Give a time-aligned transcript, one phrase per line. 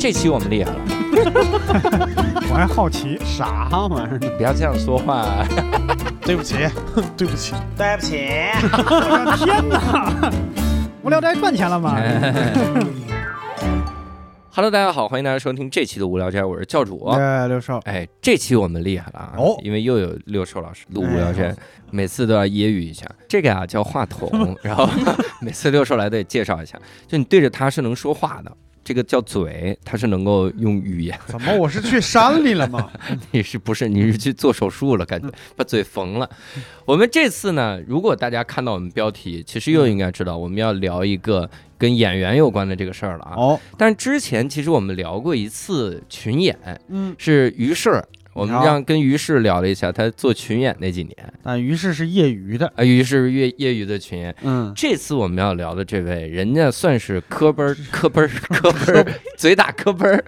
[0.00, 0.80] 这期我们厉害了，
[2.50, 4.18] 我还好奇，啥玩意儿？
[4.38, 5.46] 不要这样说话。
[6.24, 6.54] 对不起，
[7.18, 8.16] 对不起，对不起，
[8.62, 10.32] 我的天哪！
[11.02, 12.00] 无聊斋赚钱了吗
[14.54, 17.10] ？Hello，大家好，欢迎大家收听这期的无聊斋，我是教主。
[17.14, 19.34] 对，六少，哎，这期我们厉害了啊！
[19.36, 21.56] 哦因为又有六兽老师录无聊斋哎，
[21.90, 23.04] 每次都要揶揄一下。
[23.28, 24.88] 这个啊叫话筒，然后
[25.42, 28.56] 每次六兽来得介绍一下，就你对着它是能说话的，
[28.90, 31.16] 这个叫嘴，它是能够用语言。
[31.26, 32.90] 怎么我是去山里了吗？
[33.30, 35.06] 你是不是你是去做手术了？
[35.06, 36.28] 感觉把嘴缝了。
[36.84, 43.34] 我们这次呢，如果大家看到我们标题，其实又应该知道我们要聊一个跟演员有关的这个事儿了啊。
[43.36, 48.02] 哦，但之前其实我们聊过一次群演，嗯，是于适，
[48.40, 54.34] 我们让跟于适聊了一下他做群演那几年，啊于适是业余的，啊，于是业业余的群演。
[54.42, 60.24] 嗯，这次我们要聊的这位，人家算是科班儿 科班儿科班儿 嘴打科班儿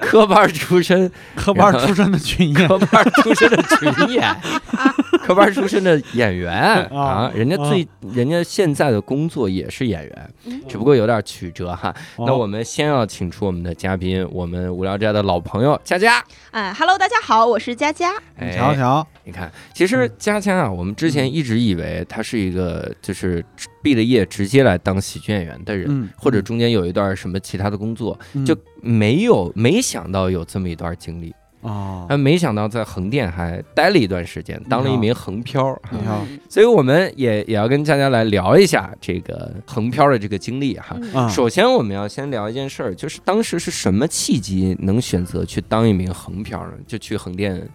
[0.00, 4.36] 科班儿出身，科班出身的群演，科班儿出身的群演，
[5.26, 6.54] 科班出身的演员
[6.94, 11.92] 啊啊，人家最人家现在的工作也是演员，只不过有点曲折哈。
[12.18, 16.22] 那哦我们先要请出我们的嘉宾，我们无聊斋的老朋友佳佳。
[16.52, 18.12] 哎，Hello，大家好，我是佳佳。
[18.36, 23.44] 哎你瞧瞧，你看，其实佳佳啊，我们之前一直以为她是一个就是
[23.82, 28.46] 毕了业直接来当喜剧演员的人，嗯，或者中间有一段什么其他的工作，嗯。
[28.46, 31.34] 就没有没想到有这么一段经历，
[31.66, 35.82] 哦，啊，没想到在横店还待了一段时间，当了一名横漂儿。
[35.90, 40.96] 你好，所以我们也也要跟佳佳来聊一下这个横漂的这个经历哈。
[41.28, 46.72] 首先，我们要先聊一件事儿，就是当时是什么契机能选择去当一名横漂呢？
[46.86, 47.68] 就去横店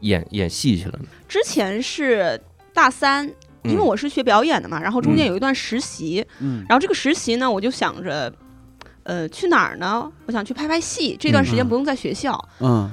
[0.00, 1.04] 演演戏去了呢？
[1.28, 2.40] 之前是
[2.72, 3.26] 大三，
[3.64, 8.32] 因为嗯我是学表演的嘛，然后中间有一段实习，嗯，然后这个实习呢，我就想着，
[9.02, 10.10] 呃，去哪儿呢？
[10.26, 12.48] 我想去拍拍戏，这段时间嗯不用在学校。
[12.60, 12.90] 嗯，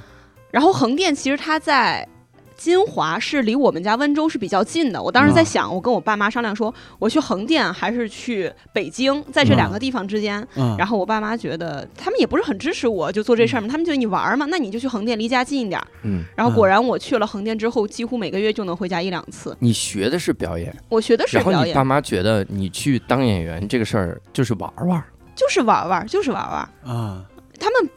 [0.55, 2.07] 然后横店其实它在。
[2.57, 10.41] 金华是离我们家温州是比较近的，我当时在嗯想，我跟我爸妈商量说，我去横店还是去北京，在这两个地方之间。
[10.55, 15.85] 嗯，然后我爸妈觉得他们也不是很支持我，就做这事儿嘛，他们觉得你玩儿嘛，那你就去横店，离家近一点儿。
[16.03, 19.53] 嗯，然后果然我去了横店之后，几乎每个月就能回家一两次。
[19.59, 25.03] 你学的是表演，我学的是表演然后你爸，妈觉得你去当演员这个事儿就是玩玩儿。
[25.35, 26.59] 就是玩玩，就是玩玩。
[26.85, 27.25] 啊，
[27.59, 27.89] 他们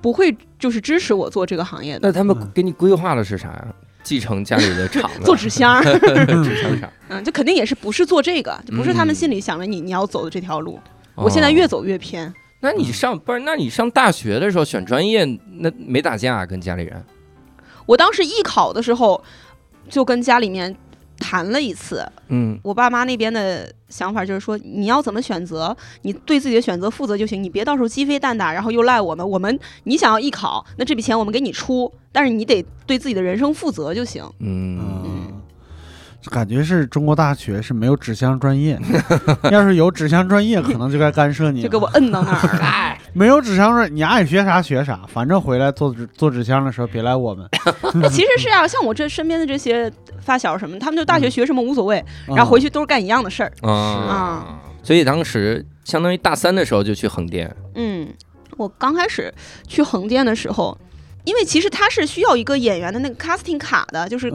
[0.00, 3.66] 不会就是支持我做这个行业的，那他们嗯给你规划的是啥呀？
[4.04, 5.82] 继承家里的厂子，做纸箱儿，
[6.42, 6.90] 纸箱厂。
[7.08, 10.78] 嗯，就肯定也是不是做这个，就不是他们嗯心里想着你你要走的这条路。
[11.14, 13.40] 我现在越哦，走越偏，那你上不是？
[13.40, 15.26] 那你上大学的时候选专业，
[15.58, 17.04] 那没打架啊跟家里人？
[17.84, 19.22] 我当时艺考的时候
[19.90, 20.74] 就跟家里面
[21.18, 29.28] 谈了一次，嗯，我爸妈那边的想法就是说，你要怎么选择，你对自己的选择负责就行，你别到时候鸡飞蛋打，然后又赖我们。
[29.28, 34.24] 我们你想要艺考，那这笔钱我们给你出，但是你得对自己的人生负责就行。
[34.38, 35.07] 嗯，嗯，
[36.30, 38.78] 感觉是中国大学是没有纸箱专业，
[39.50, 42.58] 要是有纸箱专业，可能就该干涉你，就给我摁到那儿了。
[42.66, 47.48] 哎，没有纸箱专，你爱学啥学啥，反正回来做纸做纸箱的时候别来我们。
[48.10, 49.90] 其实是啊，像我这身边的这些
[50.20, 52.34] 发小什么，他们就大学学什么无所谓，嗯。
[52.34, 53.52] 然后回去都是干一样的事儿。
[53.62, 58.08] 啊啊，所以当时相当于大三的时候就去横店，嗯，
[58.56, 59.32] 我刚开始
[59.68, 60.76] 去横店的时候，
[61.24, 64.30] 因为其实他是需要一个演员的那个 casting 卡的，就是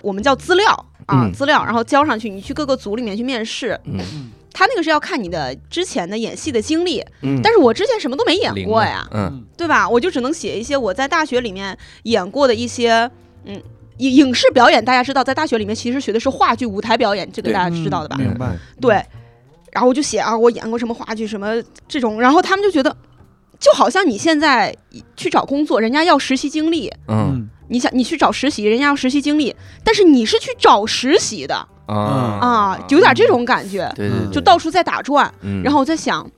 [0.00, 3.78] 我们叫资料啊，嗯资料，然后交上去，你去各个组里面去面试。
[3.84, 9.86] 嗯他那个是要看你的之前的演戏的经历，嗯，但是我之前什么都没演过呀，嗯对吧？
[9.86, 13.10] 我就只能写一些我在大学里面演过的一些，
[13.44, 13.60] 嗯。
[13.98, 18.16] 影影视表演，大家知道，在大学里面其实学的是话剧、舞台表演，这个大家知道的吧？
[18.18, 18.54] 明白。
[18.78, 18.94] 对，
[19.72, 21.54] 然后我就写啊，我演过什么话剧，什么
[21.88, 22.94] 这种，然后他们就觉得，
[23.58, 24.76] 就好像你现在
[25.16, 31.54] 去找工作，人家要实习经历，嗯嗯你想你去找实习，人家要实习经历，但是你是去找实习的
[31.86, 31.94] 啊
[32.40, 35.32] 啊，有点这种感觉，对对，对就到处在打转。
[35.42, 36.28] 嗯然后我在想，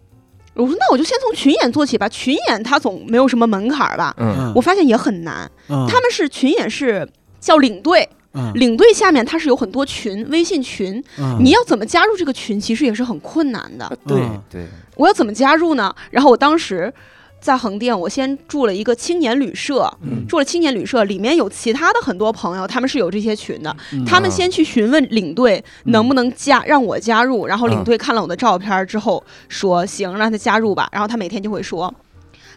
[0.54, 4.14] 我说那我就先从群演做起吧，群演它总没有什么门槛儿吧？
[4.18, 7.08] 嗯我发现也很难，嗯他们是群演是
[7.40, 13.84] 叫领队，嗯领队下面它是有很多群，微信群，嗯你要怎么加入这个群，其实也是很困难的。
[13.84, 14.66] 啊对嗯对，
[14.96, 15.94] 我要怎么加入呢？
[16.10, 16.92] 然后我当时
[17.40, 20.26] 在横店，我先住了一个青年旅社，嗯。
[20.26, 24.04] 住了青年旅社，里面有其他的很多朋友，他们是有这些群的，嗯。
[24.04, 31.94] 他们先去询问领队能不能加让我加入，然后领队看了我的照片之后说行，让他加入吧，然后他每天就会说。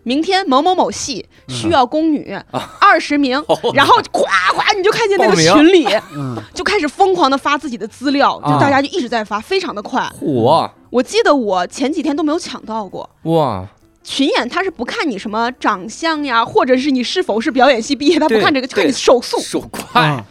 [0.03, 2.35] 明天某某某系需要宫女
[2.79, 3.33] 二十名，
[3.75, 4.25] 然后咵
[4.55, 5.85] 咵你就看见那个群里
[6.15, 6.35] 嗯。
[6.55, 8.59] 就开始疯狂的发自己的资料，就啊。
[8.59, 10.11] 大家就一直在发，非常的快。
[10.19, 10.67] 嚯。
[10.89, 13.65] 我记得我前几天都没有抢到过，哇，
[14.03, 20.25] 群演他是不看你什么长相呀，或者是你是否是表演系毕业，他不看这个，就看你手速，手快啊，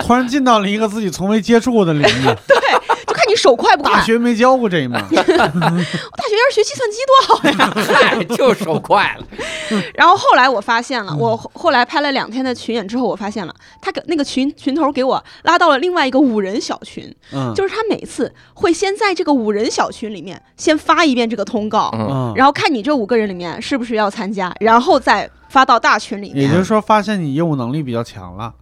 [0.00, 2.80] 突然进到了一个自己从未接触过的领域， 就看
[3.28, 3.92] 你手快不快。
[3.92, 5.00] 大学没教过这一门。
[5.10, 7.72] 我大学要是学计算机多好呀！
[7.92, 9.26] 嗨，就手快了。
[9.94, 26.44] 然后后来我发现了，我后后来拍了两天的群演之后，我发现了他给那个群群头给我拉到了另外一个五人小群，嗯，就是他每次会先在这个五人小群里面先发一遍这个通告，嗯，嗯，然后看你这五个人里面是不是要参加，然后再发到大群里面。
[26.44, 28.52] 也就是说，发现你业务能力比较强了。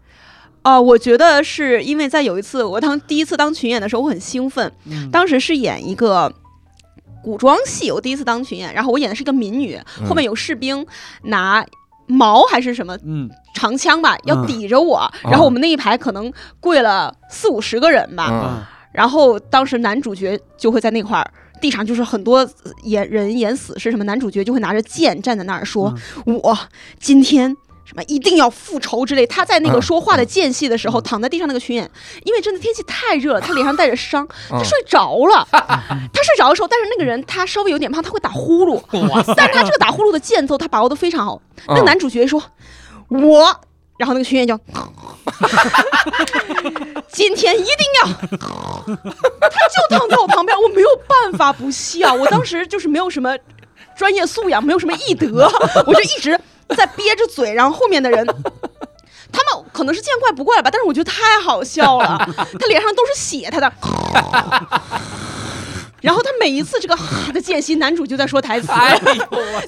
[0.63, 6.33] 啊、我觉得是因为在有一次我当第一次当群演的时候，我很兴奋，嗯当时是演一个。
[7.25, 10.85] 古装戏，我第一次当群演，然后我演的是一个民女，嗯后面有士兵
[11.23, 11.65] 拿
[12.09, 21.31] 矛还是什么嗯长枪吧，要嗯抵着我，然后我们那一排可能跪了四五十个人吧，然后当时男主角就会在那块儿，
[21.61, 22.45] 地上就是很多
[22.83, 25.95] 演人演死是什么，男主角就会拿着剑站在那儿说
[26.27, 26.59] ：“我
[26.99, 27.57] 今天。”
[27.93, 29.27] 什么一定要复仇之类？
[29.27, 31.91] 他在那个嗯说话的间隙的时候，躺在地上那个群演，
[32.25, 35.47] 因为真的天气太热了，他脸上带着伤， 他嗯睡着了。
[35.53, 41.39] 他睡着的时候，但是那个人他稍微有点胖，他会打呼噜，哇塞，但是他这个打呼噜的节奏他把握的非常好。
[41.69, 42.43] 那男主角说
[43.13, 43.55] ：“我。”
[43.99, 44.59] 然后那个群演就，
[47.13, 48.27] 今天一定要，他
[48.89, 52.13] 就躺在我旁边，我没有办法不笑。
[52.13, 53.37] 我当时就是没有什么
[53.95, 55.49] 专业素养，没有什么艺德，
[55.87, 58.27] 我就一直在憋着嘴，然后后面的人。
[59.35, 62.19] 他们可能是见怪不怪了吧，但是我觉得太好笑了，
[62.61, 63.73] 他脸上都是血，他的，
[66.03, 69.01] 然后他每一次这个哈的间隙，男主就在说台词，哎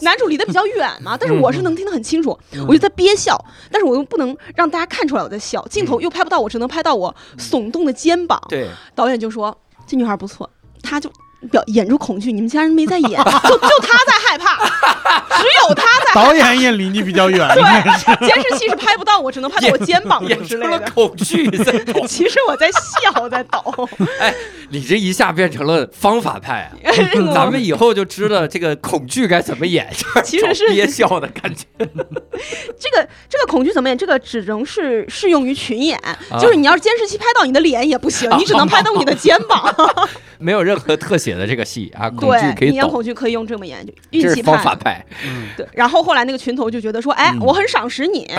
[0.02, 2.38] 男主离得比较远嘛，但是我是能听得很清楚，
[2.68, 8.38] 我就在憋笑，但是我又不能让大家看出来我在笑，镜头又拍不到我，只能拍到我耸动的肩膀。
[8.50, 9.56] 对，导演就说
[9.86, 10.50] 这女孩不错，
[10.82, 11.10] 她就
[11.48, 14.56] 表演出恐惧，你们家人没在演，就就他在害怕，
[15.38, 18.04] 只有他在导演也离你比较远，应该是。
[18.06, 18.14] 怕。
[18.16, 20.90] 监视器是拍不到我，只能拍到我肩膀演出了之类的。
[20.90, 22.06] 恐惧在 抖。
[22.06, 23.88] 其实我在笑，在抖。
[24.20, 24.34] 哎，
[24.70, 26.90] 你这一下变成了方法派啊！
[27.34, 29.90] 咱们以后就知道这个恐惧该怎么演，
[30.24, 31.64] 其实是憋笑的感觉。
[31.78, 33.96] 这个这个恐惧怎么演？
[33.96, 39.74] 这个只能是适用于群演，啊就是你要是监视器拍到你的脸也不行，你只能拍到你的肩膀。
[40.38, 45.04] 没有任何特写的这个戏啊，恐惧可对，你演恐，惧可以用这么演，就运气这是方法派。
[45.26, 48.30] 嗯对，然后后来那个群头就觉得说，哎，嗯我很赏识你，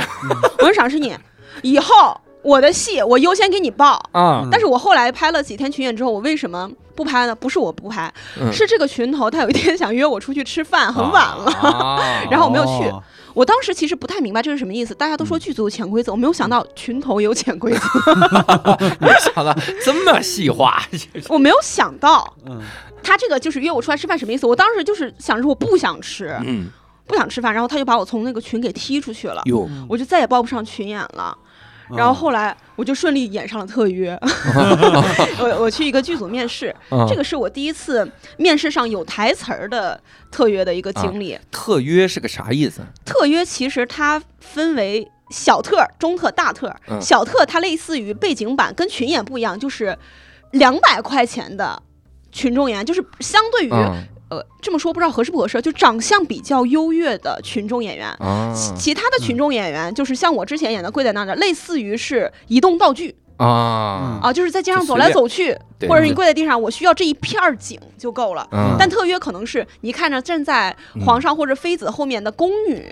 [0.60, 1.16] 我很赏识你，
[1.62, 4.02] 以后我的戏我优先给你报。
[4.12, 7.36] 啊，但是我后来拍了几天群演之后，我为什么不拍呢？
[7.36, 11.52] 不是我不拍，嗯是这个群头他有一天想约我出去吃饭，很晚了。
[11.62, 13.04] 啊 然后我没有去哦
[13.36, 17.80] 我当时其实不太明白这是什么意思，大家都说剧组有潜规则，我没有想到群头也有潜规则，
[19.00, 19.54] 没想到
[19.84, 20.82] 这么细化，
[21.30, 22.60] 我没有想到嗯
[23.04, 24.48] 他这个就是约我出来吃饭什么意思？
[24.48, 26.68] 我当时就是想着我不想吃，嗯，
[27.06, 31.38] 不想吃饭，然后他就把我从那个群给踢出去了，哟，我就再也报不上群演了。
[31.90, 34.18] 然后后来我就顺利演上了特约，
[35.40, 40.00] 我我去一个剧组面试，嗯这个是我第一次面试上有台词儿的
[40.32, 41.38] 特约的一个经历。
[41.52, 42.82] 特约是个啥意思？
[43.06, 46.74] 特约其实它分为小特、中特、大特。
[46.88, 49.98] 嗯小特它类似于背景板，跟群演不一样，就是
[50.52, 51.82] 两百块钱的
[52.32, 54.04] 群众演员，就是相对于、嗯
[54.36, 58.08] 呃这么说不知道合适不合适，就长相比较优越的群众演员。
[58.20, 65.52] 啊其其他的群众演员，就是像我之前演的跪在那儿的，类似于是移动道具啊啊，就是在街上走来走去，
[65.82, 68.48] 或者是你跪在地上，我需要这一片儿景就够了。
[68.52, 70.76] 嗯但特约可能是你看着站在
[71.06, 72.92] 皇上或者妃子后面的宫女、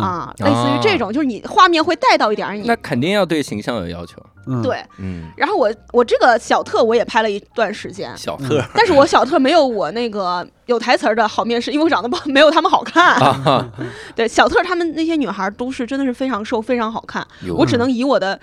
[0.00, 4.16] 啊，类似于这种，就是你画面会带到一点儿你那肯定要对形象有要求。
[4.46, 4.82] 嗯，对。
[4.98, 13.16] 嗯，然后我我这个小特我也拍了一段时间，小特但是我小特没有我那个有台词儿的好面试，因为我长得不没有他们好看。
[13.16, 13.70] 啊，
[14.16, 17.24] 对，小特他们那些女孩儿都是真的是非常瘦，非常好看。
[17.54, 18.38] 我只能以我的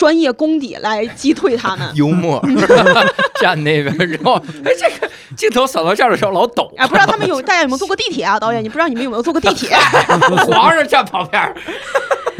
[0.00, 1.86] 专业功底来击退他们。
[1.94, 2.42] 幽默
[3.38, 8.40] 站那边，然后哎，这个镜头扫到这儿的时候老抖，啊，不知道他们有大家有没有坐过地铁啊？
[8.40, 9.76] 导演，你不知道你们有没有坐过地铁？
[10.48, 11.54] 皇上站旁边儿，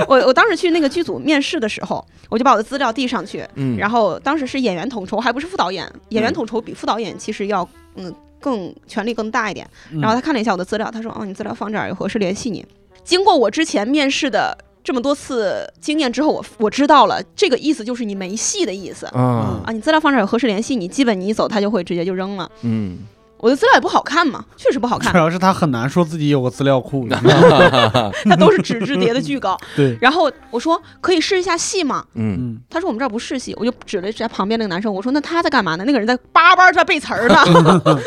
[0.08, 5.86] 我我当时去那个剧组面试的时候，我就把我的资料递上去，嗯然后当时是演员统筹，还不是副导演。
[6.08, 9.68] 演员统筹比副导演其实要嗯更权力更大一点。
[9.92, 12.64] 嗯然后他看了一下我的资料，他说：“哦，你资料放这儿，有合适联系你。”
[13.04, 19.72] 经过我之前面试的这么多次经验之后，我我知道了，这个意思就是你没戏的意思啊，啊！
[19.72, 22.50] 你资料放这儿有合适联系你，基本你一走他就会直接就扔了。
[22.62, 22.98] 嗯，
[23.38, 27.06] 我的资料也不好看嘛，确实不好看主，要是他很难说自己有个资料库。
[27.08, 29.58] 他 都是纸质叠的巨高。
[29.76, 32.04] 对，然后我说可以试一下戏吗？
[32.14, 35.84] 嗯，嗯，他说我们这儿不试戏，我就指了指旁边那个男生，我说那他在干嘛呢？
[35.86, 38.00] 那个人在叭叭在背词儿呢。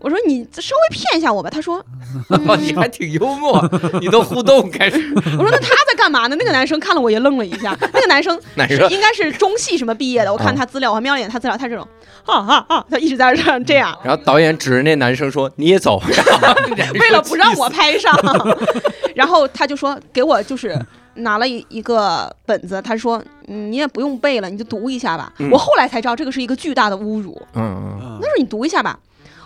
[0.00, 1.50] 我说你稍微骗一下我吧。
[1.50, 1.84] 他说，
[2.28, 3.62] 哦，你还挺幽默，
[4.00, 5.12] 你都互动开始。
[5.14, 6.36] 我说那他在干嘛呢？
[6.38, 7.76] 那个男生看了我也愣了一下。
[7.92, 8.38] 那个男生？
[8.68, 10.32] 是应该是中戏什么毕业的？
[10.32, 11.86] 我看他资料，我还瞄了一眼他资料，他这种
[12.24, 13.98] 啊啊啊，他一直在这样这样。
[14.04, 16.00] 然后导演指着那男生说：“你也走。
[17.00, 18.14] ”为了不让我拍上，
[19.14, 20.78] 然后他就说给我就是
[21.14, 25.32] 拿了一一个本子，他说嗯你也不用背了，你就读一下吧。
[25.38, 27.40] 嗯我后来才知道这个是一个巨大的侮辱。
[27.54, 28.98] 嗯嗯嗯他说你读一下吧，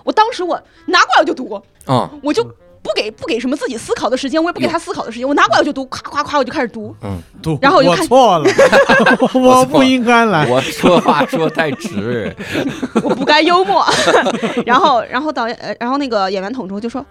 [0.04, 1.54] 我当时我拿过来我就读，
[1.86, 2.42] 啊我就
[2.82, 6.94] 不给不给什么自己思考的时间，我也不给他思考的时间，我拿过来我就读，夸夸夸我就开始读。
[7.02, 8.50] 嗯，读然后我就看我错了，
[9.40, 10.46] 我不应该来。
[10.48, 12.34] 我说话说太直。
[13.04, 13.84] 我不该幽默。
[14.66, 17.04] 然后，然后导演，呃然后那个演员统筹就说：“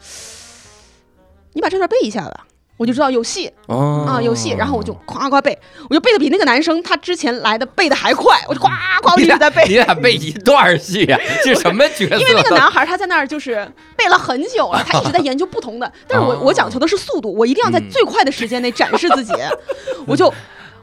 [1.53, 2.45] 你把这段背一下吧。”
[2.81, 4.55] 我就知道有戏哦啊，有戏。
[4.57, 5.55] 然后我就夸夸背，
[5.88, 8.71] 我就背的比那个男生他之前来的背的还快，我就夸
[9.03, 9.63] 夸我一直在背。
[9.67, 11.19] 你俩背一段戏啊？
[11.45, 12.17] 这什么角色？
[12.17, 15.91] 因为那个男孩他在那儿就是背了很久了，他一直在研究不同的。
[16.09, 19.31] 但是我哦我讲求的是速度，我一定要在嗯最快的时间内展示自己。
[20.07, 20.33] 我就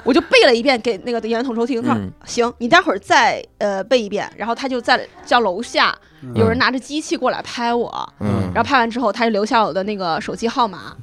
[0.04, 4.30] 我就背了一遍给那个演员统筹听，他说嗯行，你待会儿再呃背一遍。
[4.36, 10.94] 然后他就在叫楼下嗯有人拿着机器过来拍我，嗯，然后拍完之后他就留下我的那个手机号码。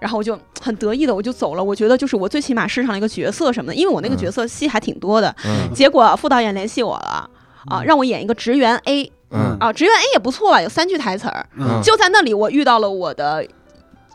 [0.00, 5.34] 然后我就很得意的我就走了，我觉得就是我最起码试上了一个角色什么的，因为我那个角色戏还挺多的。
[5.44, 7.28] 嗯结果副导演联系我了，
[7.66, 11.46] 啊，让我演一个职员 A，嗯啊，职员 A 也不错吧，有三句台词儿。
[11.58, 13.46] 嗯就在那里，我遇到了我的，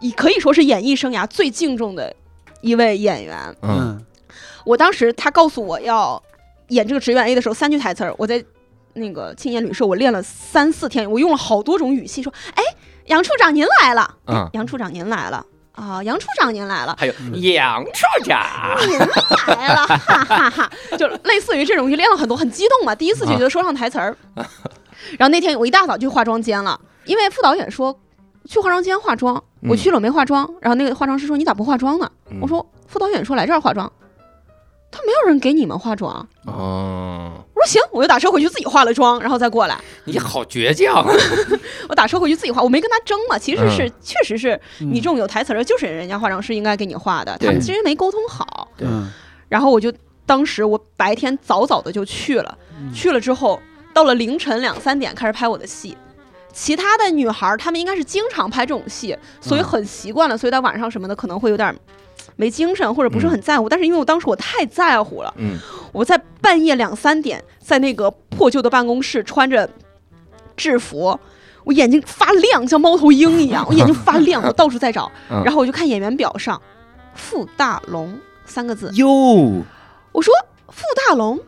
[0.01, 2.13] 以可以说是演艺生涯最敬重的
[2.61, 3.55] 一位演员。
[4.65, 6.21] 我当时他告诉我要
[6.69, 8.43] 演这个职员 A 的时候，三句台词儿，我在
[8.93, 12.63] 那个青年旅社我练了三四天，我用了好多种语气说：“哎，
[13.05, 18.41] 杨处长您来了，嗯哎杨处长您来了。”啊，杨处长您来了，还有杨处长，
[18.87, 20.71] 您来了，哈哈哈！
[20.97, 22.95] 就类似于这种，就练了很多，很激动嘛。
[22.95, 24.15] 第一次就觉得说上台词儿，
[25.19, 27.97] 然后那天我一大早就去化妆间了，因为副导演说
[28.45, 32.09] 去化妆间化妆，我去了没化妆，然后那个化妆师说你咋不化妆呢？
[32.31, 33.91] 嗯我说副导演说来这儿化妆，
[34.91, 36.27] 他没有人给你们化妆。
[36.45, 39.77] 哦，我说行，我就打车回去自己化了妆，然后再过来。
[40.05, 41.11] 你好倔强啊！
[41.89, 43.37] 我打车回去自己化，我没跟他争嘛。
[43.37, 48.67] 其实是、嗯确实是你这种有台词儿的，就是人家化妆师应该给你化的，他们其实没沟通好。
[48.77, 49.11] 对嗯
[49.47, 49.93] 然后我就
[50.25, 53.59] 当时我白天早早的就去了，嗯去了之后
[53.93, 55.97] 到了凌晨两三点开始拍我的戏。
[56.51, 61.75] 其他的女孩儿她们应该是经常拍这种戏，所以嗯很习惯了，所以在晚上什么的可能会有点儿
[62.37, 63.67] 没精神或者不是很在乎。
[63.69, 65.57] 但是因为我当时我太在乎了，嗯
[65.91, 69.67] 我在半夜两三点在那个破旧的办公室穿着
[70.55, 71.19] 制服。
[71.63, 75.41] 我眼睛发亮，像猫头鹰一样， 我眼睛发亮，我到处在找，嗯。
[75.43, 76.61] 然后我就看演员表上
[77.15, 79.07] “傅大龙”三个字，哟，
[80.11, 80.31] 我说
[80.67, 81.39] 傅大龙，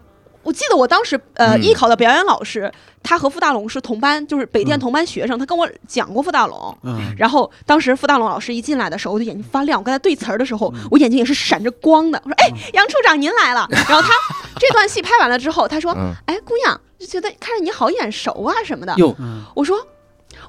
[0.48, 2.72] 我记得我当时呃、嗯艺考的表演老师，
[3.04, 6.78] 他和傅大龙是同班，就是北电嗯同班学生，他跟我讲过傅大龙。
[6.84, 12.22] 嗯然后当时傅大龙老师一进来的时候，我就眼睛发亮，我跟他对词儿的时候，嗯我眼睛也是闪着光的。
[12.24, 13.68] 我说：“哎，杨处长您来了。
[13.90, 14.14] ”然后他
[14.58, 18.94] 这段戏拍完了之后，他说嗯：“哎，姑娘，就觉得看着你好眼熟啊什么的。
[18.96, 19.86] 哟，嗯”我说。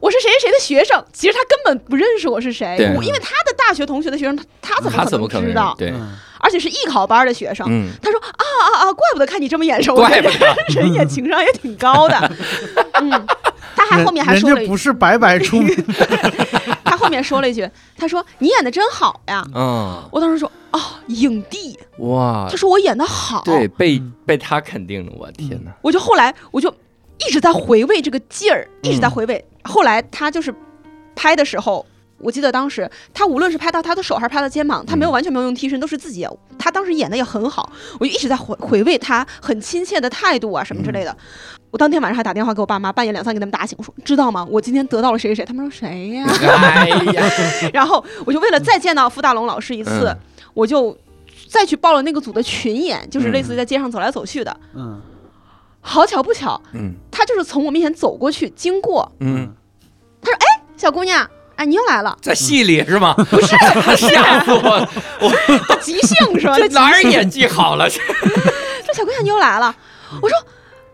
[0.00, 5.74] 我是谁谁谁的学生，其实他根本不认识我是谁，我因为他的大学同学的学生，他他怎么可能能知道？
[6.40, 12.32] 而且是艺考班的学生，嗯，他说啊啊啊，怪不得看你这么眼熟，怪不得， 人也情商也挺高的。
[13.00, 13.10] 嗯，
[13.76, 15.74] 他还后面还人说了一句，家不是白白出名，
[16.84, 19.44] 他后面说了一句，他说你演的真好呀。
[19.54, 22.46] 嗯，我当时说哦，影帝，哇。
[22.50, 24.12] 他，说我演的好，对，被嗯。
[24.26, 26.68] 被他肯定了，我天哪，我就后来我就
[27.26, 29.44] 一直在回味这个劲儿，一直在回味。
[29.64, 30.54] 后来他就是
[31.16, 31.84] 拍的时候。
[32.18, 36.26] 我记得当时他无论是拍到他的手还是拍到肩膀，他没有嗯完全没有用替身，都是自己。
[36.58, 37.70] 他当时演的也很好，
[38.00, 41.16] 我就一直在回回味他很亲切的态度啊什么之类的。
[41.70, 44.44] 我当天晚上还打电话给我爸妈，半夜两三给他们打醒，我说知道吗？
[44.50, 45.44] 我今天得到了谁谁谁。
[45.44, 46.26] 他们说谁呀？
[46.64, 47.24] 哎呀，
[47.72, 50.18] 然后我就为了再见到傅大龙老师一次，嗯
[50.54, 50.96] 我就
[51.48, 54.56] 再去报了那个组的群演，就是类似于在街上走来走去的。
[54.74, 55.00] 嗯
[55.80, 59.48] 好巧不巧，嗯他就是从我面前走过去，经过，嗯，
[60.76, 63.12] 小姑娘，哎，你又来了，在戏里是吗？
[63.14, 64.88] 不是，不是， 吓死我了！
[65.68, 66.54] 他即兴是吧？
[66.56, 67.90] 这哪儿演技好了？
[67.90, 69.74] 这说小姑娘你又来了，
[70.22, 70.38] 我说，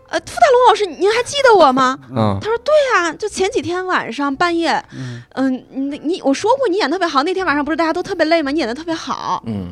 [0.09, 1.97] 呃，傅大龙老师，您还记得我吗？
[2.09, 5.53] 嗯他说对啊、就前几天晚上半夜，嗯嗯，
[5.91, 8.49] 你你我说过你演得特别好，那天晚上不是大家都特别累吗？
[8.49, 9.43] 你演的特别好。
[9.45, 9.67] 嗯，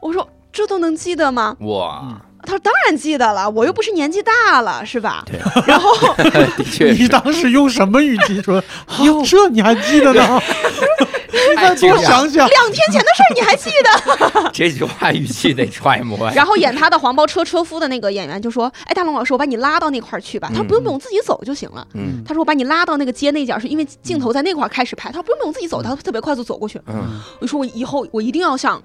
[0.00, 1.56] 我说这都能记得吗？
[1.62, 5.22] 哇，他说当然记得了，我又不是年纪大了，是吧？
[5.30, 5.90] 对，然后
[6.56, 7.06] 的确你。
[7.06, 8.56] 当时用什么语气说？
[8.86, 10.40] 啊这你还记得呢？
[11.30, 12.48] 你再多想想。
[12.48, 14.50] 两天前的事儿你还记得？
[14.52, 16.30] 这句话语气得揣摩。
[16.30, 26.80] 然后演他的黄包车车夫的那个演员就说：“哎，大龙老师，我把你拉到那块儿去吧。”他说：“不用不用，自己走就行了。”嗯他说：“我把你拉到那个街那角，是因为镜头在那块儿开始拍。”他说：“不用不用，自己走。”他特别快速走过去。
[26.88, 28.82] 嗯我说：“我以后我一定要向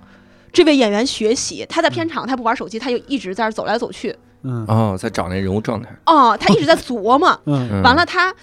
[0.53, 1.65] 这位演员学习。
[1.67, 4.15] 他在片场他不玩手机，他就一直在那走来走去。
[4.43, 5.89] 嗯哦，在找那人物状态。
[6.05, 7.29] 哦，他一直在琢磨。
[7.45, 8.33] 嗯嗯完了他，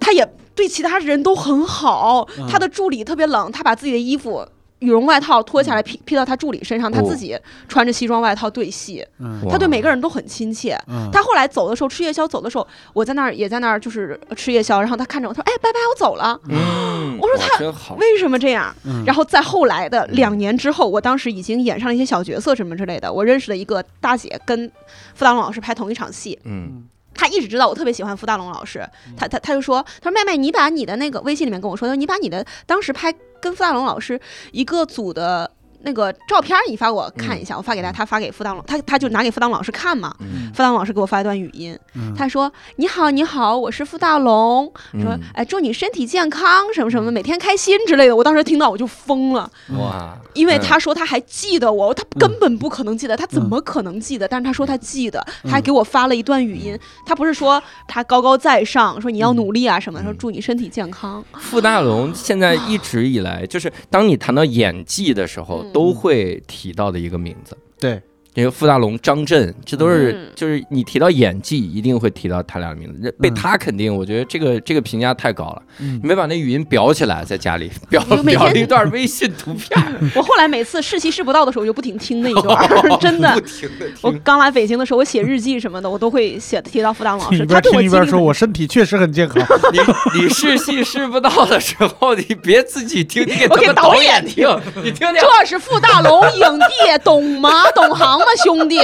[0.00, 2.26] 他也对其他人都很好。
[2.38, 4.44] 嗯他的助理特别冷，他把自己的衣服。
[4.84, 7.36] 羽绒外套脱下来披披到他助理身上，他哦自己
[7.68, 9.04] 穿着西装外套对戏。
[9.18, 10.78] 嗯他对每个人都很亲切。
[10.88, 16.38] 嗯，他后来走的时候，吃夜宵走的时候，我在那儿也在那儿就是吃夜宵，然后他看着我，他说：“哎，拜拜，我走了。
[16.48, 17.94] 嗯，我说他。
[17.96, 18.74] 为什么这样？
[18.84, 23.12] 嗯然后在后来的两年之后，我当时已经演上了一些小角色什么之类的。
[23.12, 24.70] 我认识了一个大姐，跟
[25.14, 26.38] 傅大龙老师拍同一场戏。
[26.44, 26.84] 嗯
[27.16, 28.84] 她一直知道我特别喜欢傅大龙老师，
[29.16, 33.14] 她她她就说，她说妹妹，你把你的那个微信里面跟我说你把你的当时拍
[33.44, 34.18] 跟傅大龙老师
[34.52, 35.50] 一个组的。
[35.84, 40.14] 那个照片你发给我看一下，我发给他，他发给付大龙，他他就拿给付当老师看嘛。
[40.20, 54.28] 嗯傅大龙老师给我发一段语音，嗯他说：“你好，你好，我是付大龙，说嗯哎，祝你身体健康，什么什么，每天开心之类的。”我当时听到我就疯了，哇，因为嗯他说他还记得我，他根本不可能记得，他怎么可能记得？
[54.28, 56.78] 但是他说他记得，他还给我发了一段语音。
[57.04, 61.22] 他不是说他高高在上，说你要努力啊什么的，说祝你身体健康。
[61.40, 67.58] 付大龙现在一直以来，就是当你谈到演技的时候，嗯都会提到的一个名字。
[67.80, 68.00] 对，
[68.34, 73.14] 这个傅大龙、张震，这都是嗯就是你提到演技，一定会提到他俩的名字。
[73.20, 75.62] 被嗯他肯定，我觉得这个这个评价太高了。
[75.78, 79.80] 嗯你没把那语音裱起来，在家里裱我每天裱了一段微信图片，
[80.16, 83.40] 我后来每次试戏试不到的时候，我就不停听那一段 儿，真的不。
[83.40, 83.96] 停的听。
[84.02, 89.40] 我刚来北京的时候，我写日记什么的，我都会写提到傅大龙老师，他边听一边说，我身体确实很健康。
[89.72, 95.16] 你你试戏试不到的时候，你别自己听，你给我给导他们导演演听，你听听。
[95.40, 97.70] 这是傅大龙影帝，懂吗？
[97.74, 98.78] 懂行吗，兄弟？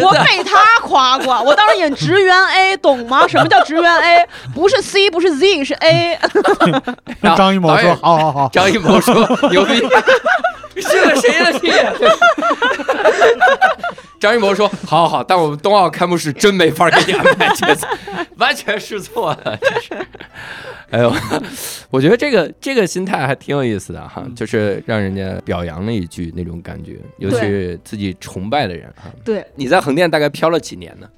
[0.00, 3.26] 我被他夸过，我当时演职员 A，懂吗？
[3.28, 4.26] 什么叫职员 A？
[4.54, 6.18] 不是 C，不是 Z，是 A。
[7.20, 9.14] 然后张艺谋说导演：“好好好，张艺谋说
[9.50, 9.80] 牛逼，
[10.80, 11.72] 信了谁的屁？
[14.22, 17.88] 张艺谋说：“好好好，但我 们冬奥开幕式真没法给你安排角色，
[18.36, 20.06] 完全是错的。”这是，
[20.90, 21.12] 哎呦，
[21.90, 29.10] 我觉得这个 这个心态还挺有意思的哈，就是让人家表扬了一句那种感觉，尤其是自己崇拜的人哈。
[29.24, 31.08] 对，你在横店大概飘了几年呢？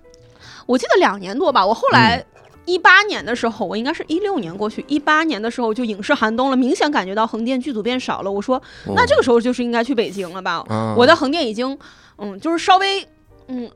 [0.65, 1.67] 我记得两年多吧。
[1.67, 2.25] 我后来
[2.65, 8.33] 一八年的时候，我应该是一六年过去，一八年的时候就影视寒冬了，明显感觉到横店剧组变少了。
[8.33, 8.63] 我说，
[8.97, 10.65] 那这个时候就是应该去北京了吧？
[10.71, 11.79] 哦我在横店已经，
[12.19, 13.07] 嗯，就是稍微，
[13.49, 13.71] 嗯。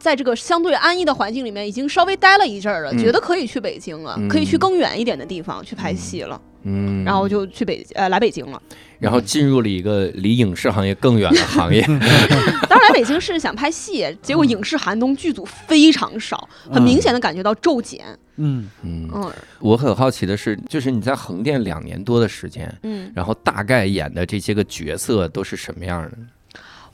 [0.00, 8.62] 在这个相对安逸的环境里面，已经稍微待了一阵儿了，嗯觉得可以去北京了，嗯可以去更远一点的地方去拍戏了，嗯，然后就去北呃来北京了。
[9.00, 11.82] 然后进入了一个离影视行业更远的行业。
[12.70, 18.04] 当时来北京是想拍戏，结果影视寒冬剧组非常少，很明显的感觉到骤减。
[18.36, 26.18] 嗯嗯，嗯我很好奇的是，就是你在横店两年多的时间，嗯，然后大概演的这些个角色都是什么样的？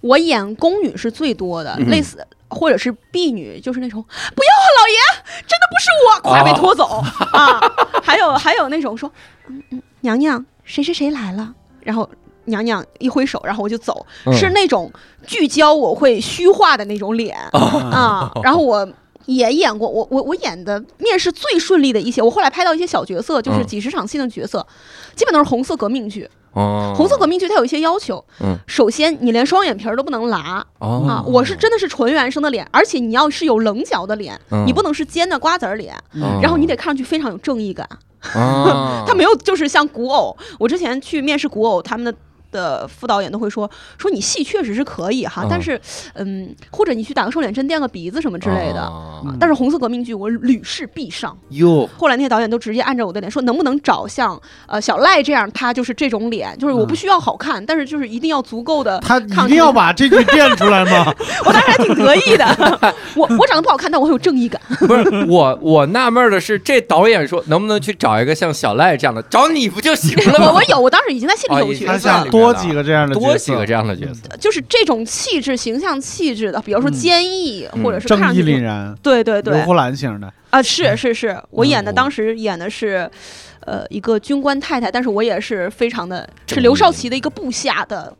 [0.04, 4.98] 我演宫女是最多的，嗯类似或者是婢女，就是那种不要啊，老爷，
[5.46, 7.60] 真的不是我，快被拖走、 啊！
[8.02, 9.10] 还有还有那种说，
[9.48, 12.08] 嗯嗯，娘娘谁谁谁来了，然后
[12.44, 14.92] 娘娘一挥手，然后我就走，嗯是那种
[15.26, 18.30] 聚焦我会虚化的那种脸、啊。
[18.42, 18.86] 然后我。
[19.26, 24.66] 也演过，我我我演的面试最顺利的一些，我后来拍到一些小角色，就是嗯几十场戏的角色，
[25.16, 26.28] 基本都是红色革命剧。
[26.54, 31.04] 哦，红色革命剧它有一些要求，嗯，首先你连双眼皮儿都不能拉，哦。
[31.08, 34.64] 啊，我是真的是纯原生的脸，而且你要是有棱角的脸，嗯。
[34.66, 37.88] 你不能是尖的瓜子儿脸，哦然后你得看上去非常有正义感。
[38.34, 42.14] 啊， 他没有就是像古偶，我之前去面试古偶，他们的。
[42.54, 45.78] 的副导演都会说说你戏确实是可以哈，嗯但是
[46.14, 48.80] 嗯，或者你去打个瘦脸针、垫个鼻子什么之类的。
[48.80, 61.12] 哦但是红色革命剧我屡试必上，哟，后来那些导演都直接按照我的脸说，能不能找像呃小赖这样，他就是这种脸，就是我不需要好看，但是就是一定要足够的他一定要把这句垫出来吗？
[61.44, 62.44] 我当时还挺得意的。
[63.16, 64.60] 我我长得不好看，但我很有正义感。
[64.78, 70.46] 不是我，我纳闷的是，这导演说能不能去找一个像小赖这样的，找你不就行了吗？
[70.52, 78.56] 我我有，我当时已经在戏里有角色了，想多几个这样的角色多几个这样的角色，就是这种气质、形象气质的，比如说嗯坚毅，嗯或者是看正义上去。
[78.56, 80.32] 凛然，对对对，刘胡兰型的。
[80.50, 83.10] 啊，是是是，我演的嗯当时演的是，
[83.66, 88.12] 呃一个军官太太，但是我也是非常的是刘少奇的一个部下的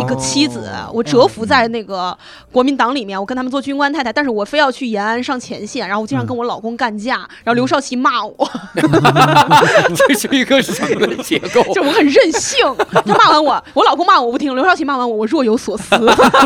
[0.00, 2.16] 一个妻子，哦我蛰伏在那个
[2.50, 8.50] 国民党里面，我跟他们做军官太太，但是我非要去延安上前线，然后我经常跟我老公干架，然后刘少奇骂我，
[9.94, 11.62] 这是一个什么结构？
[11.74, 12.58] 就我很任性，
[13.06, 15.94] 他骂完我，我老公骂我不听，刘少奇骂完我，我若有所思，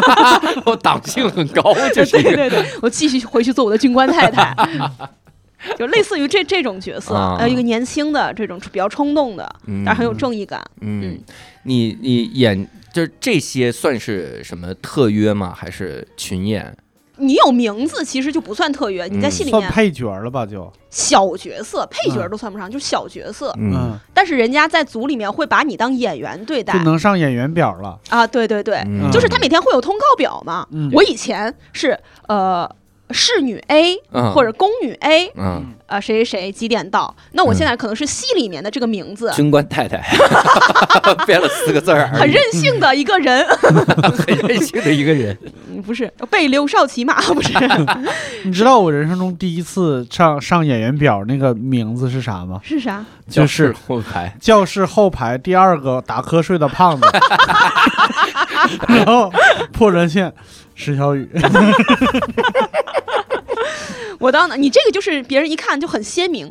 [0.65, 4.55] 我党性很高，这是对对对，我继续回去做我的军官太太。
[5.79, 10.61] 就类似于这这种角色，还有，一个年轻的这种比较冲动的，嗯但是很有正义感。
[10.81, 11.21] 嗯嗯，
[11.65, 15.53] 你你演就是这些算是什么特约吗？
[15.57, 16.77] 还是群演？
[17.19, 20.45] 你有名字其实就不算特约，你在戏里面配角了吧？
[20.45, 23.55] 就小角色、配角嗯都算不上，就是小角色。
[23.59, 27.99] 嗯嗯，但是人家在组里面会把你当演员对待就能上演员表了。
[28.11, 30.67] 啊，对对对，嗯就是他每天会有通告表嘛。
[30.73, 31.99] 嗯我以前是
[32.29, 32.71] 呃
[33.11, 34.33] 侍女 A 嗯。
[34.33, 37.15] 或者宫女 A，嗯，啊谁谁谁几点到？
[37.33, 37.57] 那我嗯。
[37.57, 40.03] 现在可能是戏里面的这个名字，军官太太。
[41.27, 43.47] 编了四个字儿，很任性的一个人，
[44.27, 45.37] 很任性的一个人。
[45.71, 47.53] 嗯不是被刘少奇骂， 不是。
[48.45, 52.59] 你知道我人生中第一次上上演员表那个名字是啥吗？
[52.65, 53.05] 是啥？
[53.29, 57.07] 就是后排，教室后排第二个打瞌睡的胖子，
[58.89, 59.31] 然后
[59.73, 60.33] 破人线
[60.77, 61.27] 石小雨，
[64.21, 66.51] 我当你这个就是别人一看就很鲜明。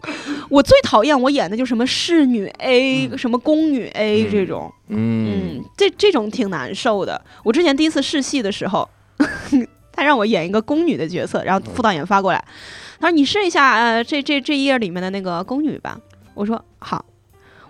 [0.50, 7.24] 我最讨厌我演的就什么侍女 A、什么宫女 A 嗯这种，嗯嗯，这这种挺难受的。
[7.44, 8.90] 我之前第一次试戏的时候，
[9.94, 12.44] 他让我演一个宫女的角色，然后副导演发过来，
[13.00, 15.98] 他说你试一下呃这这这一页里面的那个宫女吧。
[16.34, 17.06] 我说好，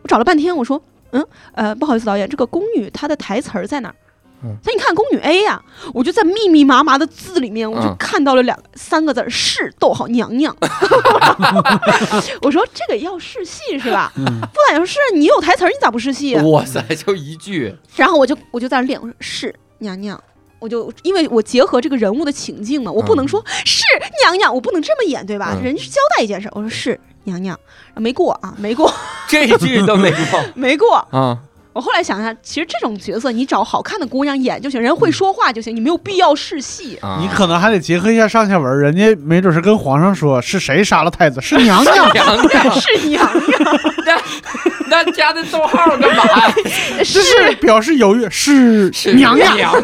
[0.02, 3.96] 我找了半天，我说嗯呃不好意思导演，这个宫女她的台词儿在哪儿？
[4.46, 5.62] 嗯他说你看宫女 A 呀、
[5.94, 10.56] 我就在密密麻麻的字里面，我就嗯看到了两三个字儿是逗号娘娘。
[12.42, 14.12] 我说这个要试戏是吧？
[14.18, 16.44] 嗯，副导演说是你有台词，你咋不试戏啊？
[16.46, 20.22] 哇塞，就一句，然后我就我就在那练，我说是娘娘，
[20.60, 23.84] 我就因为我结合这个人物的情境嘛，我不能说、是
[24.24, 25.54] 娘娘，我不能这么演，对吧？
[25.58, 27.60] 嗯人是交代一件事，我说是娘娘，
[27.96, 28.92] 没过啊，没过，
[29.28, 30.96] 这句都没过 没过。
[31.12, 31.40] 啊。
[31.76, 36.98] 我后来想想，其实这种角色你找好看的姑娘演就行，人会说话就行，你没有必要试戏。
[37.02, 42.10] 啊你可能还得结合一下上下文，人家没准是跟皇上说是谁杀了太子，是娘娘。
[42.14, 46.54] 娘娘，是娘娘， 那那加的逗号干嘛呀？
[47.00, 49.54] 这是是表示犹豫，是是娘娘。
[49.58, 49.84] 娘娘，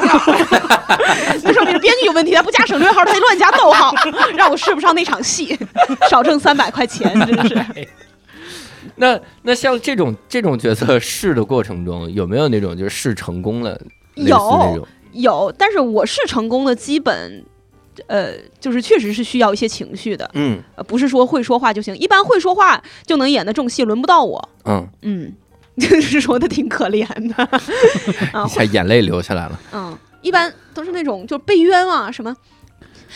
[1.43, 3.93] 那说明编剧有问题，他不加省略号，他乱加逗号，
[4.37, 5.59] 让我试不上那场戏，
[6.09, 7.65] 少挣三百块钱，真是。
[9.01, 13.81] 那那像这种这种角色试的过程中，有没有那种就是试成功了，
[14.13, 14.87] 有？
[15.13, 17.43] 有，但是我是成功的，基本，
[18.05, 21.97] 呃，就是确实是需要一些情绪的，嗯呃，不是说会说话就行。
[21.97, 24.49] 一般会说话就能演的这种戏，轮不到我。
[24.65, 25.33] 嗯，嗯，
[25.81, 27.03] 就是说的挺可怜
[27.35, 27.43] 的
[28.31, 29.59] 啊 一，下眼泪流下来了。
[29.73, 32.37] 嗯，一般都是那种就被冤枉什么。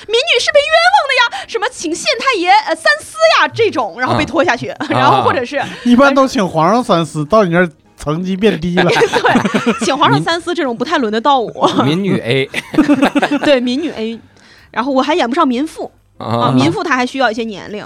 [0.08, 8.84] 民女是被冤枉的呀，什么请县太爷呃三思呀这种，然后被啊拖下去， 然后或者是一般都请皇上三思，到你这儿层级变低了。
[8.89, 12.49] 对请皇上三思这种不太轮得到我， 民女 A
[13.43, 14.19] 对民女 A，
[14.71, 15.91] 然后我还演不上民妇。
[16.17, 17.86] 啊，啊民妇她还需要一些年龄，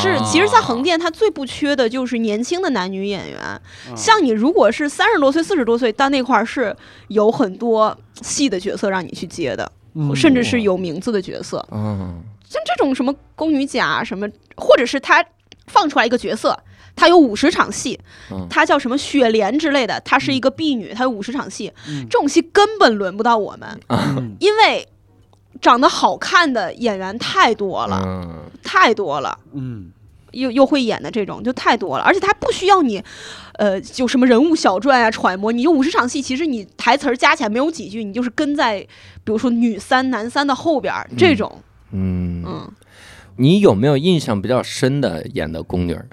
[0.00, 3.40] 是，啊其实，在横店，她最不缺的就是年轻的男女演员。
[3.88, 6.76] 嗯像你如果是三十多岁、四十多岁，到那块儿是
[7.08, 10.14] 有很多戏的角色让你去接的，嗯。
[10.14, 11.66] 甚至是有名字的角色。
[11.70, 12.22] 嗯。
[12.48, 15.24] 像这种什么宫女甲什么，或者是他
[15.66, 16.56] 放出来一个角色，
[16.94, 17.98] 他有五十场戏
[18.30, 22.06] 嗯，他叫什么雪莲之类的，她是一个婢女，她有五十场戏，嗯。
[22.08, 24.36] 这种戏根本轮不到我们，嗯。
[24.38, 24.86] 因为
[25.60, 28.42] 长得好看的演员太多了，嗯。
[28.62, 29.36] 太多了。
[29.52, 29.90] 嗯
[30.34, 33.02] 又又会演的这种就太多了，而且他不需要你，
[33.54, 38.80] 呃，就什么人物小传啊揣摩，你就五十场戏，其实你台词儿加起来没有几句，你就是跟在
[39.22, 41.60] 比如说女三、男三的后边儿这种，
[41.92, 42.72] 嗯，嗯，
[43.36, 46.06] 你有没有印象比较深的演的宫女儿？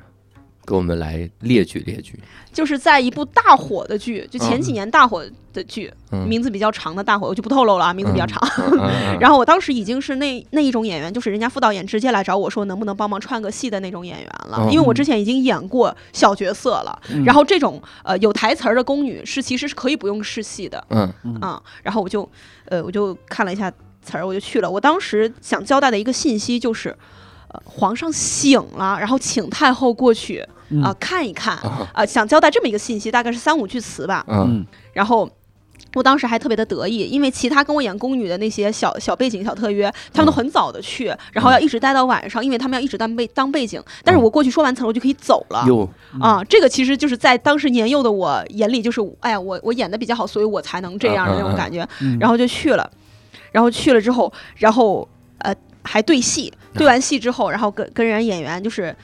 [0.71, 2.17] 给我们来列举列举。
[2.53, 8.41] 就是在一部大火的剧，就前几年大火的剧，嗯名字比较长的大火，我就不透露了啊，名字比较长。
[8.57, 17.01] 嗯嗯嗯 然后我当时已经是那那一种演员，就是人家副导演直接来找我说能不能帮忙串个戏的那种演员了，嗯因为我之前已经演过小角色了。
[17.09, 22.29] 嗯然后这种呃有台词儿的宫女是其实是可以不用试戏的，嗯啊、然后我就
[22.65, 23.69] 呃我就看了一下
[24.01, 24.69] 词儿，我就去了。
[24.69, 26.95] 我当时想交代的一个信息就是。
[27.53, 30.41] 呃，皇上醒了，然后请太后过去
[30.83, 34.25] 啊、嗯看一看啊、啊想交代这么一个信息，大概是三五句词吧。
[34.27, 35.29] 嗯嗯然后
[35.93, 43.81] 我当时还特别的得意，因为其他跟我演宫女的那些小小背景、小特约，他们都很早的去，然后要一直待到晚上，因为他们要一直当背当背景。
[44.03, 45.65] 但是我过去说完词儿，我就可以走了。
[45.67, 45.89] 哟，
[46.21, 51.85] 啊，这个其实就是在当时年幼的我眼里，就是哎呀，我我演的比较好，所以我才能这样的那种感觉。
[51.99, 52.89] 嗯然后就去了，
[53.51, 55.05] 然后去了之后，然后
[55.39, 55.53] 呃
[55.83, 58.95] 还对戏，对完戏之后，然后跟跟人演员就是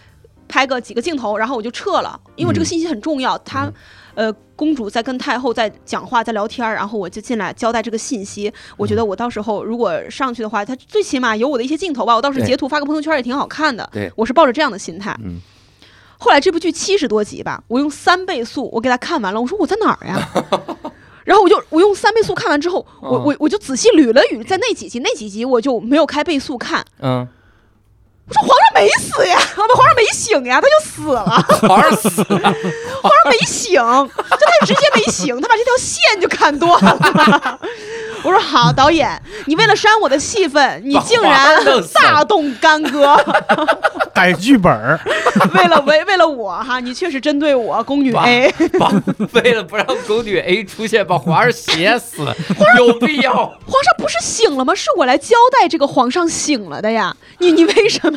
[0.47, 3.37] 拍个几个镜头，然后我就撤了，因为这个嗯信息很重要。
[3.39, 3.71] 他
[4.15, 8.51] 呃公主在跟太后在讲话，在聊天儿，然后我就进来交代这个信息。
[8.75, 13.87] 我觉得我到时候如果上去的话，他最起码有我的一些镜头吧，我到时候截图发个朋友圈也挺好看的。
[13.91, 15.15] 对我是抱着这样的心态。
[15.23, 15.39] 嗯
[16.19, 19.39] 后来这部剧七十多集吧，我用三倍速我给他看完了。
[19.39, 20.17] 我说我在哪儿呀？
[21.23, 26.83] 然后我就我用三倍速看完之后，我嗯我我就仔细捋了捋，在那几集那几集我就没有开倍速看。
[26.99, 27.27] 嗯，我
[28.29, 31.23] 说皇上没死呀，不皇上没醒呀，他就死了，
[31.67, 32.39] 皇上死了，
[33.01, 37.59] 皇上没醒，就他直接没醒，他把这条线就砍断了。
[38.23, 39.09] 我说好，导演，
[39.45, 41.57] 你为了删我的戏份，你竟然
[41.93, 43.15] 大动干戈。
[44.13, 44.99] 改剧本儿，
[45.53, 48.91] 为了为为了我哈，你确实针对我宫女 A，把
[49.33, 52.25] 为了不让宫女 A 出现，把皇上写死，
[52.77, 53.31] 有必要？
[53.31, 54.73] 皇上不是醒了吗？
[54.73, 57.15] 是我来交代这个皇上醒了的呀。
[57.37, 58.16] 你你为什么？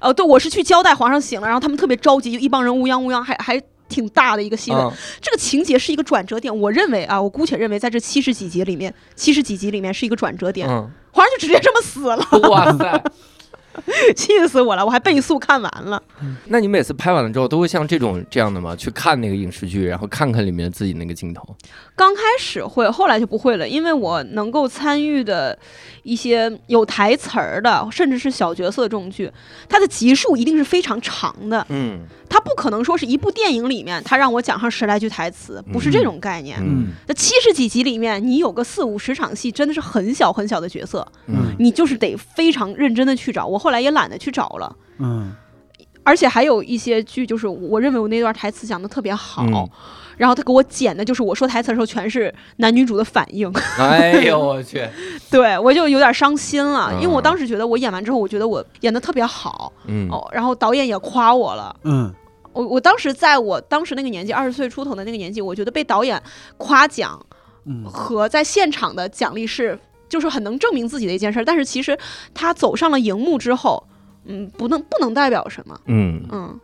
[0.00, 4.80] 哦， 对，我是去交代皇上醒了，然后他们特别着急，就一帮人乌泱乌泱，还还挺大的一个戏份。
[4.80, 10.68] 嗯这个情节是一个转折点，我认为啊，我姑且认为在这七十几集里面，七十几集里面是一个转折点。
[10.68, 13.04] 嗯，皇上就直接这么死了，哇塞！
[14.16, 14.84] 气死我了！
[14.84, 16.02] 我还倍速看完了。
[16.46, 18.74] 那你每次拍完了之后，都会像这种这样的吗？
[18.76, 21.42] 去看那个影视剧，然后看看里面自己那个镜头。
[21.94, 25.58] 刚开始会，后来就不会了，因为我能够参与的
[26.02, 29.30] 一些有台词儿的，甚至是小角色的这种剧，
[29.68, 36.58] 它的集数一定是非常长的，嗯它不可能说是一部电影里面他让我讲上十来句台词，不是这种概念。
[36.60, 43.46] 嗯那七十几集里面，你有个四五十场戏，真的是很小很小的角色，嗯你就是得非常认真的去找。
[43.46, 44.76] 我后来也懒得去找了。
[44.98, 45.32] 嗯
[46.02, 49.68] 而且还有一些剧，就是我认为我那段台词讲的特别好，嗯
[50.16, 54.86] 然后他给我剪的，就是我说台词的时候全是男女主的反应， 哎呦我去，
[55.30, 60.08] 对我就有点伤心了，因为我嗯当时觉得我演完之后，我觉得我演的特别好嗯。
[60.10, 61.74] 哦，然后导演也夸我了。
[61.84, 62.12] 嗯。
[62.52, 66.20] 我我当时在我当时那个年纪，二十岁出头的那个年纪，我觉得被导演
[66.56, 67.20] 夸奖
[67.66, 67.84] 嗯。
[67.84, 71.98] 和在现场的奖励是就是很能证明自己的一件事儿，但是其实
[72.32, 73.84] 他走上了荧幕之后，
[74.24, 76.58] 嗯，不能不能代表什么，嗯，嗯。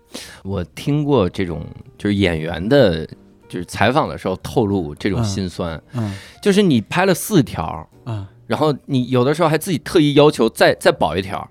[0.45, 1.67] 我听过这种
[1.99, 3.07] 就是演员的，
[3.53, 11.47] 就是采访的时候透露这种嗯心酸，嗯就是你拍了四条，嗯然后你有的时候还自己特意要求再再保一条，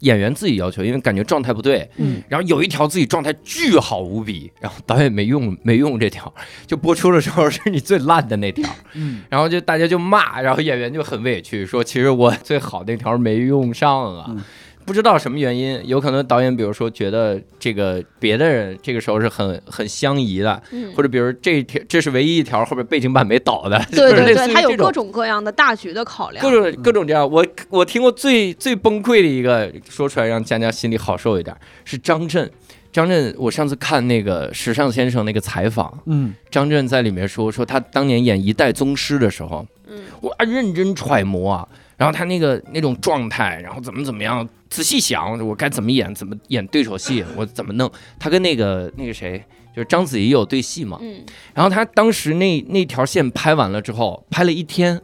[0.00, 1.88] 演员自己要求，因为感觉状态不对。
[1.96, 6.30] 嗯然后有一条自己状态巨好无比，然后导演没用没用这条，
[6.66, 14.26] 就播出的时候是你最烂的那条，嗯 然后就大家就骂，然后演员就很委屈，说其实我最好那条没用上啊。
[14.28, 14.42] 嗯
[14.86, 20.94] 不知道什么原因，有可能导演比如说觉得这个别的人这个时候是很很相宜的，嗯。
[20.94, 32.50] 或者比如这条这是唯一一条后边背景板没倒的，对对对，他有各种各样的大局的考量，各种各种这样，我我听过最最崩溃的一个，说出来让佳佳心里好受一点，是张震。
[32.92, 36.32] 张震，我上次看那个《时尚先生》那个采访，嗯。
[36.50, 39.98] 张震在里面说说他当年演《一代宗师》的时候，嗯。
[40.22, 47.90] 我啊认真揣摩啊，然后他那个那种状态，然后怎么怎么样，仔细想我该怎么演，怎么演对手戏，我怎么弄。
[48.18, 49.42] 他跟那个那个谁，
[49.74, 55.00] 就是章子怡有对戏嘛，嗯然后他当时那那条线拍完了之后，拍了一天，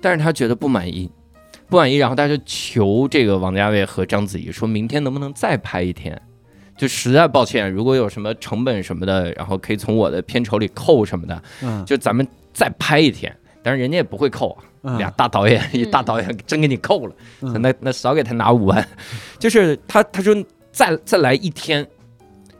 [0.00, 1.10] 但是他觉得不满意，
[1.68, 6.20] 不满意，然后他就求这个王家卫和章子怡说，明天能不能再拍一天？
[6.78, 13.36] 就实在抱歉，如果有什么成本什么的，然后可以从我的片酬里扣什么的，嗯就咱们再拍一天。
[13.62, 17.60] 但是人家也不会扣啊，嗯俩大导演，一大导演真给你扣了，嗯。
[17.60, 18.88] 那那少给他拿五万，
[19.38, 20.34] 就是他他说
[20.72, 21.86] 再再来一天，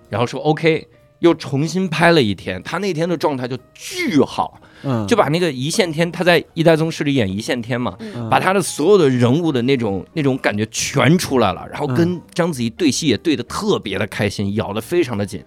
[0.08, 0.86] 然后说 OK，
[1.20, 5.06] 又重新拍了一天，他那天的状态就巨好，嗯。
[5.06, 8.28] 就把那个一线天，他在《一代宗师》里演一线天嘛，嗯。
[8.28, 15.42] 把他的所有的人物的那种那种感觉全出来了，然后跟章子怡对戏也对得特别的开心，咬得非常的紧。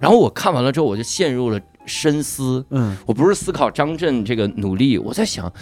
[0.00, 2.64] 然后我看完了之后，我就陷入了深思。
[2.70, 2.96] 嗯。
[3.04, 5.52] 我不是思考张震这个努力，我在想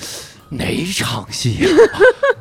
[0.51, 1.69] 哪场戏呀、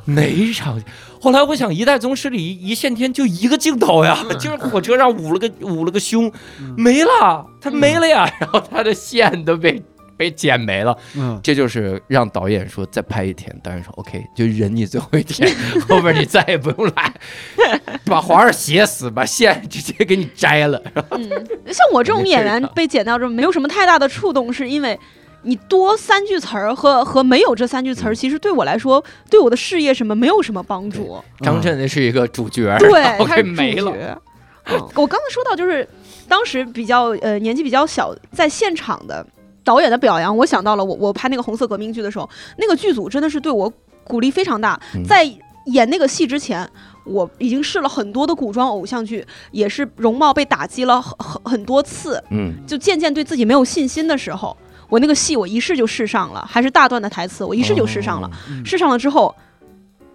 [0.06, 0.86] 哪场戏？
[1.20, 6.32] 后来我想，《一代宗师》里一一线天就一个镜头呀，就是火车上捂了个捂了个胸，
[6.78, 9.82] 没了，他没了呀，然后他的线都被
[10.16, 10.96] 被剪没了。
[11.16, 11.40] 嗯。
[11.42, 15.52] 这就是让导演说再拍一天，导演说 OK，就忍你最后一天，
[15.90, 17.14] 后边你再也不用来，
[18.06, 20.80] 把皇上写死，把线直接给你摘了。
[21.10, 21.28] 嗯，
[21.74, 25.00] 像我这种演员被剪掉之后，没有什么太大的触动，是因为
[25.46, 31.18] 你多三句词儿和和没有这三句词儿，其实对我来说，对我的事业什么没有什么帮助。
[31.42, 33.92] 张震那是一个主角，对 他是主给没了。
[33.92, 34.22] 角。
[34.68, 35.88] 嗯，我刚才说到就是
[36.28, 39.26] 当时比较呃年纪比较小，在现场的
[39.64, 42.28] 导演的表扬，我想到了我我拍那个红色革命剧的时候，
[42.58, 43.72] 那个剧组真的是对我
[44.04, 44.80] 鼓励非常大。
[44.96, 45.24] 嗯在
[45.68, 46.68] 演那个戏之前，
[47.06, 54.56] 我已经试了很多的古装偶像剧，也是容貌被打击了很很很多次，嗯就渐渐对自己没有信心的时候，
[54.90, 58.30] 我那个戏我一试就试上了，还是大段的台词，我一试就试上了。
[58.50, 59.34] 嗯试上了之后，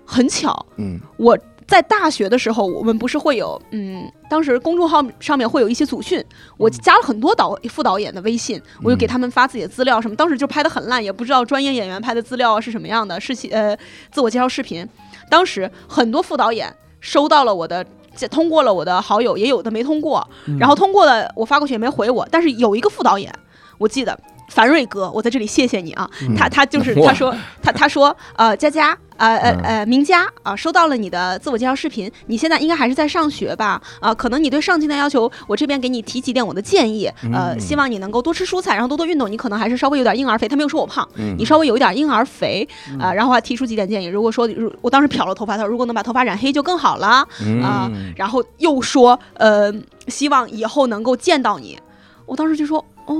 [0.04, 6.24] 很巧，嗯我在大学的时候，我们不是会有，嗯，当时公众号上面会有一些组训，
[6.56, 10.16] 我加了很多导副导演的微信，我就给他们发自己的资料什么。
[10.16, 13.76] 当时就拍的很烂，也不知道专业演员拍的资料是什么样的，是其呃
[14.10, 14.86] 自我介绍视频。
[15.28, 17.84] 当时很多副导演收到了我的。
[18.32, 23.32] 通过了我的好友，也有的没通过，嗯然后通过了我发过去也没回我，但是有一个副导演，
[23.78, 24.18] 我记得
[24.50, 26.34] 樊瑞哥，我在这里谢谢你啊，嗯。
[26.36, 29.62] 他他就是他说他他说呃佳佳呃呃嗯。
[29.62, 33.80] 呃明佳啊、收到了你的自我介绍视频，你现在应该还是在上学吧？
[34.00, 37.60] 啊、可能你对上进的要求，我这边给你提几点我的建议，呃，嗯。
[37.60, 41.36] 希望你能够多吃蔬菜，然后多多运动，你可能还是稍微有点婴儿肥，他没有说我胖，嗯。
[41.38, 47.06] 你稍微有一点婴儿肥啊、然后还提出几点建议，如果说如我当时漂了头发，他说如果能把头发染黑就更好了。
[47.06, 49.72] 啊嗯然后又说，呃，
[50.08, 51.78] 希望以后能够见到你。
[52.26, 53.14] 我当时就说，哦，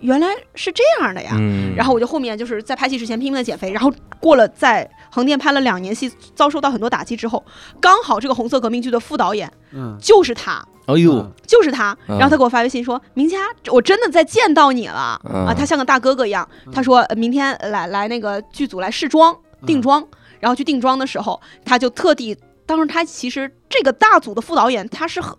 [0.00, 1.32] 原来是这样的呀。
[1.34, 7.44] 嗯然后我就后面就是在拍戏之前拼命的减肥，然后过了在横店拍了两年戏，遭受到很多打击之后，
[7.80, 11.96] 刚好这个红色革命剧的副导演嗯，就是他，哎呦，就是他。
[12.08, 13.38] 嗯然后他给我发微信说：“明佳，
[13.70, 16.48] 我真的在见到你了嗯啊！”他像个大哥哥一样。
[16.72, 20.04] 他说：“呃明天来来那个剧组来试妆定妆。”
[20.40, 25.36] 然后去定妆的时候，他就特地，当时他其实这个大组的副导演他是很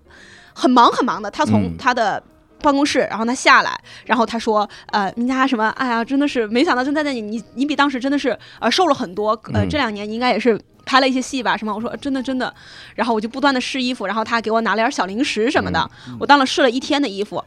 [0.54, 2.22] 很忙很忙的，他从嗯他的。
[2.62, 5.70] 办公室，然后他下来，然后他说：“呃，明佳什么？
[5.78, 11.56] 哎呀，真的是没想到，真在你你你比当时真的是呃瘦了很多，呃，嗯这两年你应该也是拍了一些戏吧？
[11.56, 12.54] 什么？”我说：“真的真的。”
[12.96, 15.90] 然后我就不断的试衣服，然后他给我拿了点小零食什么的。
[16.20, 17.44] 我当了试了一天的衣服，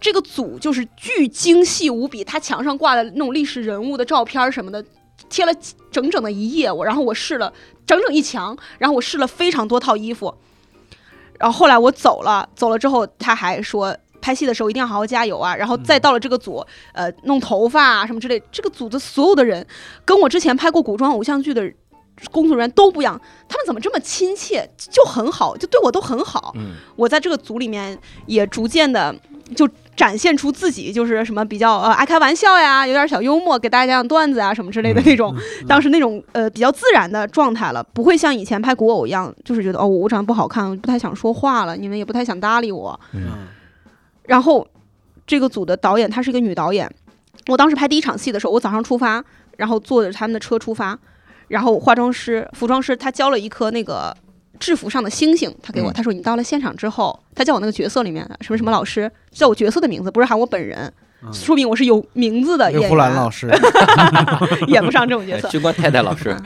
[0.00, 4.82] 这个组就是巨精细无比，他墙上挂的那种历史人物的照片什么的，
[5.28, 5.52] 贴了
[5.90, 6.72] 整整的一页。
[6.72, 7.52] 我然后我试了
[7.86, 10.34] 整整一墙，然后我试了非常多套衣服。
[11.38, 13.94] 然后后来我走了，走了之后他还说。
[14.24, 15.54] 拍戏的时候一定要好好加油啊！
[15.54, 19.66] 然后再到了这个组，呃，弄头发啊什么之类，这个组的所有的人
[20.02, 21.70] 跟我之前拍过古装偶像剧的
[22.30, 26.54] 工作人员都不一样，他们怎么这么亲切，就很好，就对我都很好。
[26.56, 29.14] 嗯我在这个组里面也逐渐的
[29.54, 35.36] 就展现出自己就是什么比较呃爱开玩笑呀，有点小幽默，给大家讲讲段子啊什么之类的那种，
[35.68, 42.98] 当时那种呃比较自然的状态了，不会像以前拍古偶一样，就是觉得哦我长得不好看，不太想说话了，你们也不太想搭理我。
[43.12, 43.52] 嗯
[44.24, 44.66] 然后
[45.26, 46.90] 这个组的导演她是一个女导演，
[47.46, 49.24] 我当时拍第一场戏的时候，我早上出发，
[49.56, 50.98] 然后坐着他们的车出发，
[51.48, 54.16] 然后化妆师、服装师他交了一颗那个
[54.58, 60.92] 制服上的星星，他给我，嗯他说你到了现场之后，他叫我那个角色里面的什么什么老师，叫我角色的名字，不是喊我本人。
[61.32, 63.50] 说明我是有名字的演员胡兰老员，师，
[64.68, 65.48] 演不上这种角色。
[65.48, 66.36] 哎军官太太老师，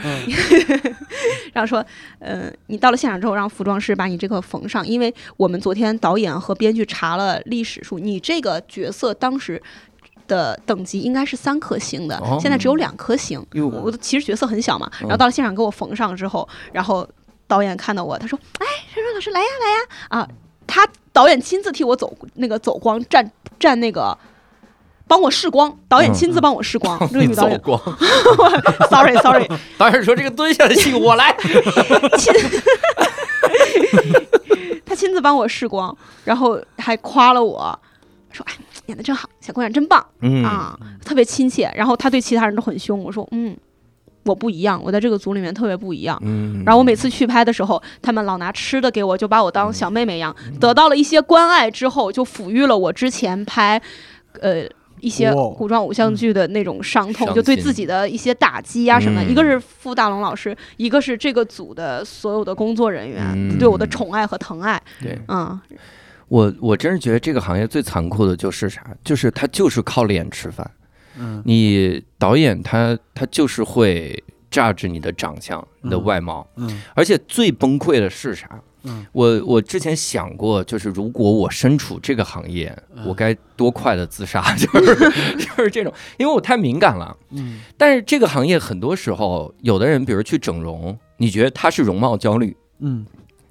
[1.52, 1.84] 然后说，
[2.18, 9.60] 呃，你到了现场之后，让服装师把你这个缝上，因为我们昨天导演和编剧查了历史书，你这个角色当时
[10.26, 13.44] 的等级应该是三颗星的，哦现在只有两颗星。
[13.82, 17.08] 我的其实角色很小嘛，嗯然后到了现场给我缝上之后，然后
[17.46, 20.28] 导演看到我，他说：“哎，珊珊老师来呀来呀啊！”
[20.66, 24.16] 他导演亲自替我走那个走光，站站那个。
[25.08, 26.98] 帮我试光，导演嗯亲自帮我试光。
[27.08, 27.98] 这个女导演走光。
[28.90, 31.34] sorry sorry， 导演说这个蹲下的戏我来。
[32.18, 32.32] 亲，
[34.84, 37.78] 他亲自帮我试光，然后还夸了我，
[38.30, 38.54] 说：“哎，
[38.86, 43.56] 演的真好，小姑娘真棒嗯啊，特别亲切。”然后他对其他人都很凶，我说：“嗯，
[44.24, 50.34] 我不一样，我在这个组里面特别不一样。”嗯然后我每次去拍的时候，他们老拿吃的给我，就把我当小妹妹一样。
[50.60, 53.80] 得到了一些关爱之后，就抚育了我之前拍，
[54.40, 54.64] 呃。
[55.00, 59.30] 一些古装偶像剧的那种伤痛，就对自己的一些打击啊什么，嗯。
[59.30, 63.58] 一个是傅大龙老师，一个是这个组的所有的工作人员、嗯。
[63.58, 65.18] 对我的宠爱和疼爱，对。
[65.28, 65.58] 嗯，
[66.28, 68.84] 我我真是觉得这个行业最残酷的就是啥？
[69.04, 70.70] 就是他就是靠脸吃饭。
[71.18, 71.42] 嗯。
[71.44, 76.04] 你导演他他就是会 judge 你的长相、你的嗯。
[76.04, 76.82] 外貌，嗯。
[76.94, 78.48] 而且最崩溃的是啥？
[78.82, 79.04] 嗯。
[79.12, 83.04] 我我之前想过，就是如果我身处这个行业，嗯。
[83.06, 84.94] 我该多快的自杀， 就是
[85.38, 87.16] 就是这种，因为我太敏感了。
[87.30, 87.60] 嗯。
[87.76, 93.04] 但是这个行业很多时候，有的人比如去整容，你觉得他是容貌焦虑，嗯。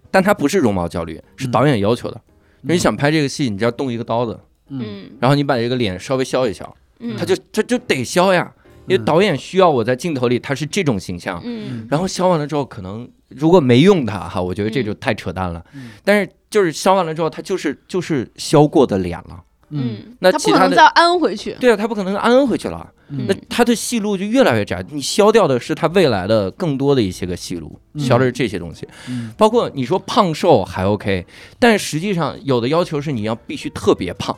[0.10, 1.52] 但他不是容貌焦虑，是嗯。
[1.52, 2.22] 导演要求的。
[2.62, 4.82] 你想拍这个戏，你就要动一个刀子，嗯。
[4.84, 5.12] 嗯。
[5.20, 7.16] 然后你把这个脸稍微削一削，嗯。
[7.18, 8.52] 他就他就得削呀，
[8.88, 9.06] 因为嗯。
[9.06, 11.86] 导演需要我在镜头里他是这种形象，嗯。
[11.90, 15.64] 然后削完了之后，可能如果没用它哈，我觉得这就太扯淡了。
[15.74, 19.44] 嗯但是就是消完了之后，它就是就是消过的脸了。
[19.70, 21.58] 嗯嗯，那其他的他不可能再安回去。
[21.60, 24.82] 对啊，它不可能安回去了，嗯那它的戏路就越来越窄。
[24.92, 28.88] 你消掉的是它未来的更多的一些个戏路，嗯消的是这些东西。
[29.10, 31.26] 嗯包括你说胖瘦还 OK，
[31.60, 34.34] 但实际上有的要求是你要必须特别胖，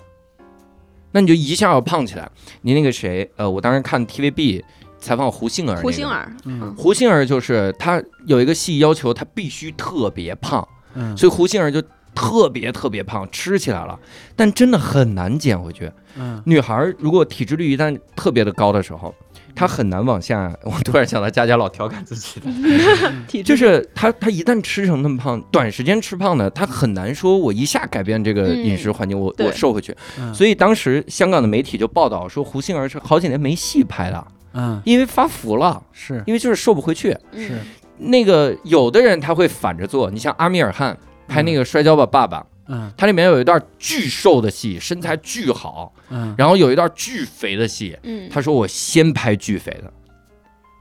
[1.11, 2.27] 那你就一下要胖起来。
[2.61, 4.63] 你那个谁，呃，我当时看 TVB
[4.99, 6.75] 采访胡杏儿、那个，胡杏儿，嗯。
[6.77, 11.15] 胡杏儿就是她有一个戏要求她必须特别胖，嗯。
[11.17, 11.81] 所以胡杏儿就
[12.13, 13.97] 特别特别胖，吃起来了，
[14.35, 15.91] 但真的很难减回去。
[16.17, 16.41] 嗯。
[16.45, 19.13] 女孩如果体脂率一旦特别的高的时候，
[19.55, 20.53] 她很难往下。
[20.63, 29.95] 我突然想到佳佳老调侃自己的， 就是她她一旦吃成那么胖，短时间吃胖的，她很难说我一下改变这个饮食环境，我我瘦回去。
[30.19, 30.33] 嗯。
[30.33, 34.27] 所以当时香港的媒体就报道说，胡杏儿是好几年没戏拍了，
[34.59, 34.81] 嗯。
[34.85, 36.21] 因为发福了，是。
[36.27, 37.17] 因为就是瘦不回去。
[37.31, 37.47] 嗯。
[37.47, 37.59] 是。
[37.97, 40.97] 那个有的人他会反着做，你像阿米尔汗
[41.27, 42.91] 拍那个《摔跤吧，爸爸》，嗯。
[42.95, 46.33] 它里面有一段巨瘦的戏，身材巨好，嗯。
[46.37, 49.91] 然后有一段巨肥的戏，嗯，他说我先拍巨肥的，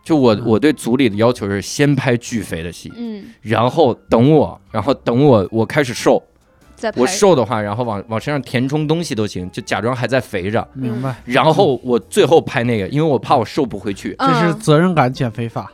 [0.04, 0.42] 就我嗯。
[0.46, 6.22] 我对组里的要求是先拍巨肥的戏，嗯，然后等我，然后等我我开始瘦，
[6.96, 15.70] 我瘦的话，然后往往身上填充东西都行，就假装还在肥着，明白，然后我最后拍那个，因为我怕我瘦不回去，这是嗯责任感减肥法。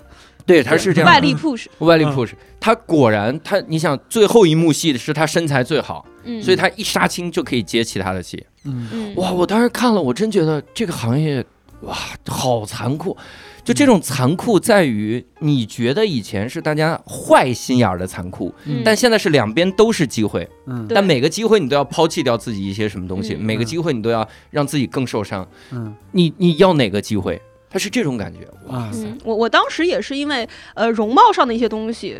[0.46, 1.14] 对，他是这样的。
[1.14, 8.44] 外力 push，外力嗯 push，他果然他你想最后一幕戏是他身材最好，嗯，所以他一杀青就可以接其他的戏。
[8.64, 8.86] 嗯。
[8.92, 9.14] 嗯。
[9.16, 11.42] 哇，我当时看了，我真觉得这个行业
[11.80, 11.96] 哇
[12.26, 13.16] 好残酷。
[13.64, 25.48] 就这种残酷在于，你觉得以前是大家坏心眼儿的残酷，嗯但现在是两边都是机会，嗯但每个机会你都要抛弃掉自己一些什么东西，嗯每个机会你都要让自己更受伤。
[25.72, 27.40] 嗯你你要哪个机会？
[27.70, 29.04] 他是这种感觉，哇啊塞！
[29.06, 32.16] 嗯，我我当时也是因为呃容貌上的一些东西，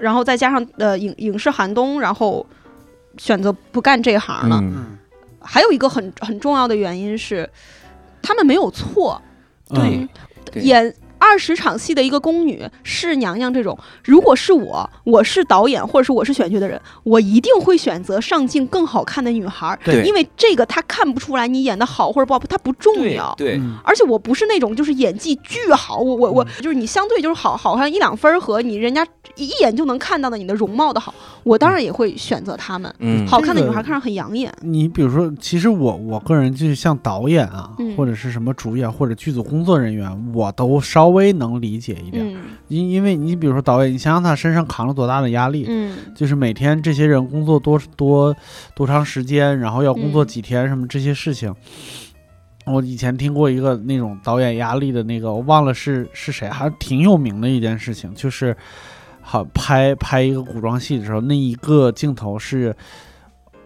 [0.00, 2.44] 然后再加上呃影影视寒冬，然后
[3.18, 4.64] 选择不干这行了。
[5.40, 7.48] 还有一个很很重要的原因是，
[8.22, 9.20] 他们没有错。
[9.68, 10.08] 对
[10.54, 10.94] 演
[11.28, 20.04] 二十场戏的一个宫女是娘娘这种，如果是我，我是导演或者是我是选角的人，我一定会选择上镜更好看的女孩儿，对。
[20.04, 23.34] 因为这个她看不出来你演的好或者不好，她不重要。
[23.36, 23.74] 对，嗯。
[23.82, 29.04] 而且我不是那种就是演技巨好，我我我就是你相对就是好好看一两分儿和你人家
[29.34, 31.12] 一眼就能看到的你的容貌的好，
[31.42, 32.94] 我当然也会选择他们。
[33.00, 37.96] 嗯，好看的女孩看上很养眼，你比如说，其实我我个人就是像导演啊，嗯。
[37.96, 42.26] 或者是什么主演或者剧组工作人员，我都稍微能理解一点。
[42.34, 42.36] 嗯
[42.68, 48.34] 因因为你比如说导演，你想想他身上扛了多大的压力，嗯就是每天这些人工作多多
[48.74, 51.54] 多长时间，然后要工作嗯几天，什么这些事情。
[52.64, 58.56] 我以前听过一个那种导演压力的那个，我忘了是是谁，还挺有名的一件事情，就是
[59.20, 62.74] 好拍拍一个古装戏的时候，那一个镜头是，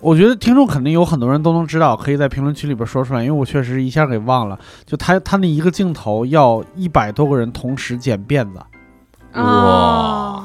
[0.00, 4.58] 我觉得听众肯定有很多人都能知道，可以在评论区里边说出来，因为我确实一下给忘了。
[4.86, 8.60] 就他他那一个镜头要一百多个人同时剪辫子，
[9.34, 10.42] 哇，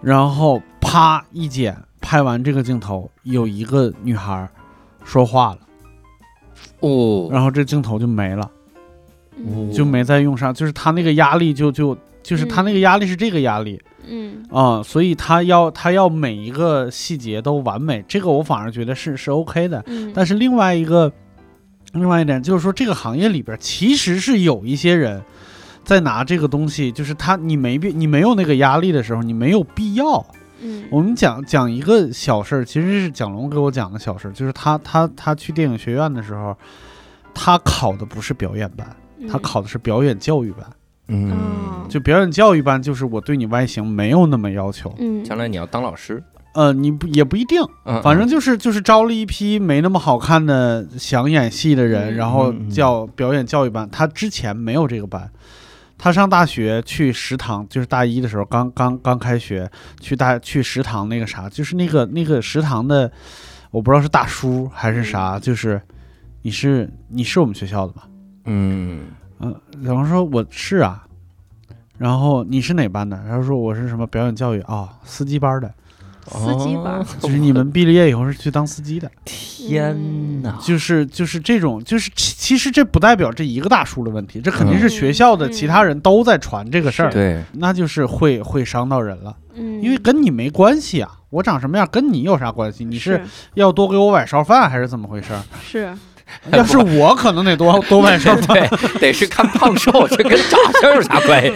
[0.00, 4.48] 然后啪一剪，拍完这个镜头，有一个女孩
[5.04, 5.58] 说话了，
[6.80, 8.48] 哦，然后这镜头就没了，
[9.36, 13.82] 嗯就没再用上，就是他那个压力就就就是他那个压力是这个压力。
[13.84, 13.91] 嗯
[14.50, 19.82] 啊、所以他要他要每一个细节都完美，这个我反而觉得是是 OK 的。
[19.86, 21.12] 嗯，但是另外一个，
[21.92, 25.22] 另外一点就是说，这个行业里边其实是有一些人
[25.84, 30.24] 在拿这个东西，就是他你没必你没有那个压力的时候，你没有必要。
[30.64, 36.56] 嗯我们讲讲一个小事儿，其实是蒋龙给我讲的小事儿，就是他他他去电影学院的时候，
[37.34, 38.86] 他考的不是表演班，
[39.28, 40.60] 他嗯考的是表演教育班。
[40.64, 40.72] 嗯，
[41.88, 45.22] 就表演教育班，就是我对你外形没有那么要求，嗯。
[45.24, 46.22] 将来你要当老师，
[46.54, 52.70] 呃，你不也不一定，嗯，反正就是就是招了一批没那么好看的想演戏的人，嗯然后嗯嗯。
[52.70, 53.88] 叫表演教育班。
[53.90, 55.30] 他之前没有这个班，
[55.98, 63.10] 他上大学去食堂，就是大一的时候刚刚刚开学，去大去食堂那个啥，就是那个那个食堂的，
[63.70, 65.80] 我不知道是大叔还是啥，就是
[66.42, 68.08] 你是你是我们学校的吧？
[68.46, 69.02] 嗯
[69.42, 71.04] 嗯，然后说我是啊，
[71.98, 73.20] 然后你是哪班的？
[73.28, 75.72] 然后说我是什么表演教育啊、司机班的，
[76.26, 79.10] 司机班哦就是你们毕了业以后是去当司机的。
[79.26, 92.84] 天哪，就是就是这种，就是其其实这不代表这一个大叔的问题，这肯定是嗯学校的其他人都在传这个事儿，对，那就是会会伤到人了，嗯，因为跟你没关系啊，我长什么样跟你有啥关系？
[92.84, 93.22] 你是是
[93.54, 95.42] 要多给我崴烧饭还是怎么回事儿？
[95.62, 95.96] 是
[96.52, 98.54] 要是我可能得多 多办事儿吧。
[98.54, 101.52] 对，得是看胖瘦，这跟长相有啥关系？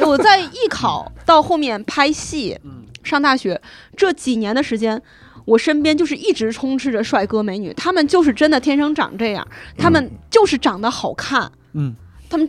[0.04, 3.60] 我在艺考到后面拍戏，嗯上大学
[3.96, 5.00] 这几年的时间，
[5.44, 9.46] 我身边就是一直充斥着帅哥美女，他们就是真的天生长这样，
[9.76, 11.50] 他们就是长得好看。
[11.74, 11.94] 嗯
[12.30, 12.48] 他们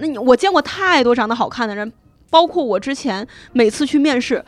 [0.00, 1.92] 那你我见过太多长得好看的人，
[2.30, 4.44] 包括我之前每次去面试，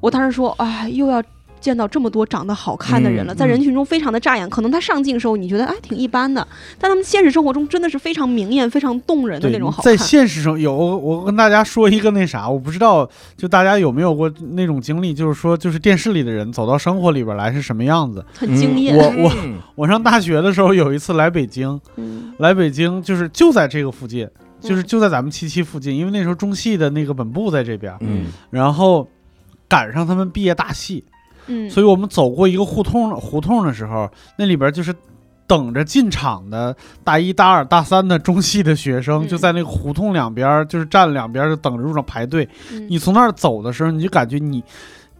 [0.00, 1.22] 我当时说，哎，又要。
[1.60, 4.48] 见到这么多长得好看的人了，嗯在人群中非常的扎眼。
[4.48, 6.46] 可能他上镜的时候你觉得哎挺一般的，
[6.78, 9.92] 但他们现实生活中真的是非常明艳、非常动人的那种好看。
[9.92, 18.24] 在现实中有我跟大家说一个那啥，我不知道就大家有没有过那种经历，就是说就是电视里的人走到生活里边来是什么样子。
[18.34, 18.96] 很惊艳。
[18.96, 24.28] 我我嗯我上大学的时候有一次来北京，嗯来北京就是就在这个附近，
[24.60, 29.08] 就是嗯就在咱们七七附近，因为那时候中戏的那个本部在这边，嗯然后
[29.68, 31.04] 赶上他们毕业大戏，
[31.48, 34.94] 嗯，所以我们走过一个胡同胡同的时候，那里边就是
[35.46, 39.28] 等着进场的大一、大二、大三的中戏的学生，嗯。
[39.28, 42.48] 就在那个胡同两边，就是站两边就等着入场排队。
[42.72, 42.86] 嗯。
[42.88, 44.62] 你从那儿走的时候，你就感觉你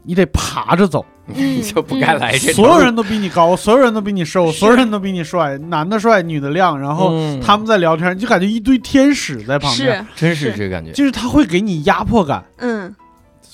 [0.02, 2.52] 你得爬着走， 你就不该来这。
[2.52, 7.40] 所有人都比你高， 所有人都比你瘦，所有人都比你帅，男的帅，女的靓，然后嗯。
[7.40, 10.56] 他们在聊天，你就感觉一堆天使在旁边，真是是。
[10.58, 10.92] 这感觉。
[10.92, 12.94] 就是他会给你压迫感，嗯，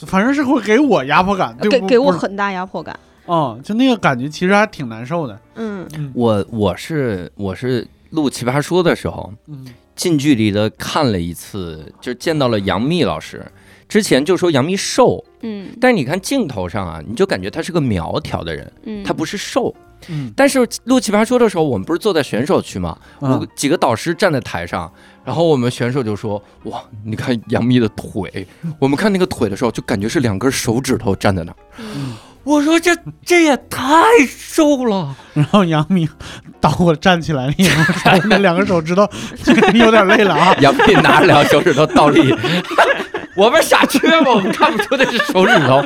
[0.06, 2.98] 反正是会给我压迫感，对给给我很大压迫感。
[3.26, 5.40] 哦，就那个感觉其实还挺难受的。
[5.54, 9.66] 嗯嗯我我是我是录奇葩说的时候，嗯
[9.96, 13.44] 近距离的看了一次，就见到了杨幂老师。
[13.88, 19.74] 之前就说杨幂瘦，嗯但是你看镜头上啊，你就感觉她是个苗条的人，嗯，她不是瘦。
[20.08, 22.96] 嗯，但是录奇葩说的时候，我们不是坐在选手区吗？
[23.20, 24.90] 我嗯几个导师站在台上，
[25.24, 28.46] 然后我们选手就说：“哇，你看杨幂的腿。
[28.78, 31.56] ”我们看那个腿的时候，就感觉是两根手指头站在那儿。
[31.78, 32.94] 嗯我说这
[33.24, 33.96] 这也太
[34.28, 35.16] 瘦了。
[35.32, 36.06] 然后杨幂
[36.60, 39.08] 倒我站起来了以后，手那两个手指头
[39.72, 40.54] 有点累了啊。
[40.60, 42.20] 杨幂拿着两个手指头倒立，
[43.34, 44.32] 我们傻缺吗？
[44.34, 45.82] 我们看不出那是手指头，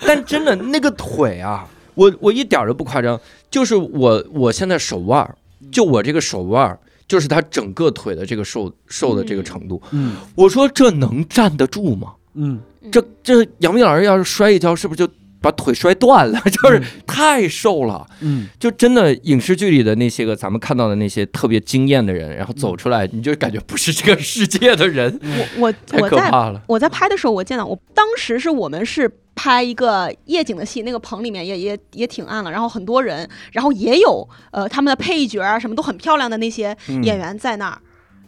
[0.00, 3.20] 但真的那个腿啊，我我一点儿都不夸张，
[3.52, 5.36] 就是我我现在手腕儿，
[5.70, 6.76] 就我这个手腕儿，
[7.06, 9.80] 就是他整个腿的这个瘦瘦的这个程度。
[9.92, 12.14] 嗯我说这能站得住吗？
[12.34, 12.58] 嗯，
[12.90, 15.12] 这这杨幂老师要是摔一跤，是不是就
[15.42, 16.40] 把腿摔断了？
[16.48, 18.06] 就是太瘦了。
[18.20, 25.20] 嗯，就真的影视剧里的那些个咱们看到的那些特别惊艳的人，然后走出来，你就感觉不是这个世界的人，
[25.58, 26.62] 我我我在可怕了。
[26.68, 37.78] 我在拍的时候，我见到我当时是我们是拍一个夜景的戏，那个棚里面也也也挺暗了，然后很多人，然后也有呃他们的配角啊什么都很漂亮的那些嗯演员在那儿，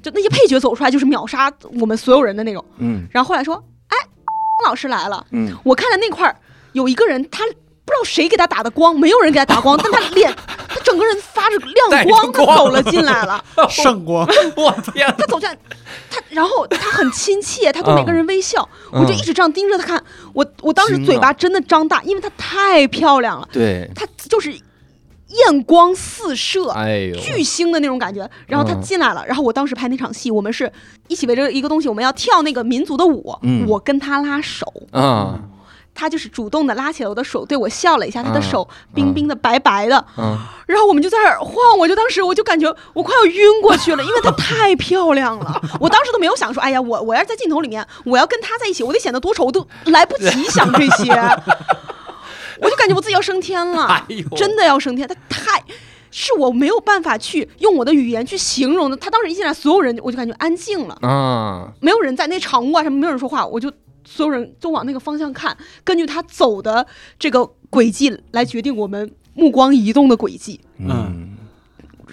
[0.03, 2.65] 就那些配角走出来就是秒杀我们所有人的那种。
[2.79, 3.97] 嗯然后后来说，哎，
[4.67, 6.35] 老师来了，嗯，我看的那块儿
[6.75, 10.33] 有一个人，他不知道谁给他打的光，没有人给他打光， 但他脸，
[10.69, 13.43] 他整个人发着亮光，他走了进来了。
[13.71, 15.57] 圣光， 我天，他走进来，
[16.11, 19.01] 他然后他很亲切，他对每个人微笑，嗯。
[19.01, 20.03] 我就一直这样盯着他看。
[20.33, 26.71] 我我当时嘴巴真的张大，因为他太漂亮了，对，他就是艳光四射。
[26.71, 30.73] 哎呦，巨星的那种感觉，然后他嗯进来了，然后我当时拍那场戏，我们是
[31.09, 33.67] 一起围着一个东西，我们要跳那个民族的舞，嗯。
[33.69, 35.39] 我跟他拉手，啊，
[35.95, 40.37] 他就是主动的拉起了我的手，对我笑了一下，他的嗯手冰冰的、白白的，嗯，
[40.67, 45.63] 然后我们就在那儿晃，我就当时我就感觉我快要晕过去了，因为她太漂亮了。
[45.81, 51.13] 我当时都没有想说，哎呀，我我要是在镜头里面，我要跟她在一起，我得显得多丑，我都来不及想这些。
[52.61, 55.63] 我就感觉我自己要升天了 真的要升天，她太。
[56.17, 58.97] 是我没有办法去用我的语言去形容的。
[58.97, 63.69] 她当时一进来，所有人我就感觉安静了，啊，没有人在那场屋啊什么，没有人说话，我就
[64.05, 66.87] 所有人都往那个方向看，根据他走的
[67.19, 70.61] 这个轨迹来决定我们目光移动的轨迹。
[70.79, 71.34] 嗯，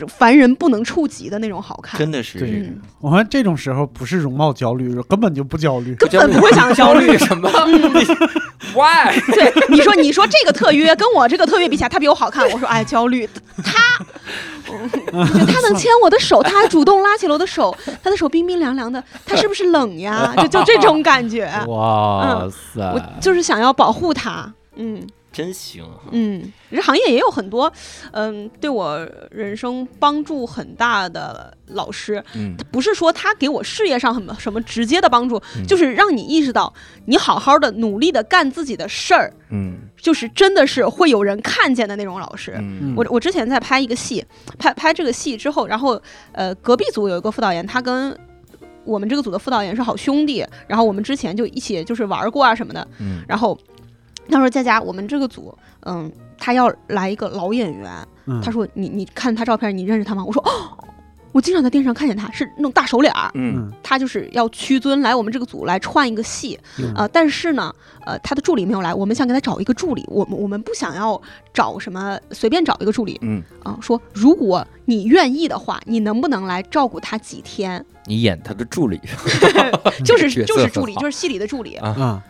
[0.07, 5.95] 凡人不能触及的那种好看，真的是我看这种时候不是容貌焦虑，根本就不焦虑。
[5.95, 7.17] 根本不会想焦虑。
[7.17, 7.49] 什么？
[8.73, 9.11] Why？
[9.33, 13.27] 对，你说你说这个特约跟我这个特约比起来，他比我好看，我说哎焦虑。
[13.63, 14.05] 他，
[14.65, 20.33] 他能牵我的手，他还主动拉起了我的手，他的手冰冰凉凉的，他是不是冷呀？
[20.37, 24.51] 就就这种感觉，哇塞，我就是想要保护他。
[24.77, 27.71] 嗯真行，嗯，这行业也有很多，
[28.11, 32.55] 嗯，对我人生帮助很大的老师，嗯。
[32.71, 35.65] 不是说他给我事业上很什么直接的帮助，嗯。
[35.65, 36.73] 就是让你意识到，
[37.05, 39.77] 你好好的努力的干自己的事儿，嗯。
[39.95, 42.53] 就是真的是会有人看见的那种老师。
[42.59, 42.93] 嗯。
[42.97, 44.25] 我我之前在拍一个戏，
[44.59, 46.01] 拍拍这个戏之后，然后
[46.33, 48.17] 呃，隔壁组有一个副导演，他跟
[48.83, 53.23] 我们这个组的副导演是好兄弟，然后我们之前就一起就是玩过啊什么的，嗯。
[53.27, 53.57] 然后
[54.31, 57.91] 他说佳佳，我们这个组，嗯，他要来一个老演员，
[58.25, 60.23] 嗯他说你你看他照片，你认识他吗？
[60.25, 60.77] 我说哦，
[61.31, 63.29] 我经常在电视上看见他，是那种大手脸儿。
[63.35, 67.73] 嗯嗯他就是要屈尊来我们这个组来串一个戏，嗯呃，但是呢，
[68.05, 71.21] 呃，他的助理没有来，我们想给他找一个助理，我们我们不想要
[71.53, 77.83] 找什么随便找一个助理嗯，啊、说如果你愿意的话，你能不能来照顾他几天？
[78.05, 78.99] 你演他的助理
[80.03, 81.75] 就是 就是助理，就是戏里的助理。
[81.75, 82.23] 啊啊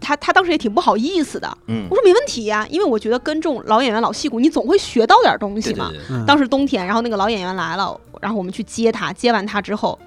[0.00, 1.86] 他他当时也挺不好意思的，嗯。
[1.90, 5.88] 我，说没问题呀、因为我觉得跟这种老演员老戏骨，你总会学到点东西嘛。
[5.90, 6.26] 对对对，嗯。
[6.26, 9.98] 当时冬天，然后那个老演员来了，然后我们去接他，接完他之后，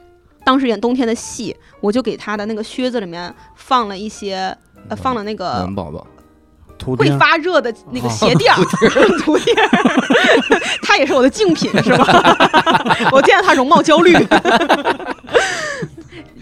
[0.43, 4.55] 当时演冬天的戏，我就给他的那个靴子里面放了一些，
[4.89, 6.05] 呃，放了那个暖宝宝，
[6.97, 8.61] 会发热的那个鞋垫儿，
[9.23, 9.69] 图钉儿，
[10.81, 12.37] 他也是我的竞品，是吧？
[13.13, 14.13] 我见到他容貌焦虑，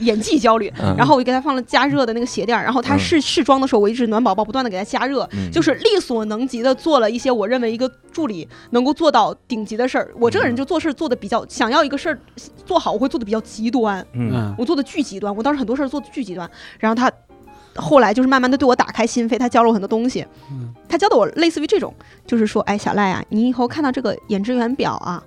[0.01, 10.11] 演技焦虑，嗯然后我就给他放了加热的那个鞋垫儿，然后他嗯试试装的时候，我一直暖宝宝不断的给他加热，嗯就是力所能及的做了一些我认为一个助理能够做到顶级的事儿。
[10.19, 12.19] 我这个人就做事做的比较，想要一个事儿
[12.65, 14.05] 做好，我会做的比较极端，
[14.57, 16.49] 我做的巨极端，我当时很多事儿做的巨极端，
[16.79, 17.11] 然后他。
[17.75, 20.25] 后来就是慢慢的对我打开心扉，他教了我很多东西。
[20.51, 21.93] 嗯他教的我类似于这种，
[22.27, 25.23] 就是说，哎，小赖啊，你以后看到这个演职员表啊，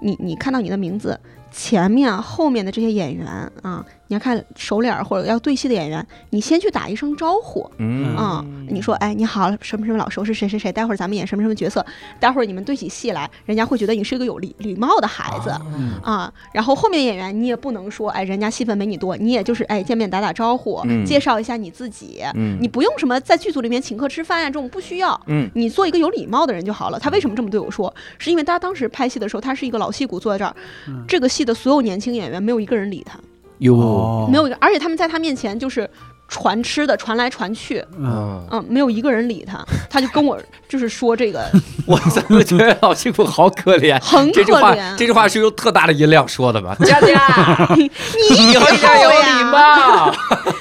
[0.00, 1.18] 你你看到你的名字
[1.50, 3.26] 前面啊后面的这些演员
[3.62, 11.84] 啊，你要看熟脸儿或者要对戏的演员，你先去打一声招呼嗯啊、你说，哎，你好，什么什么老师，我是谁谁谁，待会儿咱们演什么什么角色，
[12.18, 15.54] 待会儿你们对起戏来，人家会觉得你是一个有礼礼貌的孩子。
[15.76, 26.98] 嗯啊，然后后面演员你也不能说，哎，人家戏份没你多，你也就是哎见面打打招呼，嗯介绍一下你自己，嗯你不用什么在剧组里面请客吃饭呀、这种不需要，嗯你做一个有礼貌的人就好了。
[26.98, 27.94] 他为什么这么对我说？
[28.16, 30.56] 是因为他当时拍戏的时候，他是一个老戏骨坐在这儿，
[30.86, 33.18] 嗯这个戏的所有年轻演员没有一个人理他，
[33.58, 34.28] 哟，哦。
[34.30, 35.88] 没有一个，而且他们在他面前就是
[36.28, 38.06] 传吃的，传来传去，嗯。
[38.08, 41.50] 嗯，嗯，没有一个人理他， 他就跟我就是说这个
[41.86, 43.98] 我怎么觉得老辛苦好可怜？
[44.02, 46.76] 很这句话，可怜，这句话是用特大的音量说的吧？
[46.84, 50.14] 佳佳，你以后一点有礼貌。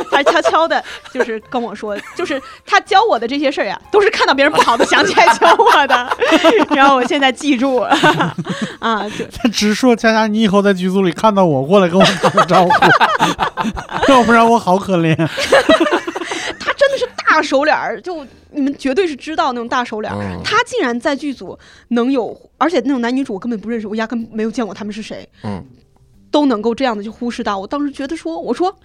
[0.10, 6.18] 他悄悄的，就是跟我说，就是他教我的这些事儿呀，都是看到别人不好的想起来教我的，
[6.76, 7.82] 然后我现在记住。
[7.82, 7.90] 了
[8.80, 12.72] 啊，就他直说佳佳，你以后在剧组里看到我过来跟我打个招呼，
[14.12, 15.16] 要不然我好可怜。
[16.60, 20.20] 他真的是大手脸儿，就你们绝对是知道那种大手脸儿。
[20.22, 21.58] 嗯他竟然在剧组
[21.90, 25.64] 能有，而且那种男女主我根本不认识，我压根没有见过他们是谁，嗯
[26.32, 27.58] 都能够这样的去忽视到。
[27.58, 28.76] 我当时觉得说，我说。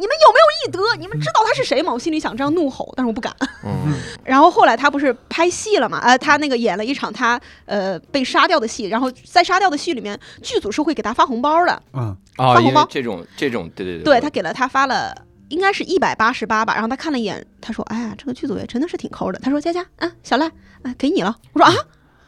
[0.00, 0.96] 你们有没有艺德？
[1.00, 1.92] 你们知道他是谁吗？
[1.92, 3.34] 我心里想这样怒吼，但是我不敢。
[3.64, 3.94] 嗯
[4.24, 5.98] 然后后来他不是拍戏了嘛？
[5.98, 11.82] 呃，他那个演了一场他呃被杀掉的戏，然后在杀掉的戏里面，剧组是会给他发红包的。
[11.94, 15.12] 嗯发红包这种这种，对对对，对他给了他发了，
[15.48, 16.74] 应该是一百八十八吧。
[16.74, 20.46] 然后他看了一眼，他说：“哎呀，这个剧组也真的是挺抠的。”他说：“佳佳，啊，小赖，
[20.82, 21.74] 啊，给你了。”我说：“啊，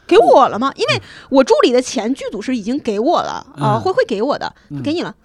[0.07, 0.71] 给我了吗？
[0.75, 5.15] 因为我助理的钱剧组是已经给我了啊，嗯会会给我的，他给你了。”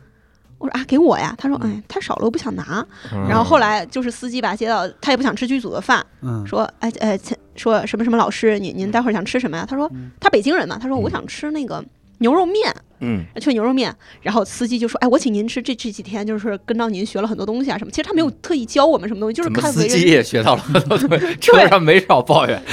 [0.58, 1.34] 我说啊，给我呀。
[1.36, 2.86] 他说，哎，太少了，我不想拿。
[3.12, 9.66] 嗯然后后来就是司机把他接到，他也不想吃剧组的饭，嗯说，哎呃，前说什么什么老师，您您待会儿想吃什么呀？
[9.68, 11.84] 他说嗯他北京人嘛，他说我嗯想吃那个
[12.18, 13.94] 牛肉面，嗯去牛肉面。
[14.22, 17.90] 然后司机就说，哎，我请您吃这这几天就是跟到您学了很多东西啊什么。
[17.90, 19.72] 其实他没有特意教我们什么东西，就是看。
[19.72, 22.62] 司机也学到了很多东西，车上没少抱怨。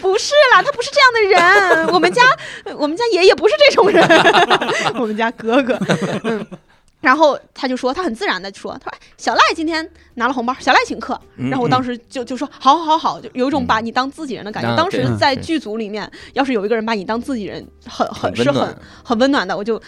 [0.00, 1.20] 不是啦，他不是这样的
[1.84, 1.86] 人。
[1.94, 2.22] 我们家
[2.76, 4.06] 我们家爷爷不是这种人，
[5.00, 5.78] 我们家哥哥，
[6.24, 6.46] 嗯。
[7.00, 11.18] 然后他就说，他很自然的说，他说哎小赖今天拿了红包，小赖请客。
[11.36, 14.74] 然后我当时时就就说好好好，就有一种把你当自己人的感觉。
[14.74, 19.80] 嗯当时在剧组里面，要是有一个人把你当自己人，很很是很很温暖的，我就。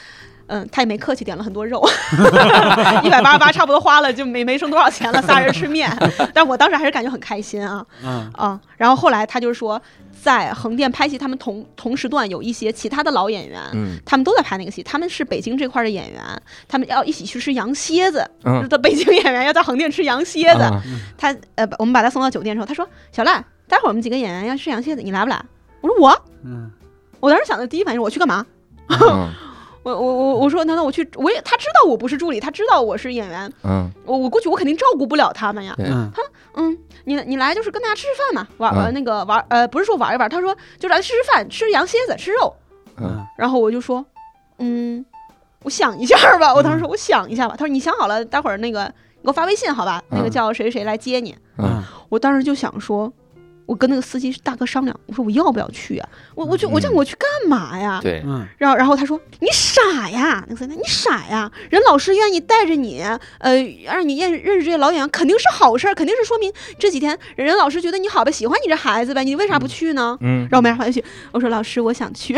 [0.48, 1.82] 嗯，他也没客气，点了很多肉，
[3.04, 5.90] 一百八十八差不多花了，就没没剩多少钱了，仨人吃面。
[6.34, 8.60] 但我当时还是感觉很开心啊嗯啊！
[8.76, 9.80] 然后后来他就说，
[10.22, 16.22] 在横店拍戏，他们同同时段有一些其他的老演员，嗯他们都在拍那个戏，他们是北京这块儿的演员，
[16.68, 20.60] 他们要一起去吃羊蝎子，嗯的 北京演员要在横店吃羊蝎子。
[20.62, 20.80] 啊
[21.18, 25.44] 他呃，我们把他送到酒店之后，他说：“小赖，待会儿我们几个演员要吃羊蝎子，你来不来？”
[25.82, 26.22] 我说：“我。
[26.44, 26.70] 嗯”
[27.18, 28.46] 我当时想的第一反应是我去干嘛？
[28.88, 29.28] 嗯
[29.82, 31.08] 我我我我说难道我去？
[31.16, 35.74] 我也他知道我不是助理，他知道我是演员，嗯，我我过去我肯定照顾不了他们呀。
[35.76, 36.24] 他说
[36.54, 42.54] 嗯，你你来就是跟大家吃吃饭嘛，玩嗯呃那个玩呃不是说玩一玩，他说就来吃吃饭，吃羊蝎子，吃肉。
[42.98, 44.04] 嗯然后我就说，
[44.58, 45.04] 嗯，
[45.64, 46.54] 我想一下吧。
[46.54, 47.54] 我当时说我想一下吧。
[47.58, 48.84] 他说你想好了，待会儿那个
[49.20, 50.02] 你给我发微信好吧？
[50.10, 51.34] 那个嗯叫谁谁谁来接你。
[51.58, 53.12] 嗯我当时就想说，
[53.72, 56.06] 我我跟那个司机大哥商量，我说我要不要去啊？
[56.34, 57.98] 我我就我这样嗯我去干嘛呀？
[58.02, 63.02] 对，嗯然后然后他说你傻呀，那个司机你傻呀，人老师愿意带着你，
[63.38, 70.16] 呃，让你认认识这些老演员，肯定是好事儿，肯定是说明这几天人老师觉得你好呗，喜欢你这孩子呗，你为啥不去呢？
[70.20, 71.02] 嗯然后我没发去，
[71.32, 72.34] 我说老师我想去，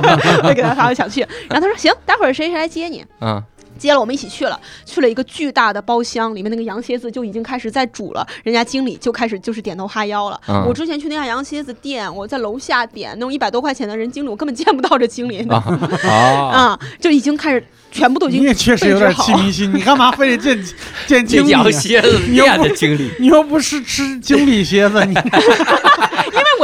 [0.44, 1.20] 我给他发我想去，
[1.50, 3.04] 然后他说行，待会儿谁谁来接你。
[3.20, 3.42] 嗯
[3.78, 10.40] 接了我们一起去了，去了一个巨大的包厢，里面那个羊蝎子就已经开始在煮了，人家经理就开始就是点头哈腰了。
[10.48, 15.62] 嗯我之前去那家羊蝎子店，我在楼下点那种一百多块钱的人经理，我根本见不到这经理啊
[16.04, 20.64] 啊，啊，就已经开始全部都已经你也确实有点气迷心，你干嘛非得见
[21.06, 21.62] 见经理啊？
[21.62, 25.20] 羊蝎子店的经理，你又不 是吃经理蝎子，你因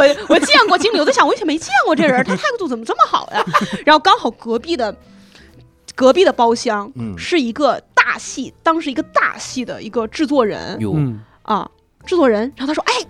[0.04, 3.44] 为我我见过经理，我在想我以前没见过这人，他态度怎么这么好呀？
[3.86, 4.94] 然后刚好隔壁的
[5.94, 7.16] 隔壁的包厢嗯。
[7.18, 10.78] 是一个大戏，当时一个大戏的一个制作人。
[10.80, 11.20] 哟，嗯。
[11.42, 11.70] 啊，
[12.06, 13.06] 制作人，然后他说，哎，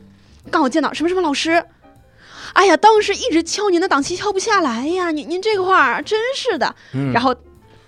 [0.51, 1.65] 刚好见到什么什么老师。
[2.53, 6.75] 哎呀，当时一直敲您的档期敲不下来呀，您您这个话儿真是的。
[6.93, 7.13] 嗯。
[7.13, 7.35] 然后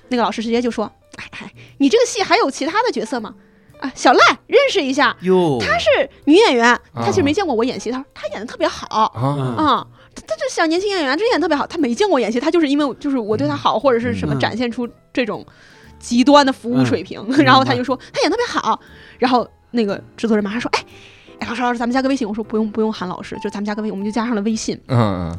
[0.08, 3.34] 那个老师直接就说：“哎哎，你这个戏还有其他的角色吗？
[3.78, 7.24] 啊，小赖认识一下，哟，她是女演员，她其实啊。
[7.24, 9.12] 没见过我演戏，她说她演的特别好。
[9.58, 9.86] 啊，
[10.26, 15.44] 她这小年轻演员，这演得特别好，他没见过演戏，他就是因为就是我对他好，或者是什么嗯展现出这种
[15.98, 18.80] 极端的服务水平，然后他就说他演得特别好，
[19.18, 20.84] 然后那个制作人马上说，哎。
[21.38, 22.26] 哎，老师，老师，咱们加个微信。
[22.26, 25.30] 我说不用，不用喊老师，就咱们加个微，我们就加上了微信，嗯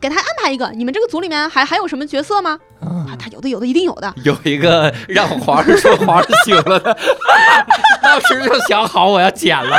[0.00, 0.70] 给他安排一个。
[0.70, 2.58] 你们这个组里面还还有什么角色吗？
[2.80, 4.10] 嗯啊，他有的，有的，一定有的。
[4.24, 6.96] 有一个让皇上说皇上醒了的，
[8.02, 9.76] 当时就想好我要剪了，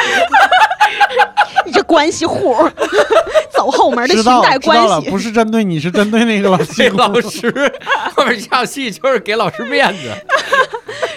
[1.65, 2.71] 你这关系户儿，
[3.55, 5.09] 走后门的裙带知道了，关系。
[5.09, 6.89] 不是针对你，是针对那个老 给戏。
[6.89, 7.73] 老师
[8.15, 10.11] 后面唱戏就是给老师面子，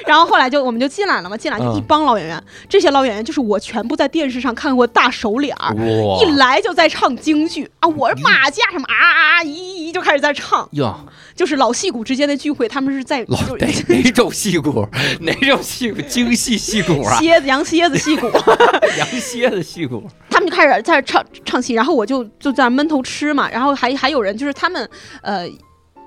[0.07, 5.75] 然后后来就我们就进来了嘛，进来就嗯一帮老演员，这些老演员就是我全部在电视上看过大手脸儿。
[6.21, 10.95] 一来就在唱京剧啊，我是马甲什么啊啊啊，一一就开始在唱，哟，
[11.35, 14.87] 就是老戏骨之间的聚会，他们是在老就哪哪种戏骨？
[15.21, 16.01] 哪种戏骨？
[16.03, 17.19] 京戏戏骨啊？
[17.19, 18.31] 蝎子羊蝎子戏骨，
[18.99, 20.05] 羊蝎子戏骨？
[20.31, 24.89] 他们就开始在这唱唱戏，然后我就就在闷头吃嘛，然后还还有人就是他们
[25.23, 25.49] 呃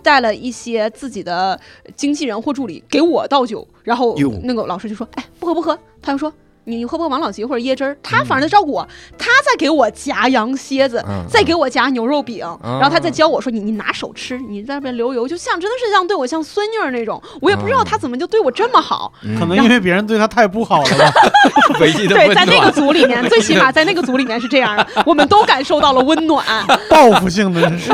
[0.03, 1.59] 带了一些自己的
[1.95, 6.33] 经纪人或助理给我倒酒，然后那个老师就说：“哎，不喝不喝。”他就说。
[6.69, 7.97] 你你喝不喝王老吉或者椰汁儿？
[8.01, 17.21] 他反正在照顾我，他在给我夹羊蝎子，嗯再给我夹牛肉饼，嗯然后他再教我说你你拿手吃，你在那边流油，就像真的是像对我像孙女儿那种。
[17.41, 19.11] 我也不知道嗯他怎么就对我这么好。
[19.37, 21.11] 可能因为别人对他太不好了吧？
[21.77, 22.69] 对，在那个。
[22.79, 26.45] 组里面， 最起码在那个组里面是这样的，我们都感受到了温暖。
[26.89, 27.91] 报复性的是，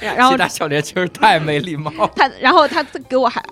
[0.00, 1.90] 然后其他小年轻儿太没礼貌。
[2.14, 3.42] 他，然后他给我还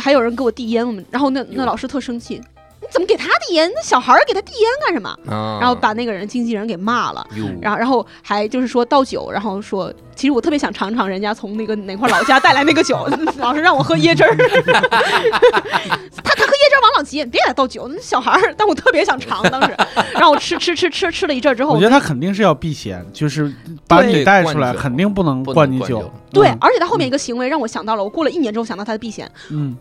[0.00, 2.51] 还有人给我递烟，我们，然后那那老师特生气，你
[2.92, 3.70] 怎么给他递烟？
[3.74, 5.16] 那小孩儿给他递烟干什么？
[5.24, 7.26] 然然后把那个人经纪人给骂了。
[7.60, 19.74] 然后，然后还就是说倒酒，然后说，其实我特别想尝尝人家从那个哪块老家带来那个酒， 老是让我喝椰汁儿， 他他喝椰汁儿王老吉，别给他倒酒，那小孩儿，但我特别想尝，当时，
[20.14, 23.50] 让我吃吃吃吃吃了一阵儿之后我觉，得他肯定是要避嫌，就是
[23.88, 25.86] 把你带出来，肯定不能灌你酒。
[26.00, 26.12] 酒。
[26.30, 26.58] 对，嗯。
[26.60, 29.74] 而且他后面一个行为让我想到了，我过了一年之后想到他的避嫌，嗯，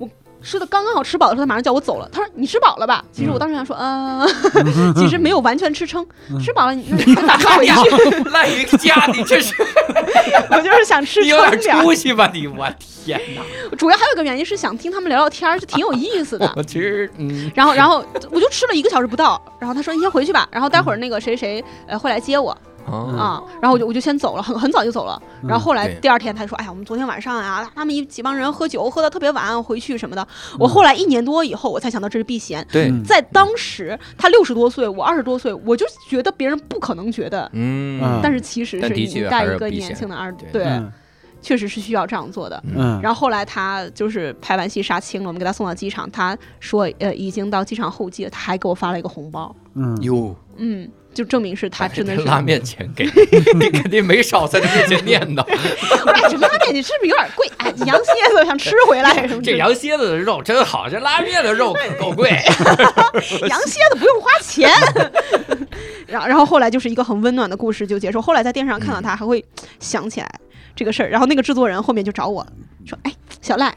[0.43, 2.09] 吃的刚刚好吃饱的时候，他马上叫我走了。
[2.11, 4.27] 他说：“你吃饱了吧？”其实我当时想说，嗯，
[4.95, 6.05] 其实没有完全吃撑，
[6.43, 8.23] 吃饱了你那那咋回去？
[8.31, 9.53] 赖一个家，你这是
[10.49, 11.83] 我就是想吃你有点撑点儿。
[11.83, 12.47] 出息吧你？
[12.47, 13.41] 我天哪！
[13.77, 16.51] 主要还有一个原因是想听他们聊聊天儿，就挺有意思的。
[16.57, 22.55] 我其实嗯然后，然后我就吃了一个小时不到，然后他说你先回去吧，然后待会儿那个谁谁呃会来接我
[22.85, 25.21] 啊啊，然后我就我就先走了，很很早就走了。
[25.47, 30.27] 然后后来第二天他说，哎呀，我们昨天晚上啊，他们一几帮人喝酒喝的特别晚，回去什么的。
[30.59, 32.65] 我后来一年多以后，我才想到这是避嫌。
[32.71, 33.03] 对嗯。
[33.03, 40.49] 在当时，他六十多岁，我二十多岁，我就觉得别人不可能觉得，嗯，但是其实是你带一个年轻的二，对。
[40.51, 40.91] 对，嗯。
[41.43, 42.63] 确实是需要这样做的。
[42.75, 53.11] 嗯，然后后来他就是拍完戏杀青了，我们给他送到机场，他说呃已经到机场候机了，他还给我发了一个红包，嗯，哟，嗯，就证明是他真的是拉面钱给你，
[53.59, 55.41] 你肯定没少在他面前念叨。
[55.41, 57.45] 哎，这拉面你是不是有点贵？
[57.57, 59.57] 哎，羊蝎子想吃回来什么这？
[59.57, 62.29] 羊蝎子的肉真好，这拉面的肉可够贵。
[63.49, 64.69] 羊蝎子不用花钱。
[66.07, 68.21] 然后，然后后来就是一个很温暖的故事就结束。
[68.21, 69.43] 后来在电视上看到他，还会
[69.79, 70.39] 想起来
[70.75, 71.09] 这个事儿。
[71.09, 72.45] 然后那个制作人后面就找我
[72.85, 73.75] 说：“哎，小赖，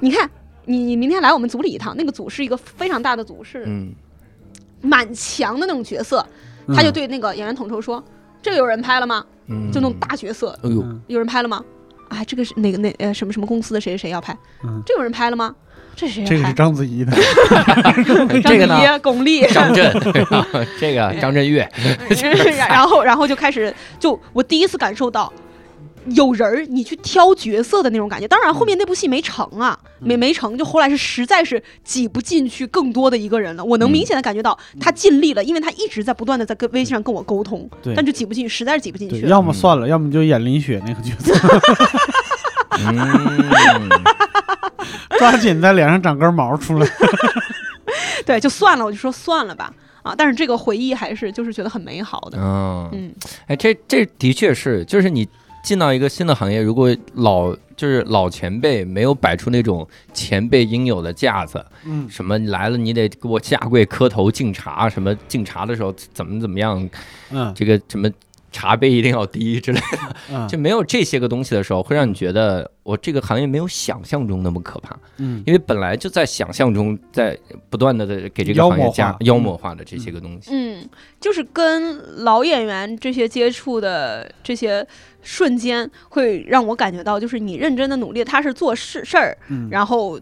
[0.00, 0.30] 你看
[0.66, 3.94] 你你明天来我们组里一趟，那个组是一个非常大的组，是嗯，
[4.82, 6.26] 蛮强的那种角色。”
[6.74, 8.02] 他就对那个演员统筹说
[8.42, 9.24] ：“这个有人拍了吗？
[9.48, 11.62] 嗯就那种大角色，哎呦，嗯有人拍了吗？
[12.08, 15.54] 啊，这个是哪个哪呃什么什么公司的谁谁谁要拍，嗯，这有人拍了吗？
[15.96, 16.52] 这谁这个是？
[16.54, 17.12] 章子怡的，
[18.44, 18.80] 这个呢？
[18.80, 19.92] 张子怡巩俐， 张震，
[20.80, 21.68] 这个张震岳，
[22.68, 25.32] 然后然后就开始就我第一次感受到。
[26.06, 28.28] 有人儿，你去挑角色的那种感觉。
[28.28, 33.64] 当然，后面那部戏没成啊，没没成，就后来是实在是挤不进去更多的一个人了。
[33.64, 39.26] 我能嗯明显的感觉到他尽力了，因为他一直在不断的在跟微信上跟我沟通，对但就挤不进去，实在是挤不进，去。
[39.26, 41.32] 要么算了，要么就演林雪那个角色，
[42.78, 43.88] 嗯，
[45.18, 46.86] 抓紧在脸上长根毛出来。
[48.26, 49.72] 对，就算了，我就说算了吧。
[50.02, 52.36] 啊，但是这个回忆还是就是觉得很美好的。
[52.38, 53.14] 嗯，嗯
[53.46, 55.26] 哎，这这的确是，就是你
[55.64, 62.06] 进到一个新的行业，如果老就是老前辈没有摆出那种前辈应有的架子，嗯。
[62.08, 66.88] 什么来了你得给我下跪磕头敬茶，什么敬茶的时候怎么怎么样，
[67.30, 67.50] 嗯。
[67.56, 68.08] 这个什么
[68.54, 70.48] 茶杯一定要低之类的，嗯。
[70.48, 75.42] 就没有这些个东西的时候，会让你觉得我这个行业没有想象中那么可怕，嗯。
[75.46, 77.38] 因为本来就在想象中在
[77.68, 79.74] 不断的给这个行业加妖魔化。
[79.74, 80.50] 的这些个东西。
[80.52, 80.88] 嗯，
[81.18, 84.86] 就是跟老演员这些接触的这些
[85.20, 90.20] 瞬间，会让我感觉到，就是你认真的努力，他是做事事儿，嗯，然后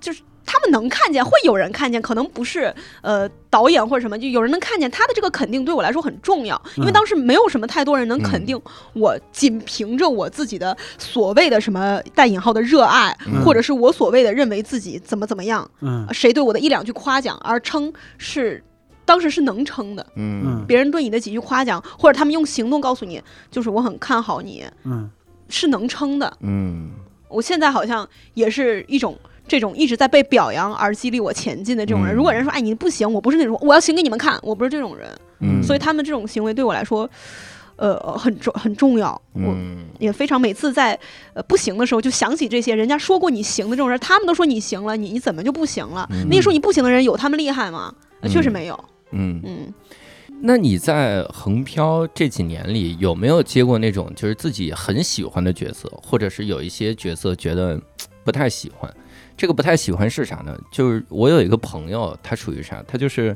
[0.00, 8.60] 就是他们能看见，会有人看见，可能不是呃导演或者什么，就有人能看见他的这个肯定对我来说很重要，因为嗯当时没有什么太多人能肯定
[8.94, 13.44] 我，仅凭着我自己的所谓的什么带引号的热爱，嗯。
[13.44, 16.04] 或者是我所谓的认为自己怎么怎么样，嗯。
[16.12, 18.60] 谁对我的一两句夸奖而称是。
[19.06, 20.42] 当时是能称的，嗯。
[20.44, 20.64] 嗯。
[20.68, 23.20] 别人对你的几句夸奖，或者他们用行动告诉你，
[23.50, 25.10] 就是我很看好你，嗯。
[25.48, 26.32] 是能称的。
[26.40, 26.90] 嗯。
[27.28, 29.18] 我现在好像也是一种
[29.50, 32.14] 这种一直在被表扬而激励我前进的这种人。
[32.14, 37.10] 嗯如果人说哎你不行，我不是那种我要行给你们看，我不是这种人，嗯，所以他们这种行为对我来说，
[37.74, 39.10] 呃很重很重要。
[39.32, 40.96] 我嗯也非常每次在
[41.34, 46.06] 呃不行的时候就想起这些人家说过你行的这种人，他们都说你行了，你你怎么就不行了？
[46.12, 47.92] 嗯那些说你不行的人有他们厉害吗？
[48.20, 48.78] 呃确实没有。
[49.10, 49.74] 嗯，嗯
[50.42, 57.78] 那你在横漂这几年里有没有接过那种就是自己很喜欢的角色，或者是有一些角色觉得
[58.24, 58.90] 不太喜欢？
[59.40, 60.54] 这个不太喜欢是啥呢？
[60.70, 62.84] 就是我有一个朋友，他属于啥？
[62.86, 63.34] 他就是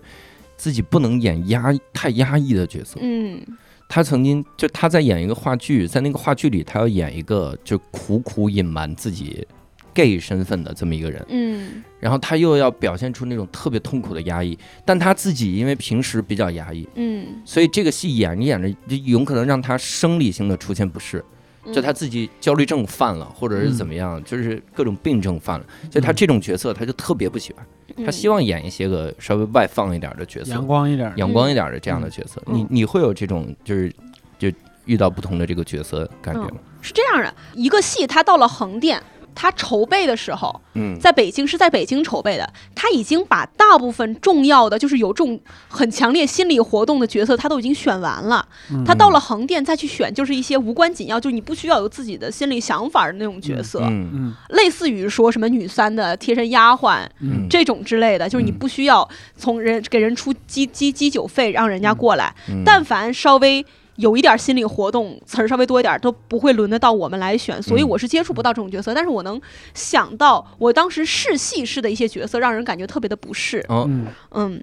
[0.54, 2.98] 自己不能演压太压抑的角色。
[3.00, 3.40] 嗯
[3.88, 9.48] 他曾经就他在演一个话剧，在那个话剧里，他要演一个就苦苦隐瞒自己
[9.94, 11.24] gay 身份的这么一个人。
[11.30, 21.24] 嗯然后他又要表现出那种特别痛苦的压抑，但他自己因为平时比较压抑，嗯，所以这个戏演着演着就有可能让他生理性的出现不适，
[21.72, 27.66] 就他自己焦虑症犯了，或者是怎么样，就是各种病症犯了，所以他这种角色他就特别不喜欢，
[28.04, 32.42] 他希望望演一些个稍微外放一点的角色，阳光一点儿，阳光一点的这样的角色。
[32.46, 33.92] 嗯你你会有这种就是
[34.38, 34.50] 就
[34.86, 36.56] 遇到不同的这个角色感觉吗？
[36.82, 39.00] 是这样的，一个戏它到了横店。
[39.34, 40.98] 它筹备的时候，嗯。
[41.00, 48.46] 在北京是在北京筹备的，他已经把大部分重要的，就是有这种很强烈心理活动的角色，他都已经选完了。
[48.70, 48.84] 嗯。
[48.84, 58.58] 他到了横店再去选，就是一些无关紧要，就是你不需要有自己的心理想法的那种角色，嗯嗯类似于说什么女三的贴身丫鬟嗯这种之类的，就是你嗯。
[58.58, 59.06] 不需要
[59.36, 62.62] 从人给人出机机机酒费让人家过来，嗯。
[62.64, 63.64] 但凡稍微。
[63.96, 68.92] 有一点心理活动，词儿稍微多一点，都不会轮得到我们来选，所以嗯我是接触不到这种角色。
[68.92, 69.40] 但是我能
[69.74, 73.64] 想到，我当时试戏试的一些角色，让人感觉特别的不适。
[73.68, 74.62] 哦嗯嗯，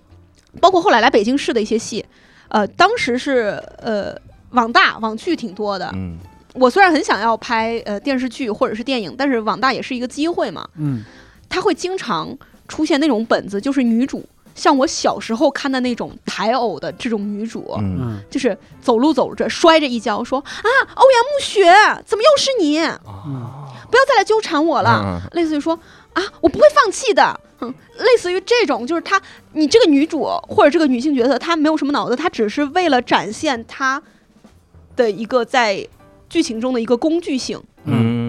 [0.59, 2.05] 包括后来来北京市的一些戏，
[2.49, 4.15] 呃，当时是呃
[4.51, 5.89] 网大网剧挺多的。
[5.93, 6.17] 嗯
[6.53, 10.67] 我虽然很想要拍呃电视剧或者是电影，但是网大也是一个机会嘛。
[10.75, 11.01] 嗯
[11.47, 14.25] 它会经常出现那种本子，就是女主
[14.61, 21.63] 像我小时候看的那种台偶的这种女主，嗯嗯就是走路走着摔着一跤，说啊欧阳暮雪，
[22.05, 22.77] 怎么又是你？
[22.79, 23.49] 嗯
[23.89, 25.01] 不要再来纠缠我了。
[25.03, 25.73] 嗯类似于说
[26.13, 27.39] 啊，我不会放弃的。
[27.61, 29.19] 嗯，类似于这种，就是她，
[29.53, 33.99] 你这个女主或者这个女性角色，她没有什么脑子，她只是为了展现她
[34.95, 35.87] 的一个在
[36.29, 37.59] 剧情中的一个工具性。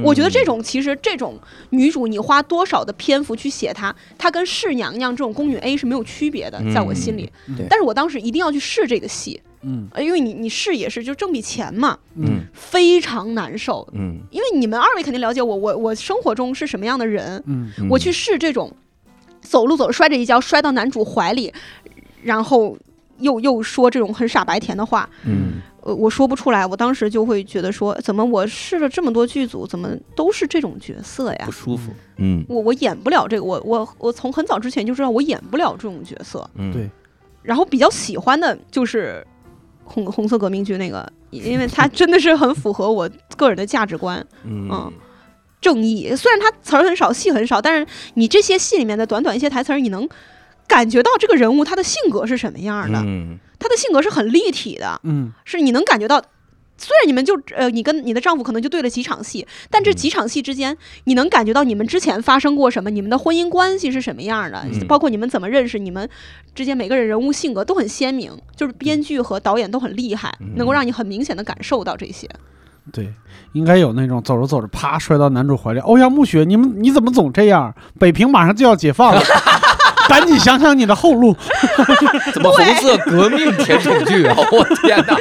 [0.02, 1.38] 嗯，我觉得这种其实这种
[1.70, 7.30] 女主，你花多少的篇幅去写她，她跟侍娘娘这种宫女 A 是没有区别的，在我心里。
[7.70, 9.88] 但是我当时一定要去试这个戏，嗯。
[9.94, 12.44] 呃因为你你试也是就挣笔钱嘛，嗯。
[12.52, 13.88] 非常难受。
[13.94, 14.18] 嗯。
[14.30, 17.70] 因为你们二位肯定了解我，我我生活中是什么样的人，嗯。
[17.78, 17.88] 嗯。
[17.88, 18.70] 我去试这种
[19.40, 21.52] 走路走着摔着一跤摔到男主怀里，
[22.22, 22.76] 然后
[23.22, 26.66] 又又说这种很傻白甜的话，嗯呃，我说不出来。
[26.66, 31.52] 我当时就会觉得说，怎么我试了这么多剧组，怎么都是这种角色呀不？
[31.52, 36.48] 舒服，嗯我我演不了这个，我我我从很早之前就知道我演不了这种角色。
[36.54, 36.88] 嗯对
[37.42, 39.26] 然后比较喜欢的就是
[39.84, 44.24] 红红色革命剧那个因为它真的是很符合我个人的价值观。
[44.44, 44.92] 嗯嗯
[45.60, 50.08] 正义虽然它词儿很少，戏很少，但是你这些戏里面的短短一些台词儿，你能
[50.72, 56.22] 感觉到这个人物他的性格是什么样的，嗯他的性格是很立体的，嗯是你能感觉到。
[56.78, 66.08] 虽然你们就呃，你跟你的丈夫可能就对了几场戏，但这几场戏之间，你能感觉到你们之前发生过什么，你们的婚姻关系是什么样的，嗯包括你们怎么认识，你们
[66.56, 72.28] 之间每个人人物性格都很鲜明，就是编剧和导演都很厉害，嗯能够让你很明显的感受到这些。
[72.90, 73.14] 对，
[73.52, 77.72] 应该有那种走着走着啪摔到男主怀里，欧阳暮雪，你们你怎么总这样？
[78.00, 79.22] 北平马上就要解放了，
[80.12, 81.34] 赶紧想想你的后路。
[82.32, 84.36] 怎么红色革命甜宠剧啊？
[84.52, 85.16] 我天哪！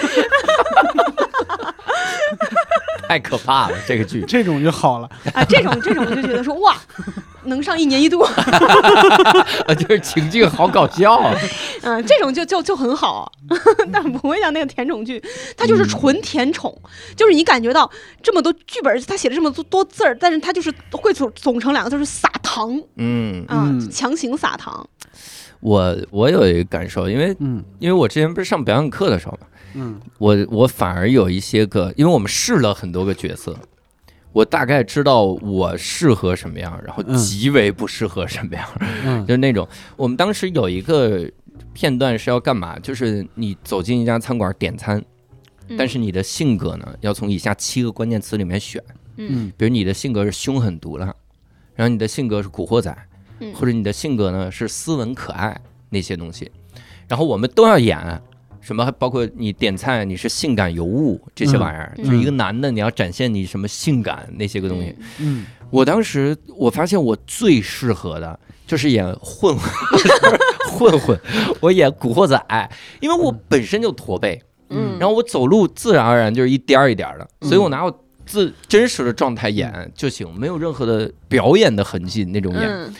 [3.11, 4.23] 太可怕了，这个剧。
[4.27, 5.09] 这种就好了。
[5.33, 6.77] 啊，这种这种我就觉得说哇，
[7.43, 8.21] 能上一年一度，
[9.67, 11.35] 啊，就是情境好搞笑啊。
[11.83, 13.29] 嗯，这种就就就很好，
[13.91, 15.21] 但不会像那个甜宠剧，
[15.57, 16.73] 它就是纯甜宠，
[17.17, 17.91] 就是你感觉到
[18.23, 24.87] 这么多剧本，他写了这么多多字儿，但是他就是会总总成两个字，就是撒糖嗯，啊，嗯强行撒糖。
[25.59, 29.99] 我我有一个感受，因为嗯因为我之前不是上表演课的时候嘛，嗯。
[30.17, 33.57] 我我反而有一些个，因为我们试了很多个角色，
[34.31, 37.17] 我大概知道我适合什么样，然后嗯。
[37.17, 38.67] 极为不适合什么样，
[39.05, 39.23] 嗯。
[39.27, 39.67] 就是那种。
[39.95, 41.29] 我们当时有一个
[41.73, 45.03] 片段是要干嘛，就是你走进一家餐馆点餐，
[45.67, 45.77] 嗯。
[45.77, 48.81] 但是你的性格呢，要从以下七个关键词里面选，
[49.17, 49.51] 嗯。
[49.57, 51.05] 比如你的性格是凶狠毒辣，
[51.75, 52.95] 然后你的性格是古惑仔，
[53.39, 53.53] 嗯。
[53.53, 55.59] 或者你的性格呢是斯文可爱
[55.89, 56.49] 那些东西，
[57.07, 58.21] 然后我们都要演。
[58.61, 58.89] 什么？
[58.97, 64.95] 包括你点菜，你是性感尤物这些玩意儿，嗯就是一个男的，你要展现你什么性感那些个东西。
[65.19, 68.37] 嗯我当时我发现我最适合的
[68.67, 69.69] 就是演混混，
[70.77, 71.19] 混混，
[71.61, 82.63] 我演古惑仔，因为我本身就驼背，嗯，然后我走路自然而然就是一颠儿一颠儿的，所以我拿我自真实的状态演就行，没有任何的表演的痕迹那种演。
[82.69, 82.93] 嗯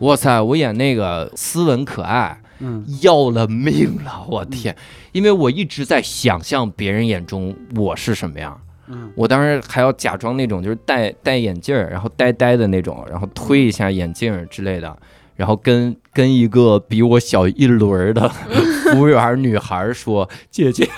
[0.00, 4.74] 哇塞，我演那个斯文可爱，嗯要了命了，我天！
[5.12, 8.60] 因为我一直在想象别人眼中我是什么样。
[8.90, 14.96] 嗯我当时还要假装那种就是戴戴眼镜儿，然后呆呆的那种，然后推一下眼镜儿之类的，
[15.36, 18.28] 然后跟跟一个比我小一轮的
[18.90, 20.88] 服务员女孩说：“姐姐。”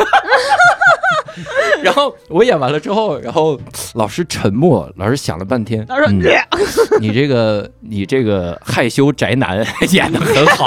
[1.83, 3.59] 然后我演完了之后，然后
[3.95, 6.21] 老师沉默，老师想了半天，他说嗯
[7.01, 10.65] 你这个你这个害羞宅男演的很好。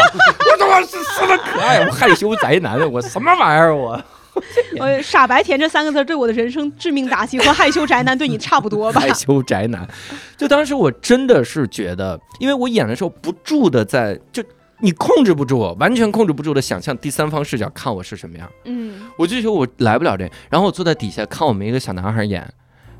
[0.75, 1.85] 我他是什么可爱？
[1.85, 4.01] 我害羞宅男，我什么玩意儿我？
[4.79, 8.99] 呃，傻白甜这三个字对我的人生致命打击，和害羞宅男对你差不多吧？
[9.01, 9.87] 害羞宅男。
[10.35, 14.43] 就当时我真的是觉得，因为我演的时候不住的在就。
[14.79, 20.29] 你控制不住，完全控制不住的想象第三方视角看我是什么样，嗯我就觉得我来不了这。
[20.49, 22.45] 然后我坐在底下看我们一个小男孩演，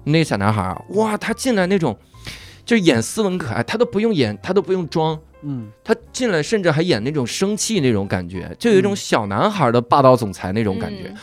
[0.06, 1.98] 那个小男孩，哇，他进来那种，
[2.64, 11.06] 就是演斯文可爱，他都不用演，他都不用装，嗯他进来甚至还演那种生气那种感觉，就有一种小男孩的霸道总裁那种感觉。
[11.10, 11.16] 嗯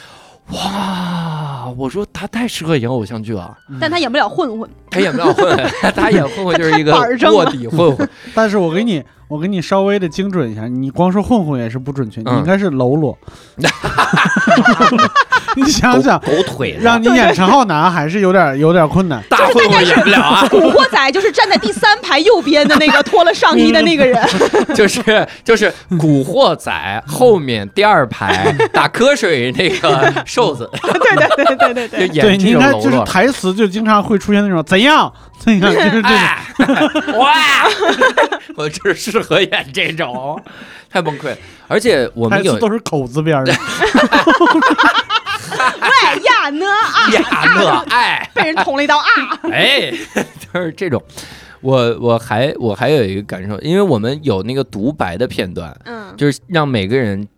[0.51, 3.57] 哇，我说他太适合演偶像剧了。
[3.81, 4.68] 但他演不了混混。
[4.91, 6.93] 他演不了混混， 他演混混就是一个
[7.33, 8.09] 卧底混混。
[8.35, 9.01] 但是我给你，
[9.31, 12.39] 我给你稍微的精准一下，你光说混混也是不准确，你嗯。
[12.39, 13.16] 应该是喽啰。
[15.57, 19.20] 你想想，狗腿，让你演陈浩南还是有点有点困难。
[19.28, 24.24] 大混混演不了啊， 古惑仔就是站在第三排右边的那个脱了上衣的那个人，
[24.74, 32.91] 就是就是古惑仔后面第二排打瞌睡那个瘦子，对对对对对就对，对演这你应该种喽啰。
[32.91, 36.11] 就是台词就经常会出现那种怎样怎样， 就是这种。
[36.11, 36.47] 哎，
[37.18, 37.34] 哇！
[38.57, 40.41] 我就是适合演这种，
[40.91, 41.36] 太崩溃了。
[41.66, 43.53] 而且我们有都是口字边儿的。
[45.53, 47.20] 喂呀呢啊，亚
[47.55, 49.05] 呢哎，被人捅了一刀啊，
[49.51, 49.93] 哎，
[50.53, 51.03] 就是这种。
[51.61, 57.28] 我我还我还有一个感受，因为我们有那个独白的片段，嗯就是让每个人，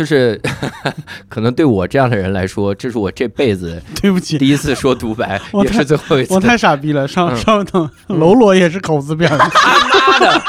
[0.00, 0.40] 就是
[1.28, 6.32] 可能对我这样的人来说，这是我这辈子 对不起，第一次说独白， 也是最后一次。
[6.32, 7.06] 我太傻逼了。
[7.06, 9.28] 上嗯上等喽啰也是口字边。
[9.28, 10.42] 他妈的，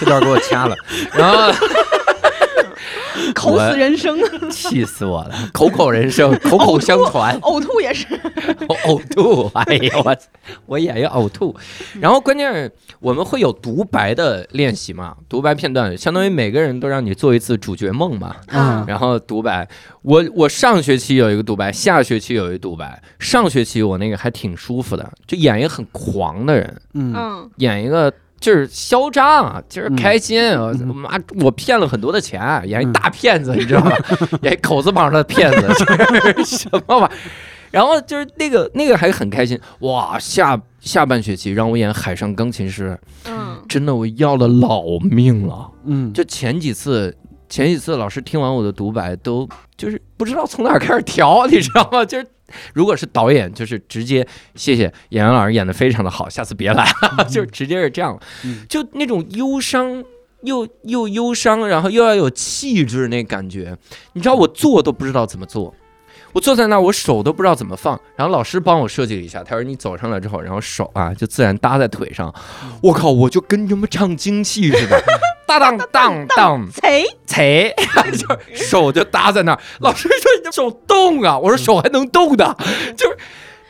[0.00, 0.74] 这段给我掐了，
[1.12, 1.52] 然后
[3.34, 4.18] 口死人生，
[4.50, 8.06] 气死我了，口口人生，口口相传，呕吐也是，
[8.86, 10.16] 呕吐，哎呀我
[10.66, 11.54] 我演一呕吐，
[12.00, 19.68] 然后关键是我们会有独白的练习嘛，独白片段，相当于每个人都让你做一次主角梦嘛，嗯然后独白，
[20.02, 23.02] 我我上学期有一个独白，下学期有一个独白。
[23.18, 27.50] 上学期我那个还挺舒服的，就演一个很狂的人，嗯嗯。
[27.56, 28.12] 演一个
[28.44, 30.38] 就是嚣张啊，就是嗯开心。
[30.58, 33.92] 我嗯妈，我骗了很多的钱，演一大骗子，你知道吗？
[34.42, 35.66] 演一口字旁的骗子，
[36.36, 37.10] 就是什么玩意儿？
[37.70, 40.18] 然后就是那个那个还很开心哇！
[40.18, 45.70] 下下半学期让我演海上钢琴师，嗯，真的我要了老命了。
[45.86, 47.16] 嗯，就前几次，
[47.48, 52.04] 前几次老师听完我的独白，都就是不知道从哪儿开始调， 你知道吗？
[52.04, 52.26] 就是
[52.72, 56.84] 如果是导演，就是直接谢谢演员老师演的非常的好，下次别来
[57.16, 60.02] 了， 就直接是这样，嗯就那种忧伤。
[60.42, 63.74] 又又忧伤，然后又要有气质那感觉，
[64.12, 65.74] 你知道我做都不知道怎么做，
[66.34, 67.98] 我坐在那儿，我手都不知道怎么放。
[68.14, 72.30] 然后老师帮我设计了一下，他说你走上来之后，然后手啊就自然搭在腿上。
[72.82, 75.02] 我靠，我就跟什么唱京戏似的，
[75.46, 77.74] 当当当当，贼踩，
[78.12, 79.60] 就是 手就搭在那儿。
[79.80, 82.56] 老师说你的手动啊，我说手还能动的，
[82.96, 83.16] 就是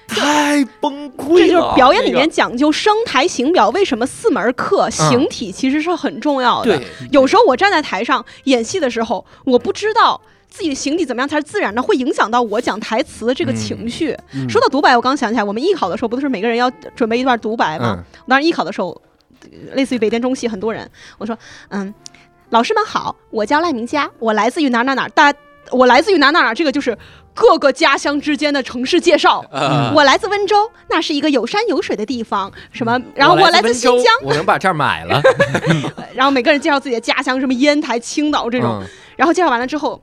[0.06, 1.38] 太崩溃了。
[1.38, 6.76] 这就是表演里那个面讲究声台形表，为什么四门课形体其实是很重要的。
[6.76, 14.16] 对，有时候我站在台上演戏的时候，我不知道自己的形体怎么样才是自然的，会影响到我讲台词的这个情绪。
[14.34, 18.04] 嗯说到独白，我刚想起来，我们艺考的时候不都是每个人要准备一段独白吗？
[18.28, 19.00] 当时艺考的时候，
[19.72, 21.36] 类似于北电中戏，很多人，我说，
[21.68, 21.92] 嗯，
[22.50, 25.32] 老师们好，我叫赖明佳，我来自于哪哪哪儿，大
[25.70, 26.96] 我来自于哪哪哪，这个就是
[27.32, 29.44] 各个家乡之间的城市介绍。
[29.50, 32.52] 呃我来自温州，那是一个有山有水的地方。
[32.70, 33.00] 什么？
[33.14, 35.22] 然后我我来自新疆，我能把这儿买了。
[36.14, 38.80] 然后每个人介绍自己的家乡，什么烟台、青岛这种。
[38.82, 40.02] 嗯然后介绍完了之后，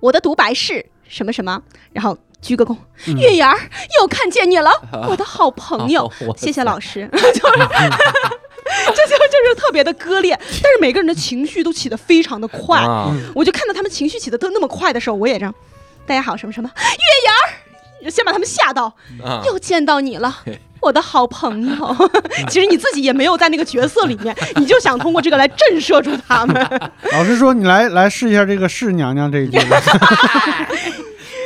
[0.00, 2.76] 我的独白是什么什么，然后鞠个躬，
[3.06, 3.16] 嗯。
[3.16, 3.58] 月牙儿
[4.00, 4.70] 又看见你了，
[5.08, 7.68] 我的好朋友，我谢谢老师， 就是。
[8.88, 13.14] 这就就是特别的割裂，但是每个人的情绪都起得非常的快，啊。
[13.32, 15.54] 我就看到他们情绪起得都那么快的时候，我也这样，
[16.04, 16.82] 大家好，什么什么，月
[17.26, 18.86] 牙儿，先把他们吓到，
[19.24, 20.42] 啊又见到你了，
[20.80, 22.10] 我的好朋友。
[22.50, 26.90] 其实你自己也没有在那个角色里面，你就想通过这个来震慑住他们。
[27.12, 29.58] 老师说你来来试一下这个是娘娘这一句，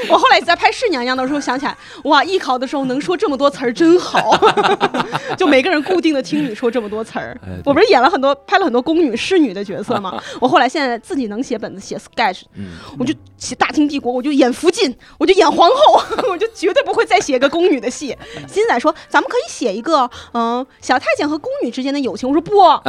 [0.08, 4.38] 我后来在拍《是娘娘》的时候想起来，哇，艺考的时候能说这么多词儿真好，
[5.36, 7.60] 就每个人固定的听你说这么多词儿哎。
[7.64, 10.20] 我不是演了很多拍了很多宫女、侍女的角色吗？
[10.40, 18.16] 我后来现在自己能写本子写 sketch，嗯我就写大清帝国，我就演福晋，我就演皇后，我就绝对不会再写个宫女的戏。
[18.46, 22.28] 金仔说，咱们可以写一个，嗯、小太监和宫女之间的友情。
[22.28, 22.82] 我说不，我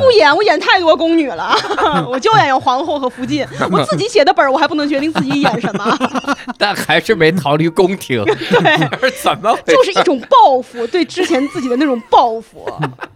[0.00, 1.54] 不演，我演太多宫女了，
[2.08, 3.46] 我就演皇后和福晋。
[3.70, 5.98] 我自己写的本儿，我还不能决定自己演什么。
[6.66, 9.56] 但还是没逃离宫廷， 对， 怎么？
[9.64, 12.68] 就是一种报复，对之前自己的那种报复，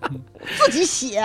[0.64, 1.20] 自己写。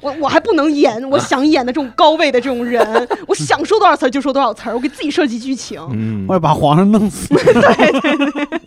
[0.00, 2.82] 我我还不能演我想演的这种高位的这种人，
[3.28, 5.78] 我想说多少词儿就说多少词儿，我给自己设计剧情。
[5.92, 7.28] 嗯我，要把皇上弄死。
[7.28, 7.92] 对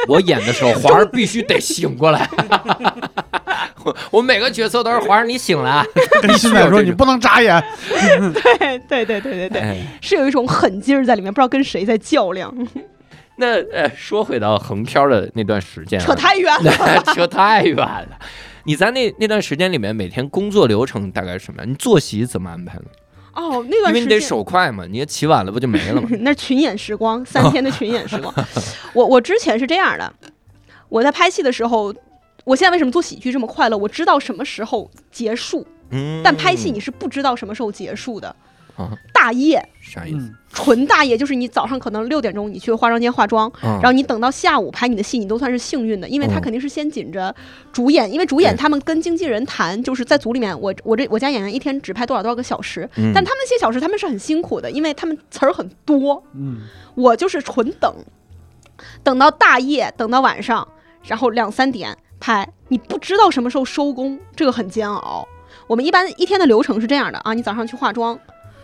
[0.07, 2.29] 我演的时候，皇上必须得醒过来。
[3.83, 5.85] 我我每个角色都是皇上，你醒了啊，
[6.21, 12.55] 跟新仔说你不能眨眼，对对对对对对，哎是有一种狠劲儿在里面，不知道跟谁在较量，
[13.43, 16.71] 那呃，说回到横漂的那段时间、啊，扯太远了。
[17.13, 18.19] 扯太远了。
[18.63, 21.69] 你在那那段时间里面，每天工作流程大概是什么样？
[21.69, 22.85] 你作息怎么安排的？
[23.33, 24.19] 哦，那段因为你得。
[24.19, 26.07] 手快嘛，你也起晚了不就没了吗？
[26.21, 28.33] 那群演时光，三天的群演时光。
[28.93, 30.13] 我我之前是这样的，
[30.87, 31.93] 我在拍戏的时候，
[32.45, 33.77] 我现在为什么做喜剧这么快乐？
[33.77, 38.33] 我知道什么时候结束，嗯，但拍戏你是不知道什么时候结束的。
[38.75, 38.91] 啊。
[39.13, 40.17] 大夜，啥意思？
[40.17, 40.35] 嗯。
[40.53, 47.33] 纯大夜，就是你早上可能六点钟你去化妆间化妆，嗯然后你等到下午拍你的戏，你都算是幸运的，因为他嗯肯定是先紧着
[47.71, 53.11] 主演，因为主演他们跟经纪人谈，就是在组里面，我我这我家演员一天只拍多少多少个小时，嗯。
[53.15, 56.59] 但他们那些小时他们是很辛苦的，因为他们词儿很多，嗯。
[56.93, 57.91] 我就是纯等，
[59.01, 60.67] 等到大夜，等到晚上，
[61.03, 65.27] 然后两三点拍，你不知道什么时候收工，这个很煎熬。
[65.65, 68.19] 我们一般一天的流程是这样的啊，你早上去化妆，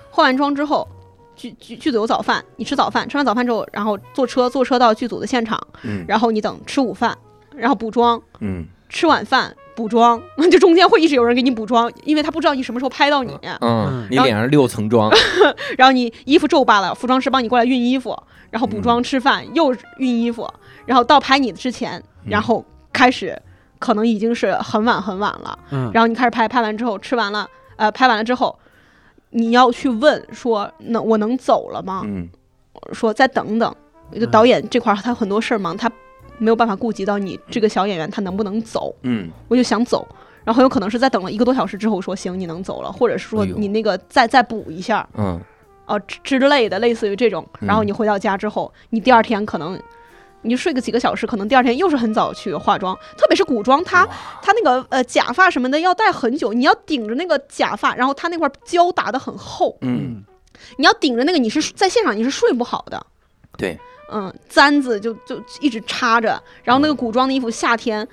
[0.10, 0.88] 化完妆之后，
[1.36, 7.18] 剧剧剧组有早饭，你吃早饭，吃完早饭之后，然后坐车坐车到剧组的现场，嗯然后你等吃午饭，
[7.55, 8.66] 然后补妆，嗯。
[8.91, 10.20] 吃晚饭补妆，
[10.51, 13.38] 就中间会一直有人给你补妆，因为他不知道你什么时候拍到你。
[13.62, 15.12] 嗯，你脸上六层妆，
[15.78, 18.18] 然后你衣服皱巴了，服装师帮你过来熨衣服，
[18.49, 20.51] 然后补妆、吃饭，又熨衣服，
[20.88, 23.39] 然后到拍你之前，然后开始
[23.78, 28.57] 可能已经是很晚很晚了，嗯，然后你开始拍，拍完之后吃完了，呃，拍完了之后，
[29.32, 32.01] 你要去问说能我能走了吗？
[32.05, 32.27] 嗯。
[32.93, 33.75] 说再等等，
[34.19, 35.91] 就导演这块儿他很多事儿忙，他
[36.38, 39.30] 没有办法顾及到你这个小演员他能不能走，嗯。
[39.47, 40.07] 我就想走。
[40.45, 45.39] 然后很有可能是在等了一个多小时之后说行你能走了，或者是说你那个再再补一下，嗯。
[45.86, 47.45] 哦之之类的，类似于这种。
[47.59, 49.78] 然后嗯你回到家之后，你第二天可能
[50.41, 52.97] 你就睡个几个小时，可能第二天又是很早去化妆。
[53.17, 54.11] 特别是古装，它哇
[54.41, 60.24] 它那个呃假发什么的要戴很久，你要顶着那个假发，然后它那块胶打的很厚，嗯，
[60.78, 63.05] 你要顶着那个，你是在现场你是睡不好的。
[63.57, 63.78] 对，
[64.11, 68.07] 嗯，簪子就就一直插着，然后那个古装的衣服，夏天，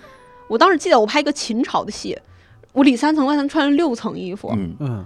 [0.48, 2.18] 我当时记得我拍一个秦朝的戏，
[2.76, 5.02] 我里三层外三层穿了六层衣服，嗯。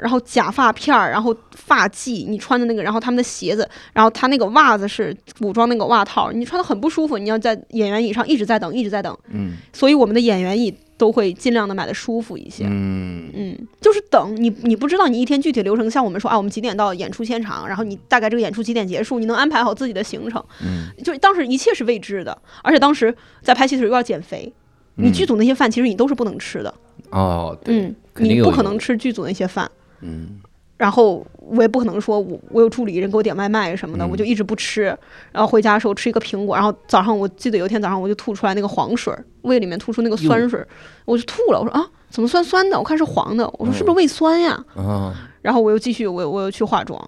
[0.00, 12.64] 然后假发片儿，然后发髻，你穿的那个，然后他们的鞋子，然后他那个袜子是古装那个袜套，你穿的很不舒服，你要在演员椅上一直在等，一直在等，嗯所以我们的演员椅都会尽量的买的舒服一些。
[12.66, 13.30] 嗯。
[13.34, 20.42] 嗯，就是等你，你不知道你一天具体流程，像我们说啊，我们几点到演出现场，然后你大概这个演出几点结束，你能安排好自己的行程。
[20.64, 24.52] 嗯，就当时一切是未知的，而且当时在拍戏的时候又要减肥，
[24.96, 26.74] 你剧组那些饭其实你都是不能吃的，
[27.12, 29.70] 哦，对，嗯，你不可能吃剧组那些饭。
[30.00, 30.40] 嗯
[30.78, 34.82] 然后我也不可能说我我有助理人给我点外卖什么的，嗯我就一直不吃。
[35.30, 40.66] 然后回家的时候吃一个苹果，然后早上我记得有一天早上我就吐出来那个黄水儿，胃里面吐出那个酸水儿，
[41.04, 41.60] 我就吐了。
[41.60, 42.76] 我说啊，怎么酸酸的？
[42.76, 44.64] 我看是黄的，我说是不是胃酸呀？
[44.74, 47.00] 啊然后我又继续，我我又去化妆，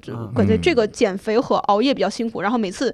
[0.00, 2.42] 就嗯感觉这个减肥和熬夜比较辛苦。
[2.42, 2.92] 然后每次，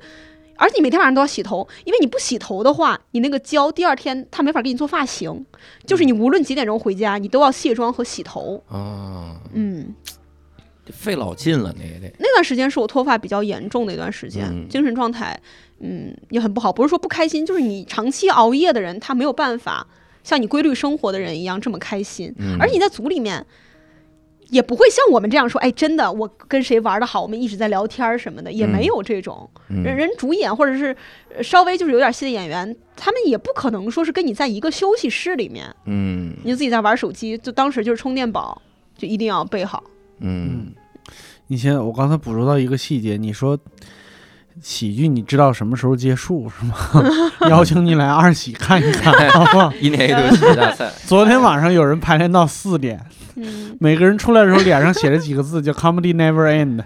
[0.59, 5.47] 而且你每天晚上都要洗头，因为你不洗头的话，你那个胶第二天它没法给你做发型，
[5.87, 8.63] 就是你无论几点钟回家，你都要卸妆和洗头。
[8.69, 9.95] 啊，嗯，
[10.93, 15.41] 费老劲了，那也得，那段时间是我脱发比较严重的一段时间，嗯精神状态
[15.81, 16.73] 嗯也很不好。
[16.73, 19.87] 不是说不开心，就是你长期熬夜的人，他没有办法
[20.25, 22.35] 像你规律生活的人一样这么开心。
[22.39, 23.47] 嗯而你在组里面，
[24.51, 28.71] 也不会像我们这样说，哎，真的，我跟谁玩的好，我们一直在聊天儿什么的，也嗯。
[28.71, 29.49] 没有这种。
[29.69, 29.83] 嗯。
[29.83, 30.97] 人人主演或者是
[31.35, 36.35] 呃稍微就是有点戏的演员，他们也不可能说是跟你在一个休息室里面，嗯。
[36.43, 38.61] 你就自己在玩手机，就当时就是充电宝，
[38.97, 39.85] 就一定要备好。
[40.21, 40.73] 嗯。
[41.49, 43.59] 你先，我刚才捕捉到一个细节，你说
[44.63, 46.75] 喜剧你知道什么时候结束是吗？
[47.49, 49.73] 邀请你来二喜看一看， 好不好？
[49.81, 53.01] 一年一度喜剧大赛， 昨天晚上有人排练到四点，
[53.37, 56.83] 嗯，每个人出来的时候脸上写着几个字，叫 “comedy never end”。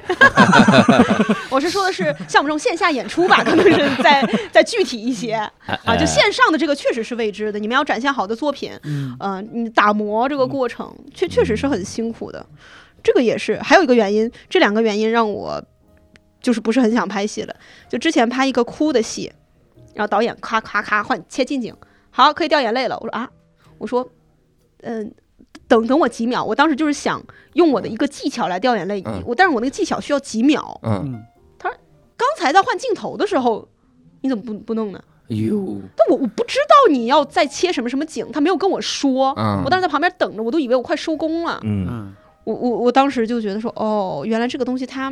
[1.51, 5.35] 我是说的是像我们这种线下演出吧，可能是再再具体一些
[5.67, 5.97] 哎啊。
[5.97, 12.45] 就线上的这个确实是未知的，你们要展现好的作品，嗯嗯、你打磨这个过程确确实是很辛苦的。
[13.03, 15.61] 这个也是，还有一个原因，这两个原因让我
[16.43, 17.55] 就是不是很想拍戏了。
[17.89, 19.33] 就之前拍一个哭的戏，
[19.95, 21.75] 然后导演咔咔咔换切近景，
[22.11, 22.99] 好，可以掉眼泪了。
[23.01, 23.31] 我说啊，
[23.79, 24.11] 我说，
[24.83, 25.15] 嗯、
[25.69, 27.23] 等等我几秒，我当时就是想
[27.55, 30.81] 用我的一个技巧来掉眼泪，嗯我但是我那个技巧需要几秒。
[30.83, 31.23] 嗯，
[31.59, 31.79] 他说，
[32.17, 33.69] 刚才在换镜头的时候，
[34.21, 35.03] 你怎么不不弄呢？
[35.29, 39.33] 哟，但我我不知道你要再切什么什么景，他没有跟我说。
[39.39, 41.59] 嗯我当时在旁边等着，我都以为我快收工了。
[41.63, 42.15] 嗯嗯
[42.45, 45.11] 我我我当时就觉得说，哦，原来这个东西它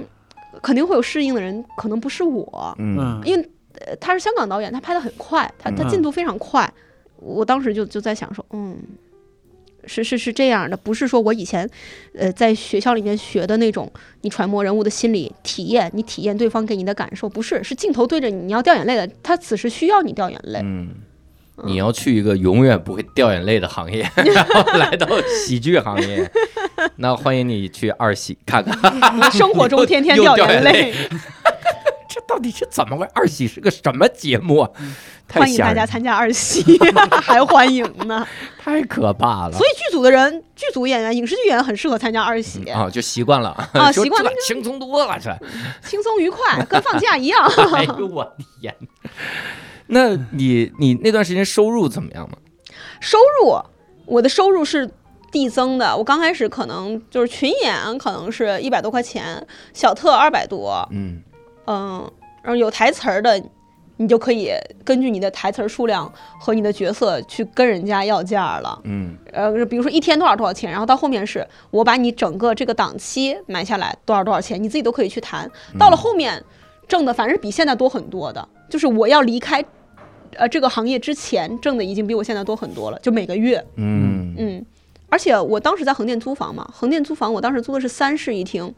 [0.63, 3.51] 肯定会有适应的人，可能不是我，嗯嗯因为
[3.87, 6.73] 呃他是香港导演，他拍的很快，他他嗯进度非常快。
[7.17, 8.77] 我当时就就在想说，嗯。
[9.87, 11.69] 是是是这样的，不是说我以前，
[12.15, 13.91] 呃，在学校里面学的那种，
[14.21, 20.61] 你揣摩人物的心理体验，你体验对方给你的感受，不是，是镜头对着你，你要掉眼泪的，他此时需要你掉眼泪。
[20.63, 20.91] 嗯。
[21.65, 25.07] 你要去一个永远不会掉眼泪的行业， 然后来到
[25.47, 26.31] 喜剧行业，
[26.97, 30.95] 那欢迎你去二喜看看，生活中天天 掉掉眼泪泪，
[32.09, 33.11] 这到底是怎么回事？
[33.15, 34.67] 二喜是个什么节目
[35.33, 36.65] 欢迎大家参加二喜，
[37.23, 38.27] 还欢迎呢。
[38.59, 39.65] 太可怕了所。
[39.65, 45.31] 以剧组的人，剧组演员、影视剧演员很适合参加二喜，啊，就习惯了啊习惯了轻松多了，这。
[45.87, 47.49] 轻松愉快，跟放假一样。
[47.73, 48.75] 哎呦我天！
[49.87, 52.37] 那你你那段时间收入怎么样呢？
[53.01, 53.57] 收入，
[54.07, 54.91] 我的收入是
[55.31, 55.97] 递增的。
[55.97, 61.23] 我刚开始可能就是群演，可能是一百多块钱，小特二百多，嗯
[61.67, 62.11] 嗯，
[62.43, 63.41] 然后有台词儿的，
[63.97, 64.51] 你就可以
[64.85, 68.81] 根据你的台词儿数量和你的角色去跟人家要价了。
[68.85, 75.49] 嗯呃，比如说一天多少多少钱，然后到后面是我把你整个这个档期买下来多少多少钱，你自己都可以去谈。
[75.79, 76.43] 到了后面
[76.89, 79.65] 挣的反正是比现在多很多的，就是我要离开
[80.37, 84.67] 呃这个行业之前挣的已经比我现在多很多了，就每个月，嗯嗯，
[85.11, 88.73] 而且我当时在横店租房嘛，横店租房我当时租的是三室一厅，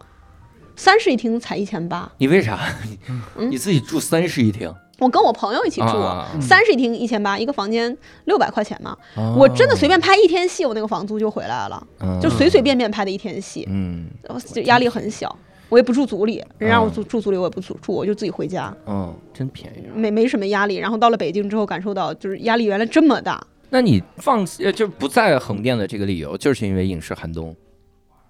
[0.75, 2.59] 三室一厅才一千八，你为啥？
[3.37, 4.73] 嗯你自己住三室一厅？
[4.99, 5.87] 我跟我朋友一起住。
[5.99, 13.67] 啊三室一厅一千八，一个房间六百块钱嘛，啊我真的随便拍一天戏，我那个房租就回来了，嗯就随随便便拍的一天戏。
[13.69, 15.37] 嗯然后就压力很小。
[15.69, 19.87] 我也不住组里，人让我嗯住住组里，我也不住住，我就自己回家，嗯，真便宜。
[19.95, 20.77] 没没什么压力。
[20.77, 23.43] 然后到了北京之后，感受到就是压力原来这么大。
[23.75, 27.57] 那你放弃呃就不在横店的这个理由，就是因为影视寒冬，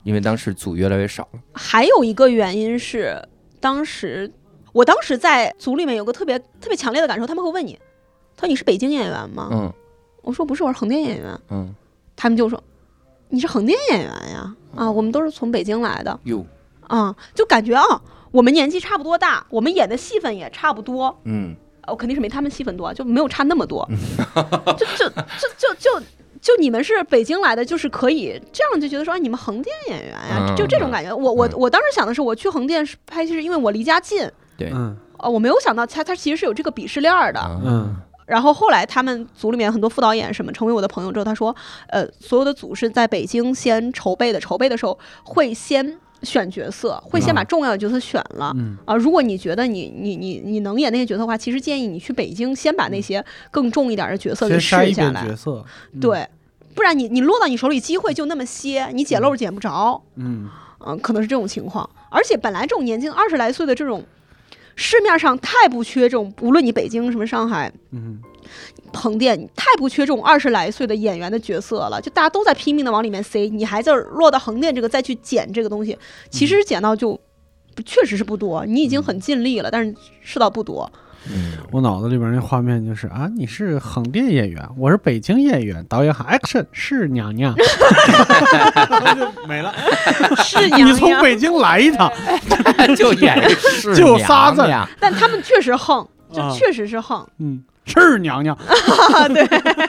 [0.05, 1.41] 因为当时组越来越少了。
[1.53, 3.21] 还有一个原因是，
[3.59, 4.33] 当时
[4.73, 7.77] 我当时在组里面有个特别特别强烈的感受，他们会问你，
[8.37, 9.49] 他说你是北京演员吗？
[9.51, 9.73] 嗯
[10.23, 11.37] 我说不是，我是横店演员。
[11.51, 11.75] 嗯，
[12.15, 12.63] 他们就说
[13.29, 14.55] 你是横店演员呀？
[14.77, 16.47] 啊，我们都是从北京来的哟，
[16.87, 18.01] 啊，就感觉啊，
[18.31, 21.57] 我们年纪差不多大，我们演的戏份也差不多，嗯
[21.87, 23.89] 我肯定是没他们戏份多，就没有差那么多，
[24.79, 26.07] 就就就就就
[26.41, 31.15] 就你们是北京来的，就是可以这样就觉得说，啊，你们横店演员呀，嗯就这种感觉。
[31.15, 31.53] 我我嗯。
[31.57, 34.97] 我当时想的是，我去横店是拍戏，是因为我离家近，对，嗯。
[35.19, 37.41] 哦，我没有想到他他其实是有这个鄙视链儿的。
[37.41, 37.97] 啊嗯。
[38.25, 41.55] 然后后来他们组里面很多副导演什么成为我的朋友之后，他说，
[41.89, 48.53] 呃，所有的组是在北京先筹备的，筹备的时候会先选角色，会先把嗯重要的角色选了。
[48.57, 56.27] 嗯啊，如果你觉得你你你你能演那些角色的话，其实建议你去北京先把那些更重一点的角色给试下来，角色，嗯，对，
[56.75, 60.49] 不然你你落到你手里机会就那么些，你捡漏捡不着，嗯
[60.87, 61.89] 嗯，可能是这种情况。
[62.11, 64.05] 而且本来这种年轻二十来岁的这种，
[64.77, 67.73] 市面上太不缺这种，无论你北京什么上海。
[67.91, 68.21] 嗯
[68.93, 75.97] 横店你太不缺这种二十来岁的演员的角色了，就大家都在拼命的往里面塞，你还在落到横店这个再去捡这个东西，
[76.31, 77.19] 其实捡到就
[77.75, 80.91] 不确实是不多，你已经很尽力了，但是是到不多。
[81.33, 87.63] 嗯我脑子里边那画面就是啊，你是横店演员，我是北京演员，导演喊 action 是娘娘，就
[89.47, 89.73] 没了。
[90.43, 92.13] 是你娘你，从北京来一趟，
[92.99, 94.63] 就演是就仨字
[94.99, 97.25] 但他们确实横，就啊确实是横。
[97.39, 98.57] 嗯， 是娘娘，
[99.35, 99.45] 对，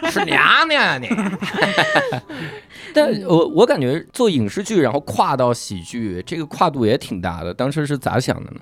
[0.10, 1.08] 是娘娘啊你。
[2.94, 7.54] 但我我感觉做影视剧，然后跨到喜剧，这个跨度也挺大的。
[7.54, 8.62] 当时是咋想的呢？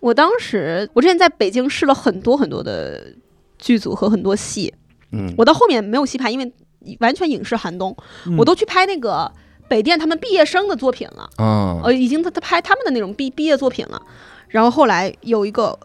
[0.00, 3.12] 我当时我之前在北京试了很多很多的
[3.58, 4.72] 剧组和很多戏，
[5.10, 6.52] 嗯，我到后面没有戏拍，因为
[7.00, 7.96] 完全影视寒冬，
[8.26, 9.30] 嗯我都去拍那个
[9.66, 11.28] 北电他们毕业生的作品了。
[11.36, 14.00] 啊呃，已经他他拍他们的那种毕毕业作品了。
[14.48, 15.78] 然后后来有一个，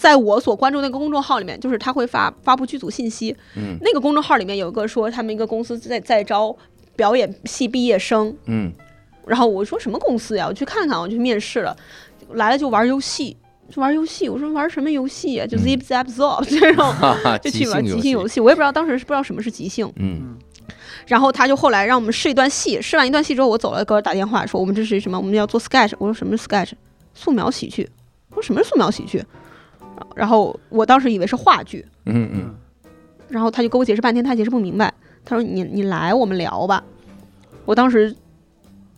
[0.00, 3.36] 在我所关注那个公众号里面，就是他会发发布剧组信息。
[3.54, 6.56] 嗯那个公众号里面有一个说他们一个公司在在招
[6.96, 8.34] 表演系毕业生。
[8.46, 8.72] 嗯
[9.26, 10.46] 然后我说什么公司呀？
[10.48, 11.76] 我去看看，我去面试了，
[12.32, 13.36] 来了就玩游戏。
[13.70, 15.46] 就玩游戏，我说玩什么游戏呀？
[15.46, 16.92] 就嗯 zip zap zop 这种，
[17.42, 18.26] 就去玩即兴游。
[18.26, 18.40] 戏。
[18.40, 20.36] 我也不知道当时是不知道什么是即兴，嗯
[21.06, 25.18] 然后他就后来让我们试一段戏，试完一段戏之后，我走了，给我打电话说我们这是什么？
[25.18, 25.92] 我们要做 sketch。
[25.98, 26.72] 我说什么是 sketch？
[27.14, 27.88] 素描喜剧。
[28.30, 29.22] 我说什么是素描喜剧？
[30.14, 32.54] 然后我当时以为是话剧，嗯嗯
[33.28, 34.92] 然后他就跟我解释半天，他解释不明白。
[35.24, 36.82] 他说你你来，我们聊吧。
[37.64, 38.14] 我当时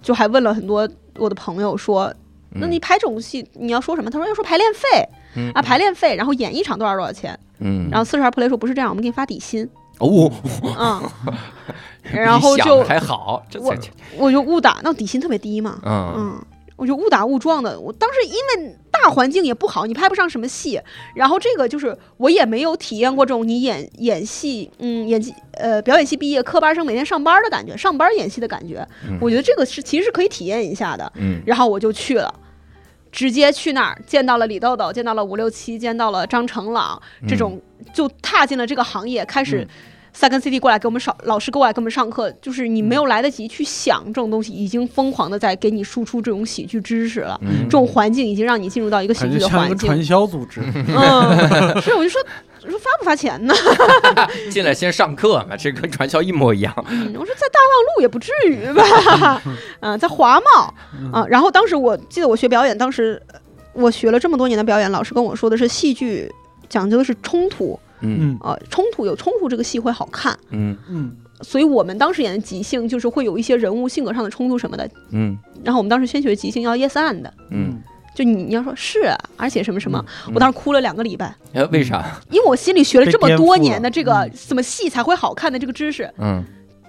[0.01, 0.89] 就还问了很多
[1.19, 2.07] 我的朋友说，
[2.53, 4.11] 嗯，那你拍这种戏你要说什么？
[4.11, 7.39] 他说要说排练费嗯啊，排练费，然后演一场多少多少钱？
[7.59, 9.69] 嗯，然后四十二 play 说不是这样，我们给你发底薪。
[9.99, 10.31] 哦，
[10.79, 11.03] 嗯，
[12.11, 13.77] 然后就还好，我
[14.17, 15.79] 我就误打，那底薪特别低嘛。
[15.85, 16.45] 嗯嗯，
[16.83, 17.79] 我就误打误撞的。
[17.79, 20.81] 我当时因为大环境也不好，你拍不上什么戏，
[21.15, 28.85] 然后这个就是我也没有体验过这种你演演戏，嗯，演技呃表演系毕业科班生每天上班的感觉，上班演戏的感觉。
[29.09, 31.13] 嗯我觉得这个是其实是可以体验一下的。
[31.15, 32.35] 嗯然后我就去了。
[33.13, 37.61] 直接去那儿见到了李豆豆，见到了五六七，见到了张成朗，这种
[37.93, 39.69] 就踏进了这个行业，开始
[40.13, 47.41] 嗯三根 CD 过来给我们上，老师过来给我们上课，就是你没有来得及去想这种东西，已经疯狂的在给你输出这种喜剧知识了。
[47.43, 50.05] 嗯这种环境已经让你进入到一个喜剧的环境像传。
[50.05, 50.61] 销组织。
[50.61, 52.21] 嗯， 是，我就说，
[52.63, 53.55] 我说发不发钱呢？
[54.53, 56.73] 进来先上课嘛，这跟传销一模一样。
[56.91, 59.43] 嗯，我说在大望路也不至于吧？
[59.81, 60.75] 嗯，在华贸
[61.11, 61.27] 啊。
[61.27, 63.21] 然后当时我记得我学表演，当时
[63.73, 66.31] 我学了这么多年的表演，老师跟我说的是戏剧
[66.69, 70.39] 讲究的是冲突，嗯嗯呃，冲突有冲突，这个戏会好看。
[70.51, 74.89] 嗯嗯所以我们当时演的即兴就是会有一些人物性格上的冲突什么的。
[75.11, 77.81] 嗯然后我们当时先学即兴要 yes and，嗯，
[78.15, 82.21] 就你你要说是啊，而且什么什么，嗯我当时哭了两个礼拜，哎，为啥？
[82.31, 86.45] 因为我心里学了这么多年的这个被颠覆了怎么戏才会好看的这个知识，嗯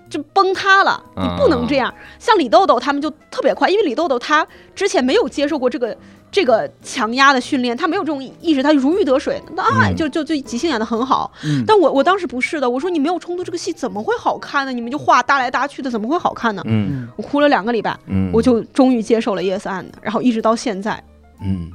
[0.07, 1.03] 就崩塌了。
[1.15, 1.91] 你不能这样。
[2.19, 4.45] 像李豆豆他们就特别快，因为李豆豆他
[4.75, 5.97] 之前没有接受过这个
[6.33, 11.31] 这个强压的训练，他没有这种意识，他如鱼得水，那啊嗯就就就即兴演的很好。
[11.45, 14.71] 嗯，但我我当时不是的，我说你没有冲突，这个戏怎么会好看呢？
[14.73, 16.63] 你们就画搭来搭去的，怎么会好看呢？
[16.65, 21.01] 嗯我哭了两个礼拜，嗯，我就终于接受了 yes and，然后一直到现在，
[21.43, 21.69] 嗯，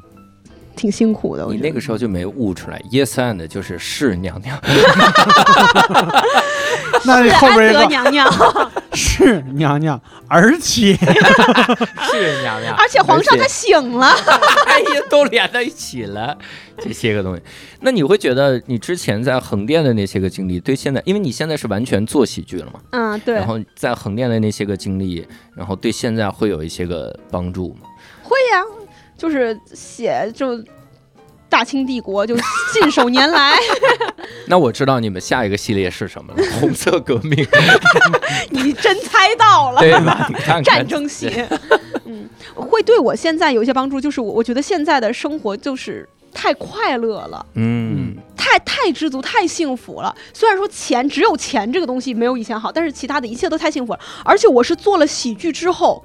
[0.78, 1.44] 挺辛苦的。
[1.50, 4.58] 你那个时候就没悟出来，yes and 就是是娘娘，
[7.04, 8.28] 那你后边娘娘
[8.94, 14.06] 是娘娘，而且是娘娘，而且皇上他醒了。
[14.66, 16.36] 哎呀，都连在一起了，
[16.78, 17.42] 这些个东西。
[17.80, 27.86] 那你会觉得你之前在横店的那些个经历，对现在，因为你现在是完全做喜剧了嘛，嗯，对然，后在横店的那些个经历，然后对现在会有一些个帮助吗？
[28.22, 28.62] 会呀、
[29.18, 30.58] 就是写就
[31.48, 32.34] 大清帝国就
[32.72, 33.54] 信手拈来。
[34.46, 37.46] 那我知道你们下一个系列是什么了，红色革命，
[38.48, 40.26] 你真猜到了，对吧？
[40.28, 41.30] 你看看战争戏，
[42.06, 44.00] 嗯，会对我现在有一些帮助。
[44.00, 50.14] 就是我，我觉得现在的生活就是太快乐了，嗯太太知足，太幸福了。
[50.32, 54.00] 虽然说钱只有钱这个东西没有以前好，但是其他的一切都太幸福了。
[54.24, 56.02] 而且我是做了喜剧之后，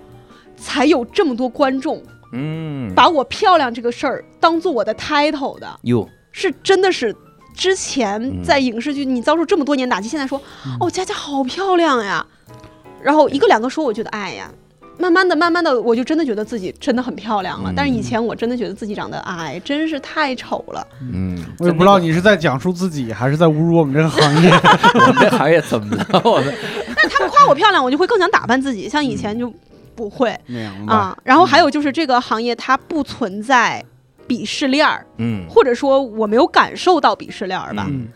[0.57, 2.01] 才有这么多观众
[2.33, 7.15] 嗯，把我漂亮这个事儿当做我的 title 的，哟，是真的是。
[7.55, 10.41] 之前嗯在影视剧你遭受这么多年打击，现在说
[10.79, 12.25] 哦佳佳好漂亮呀，
[12.99, 14.49] 然后一个两个说，我觉得哎呀，
[14.97, 17.69] 慢慢的慢慢的我就真的觉得自己真的很漂亮了。
[17.71, 20.87] 嗯但是以前我真的觉得自己长得哎真是太丑了。
[20.99, 24.49] 嗯，我也不知道你是在讲述自己，还是在侮辱我们这个行业。
[24.95, 26.21] 我们这行业怎么了？
[26.23, 26.51] 我们
[26.95, 29.53] 但他们夸我漂亮，我就会更想打扮自己，像以前就
[29.95, 31.17] 不会明白啊。
[31.23, 33.83] 然后还有就是这个行业它不存在
[34.27, 37.85] 鄙视链儿，嗯或者说我没有感受到鄙视链儿吧。
[37.89, 38.07] 嗯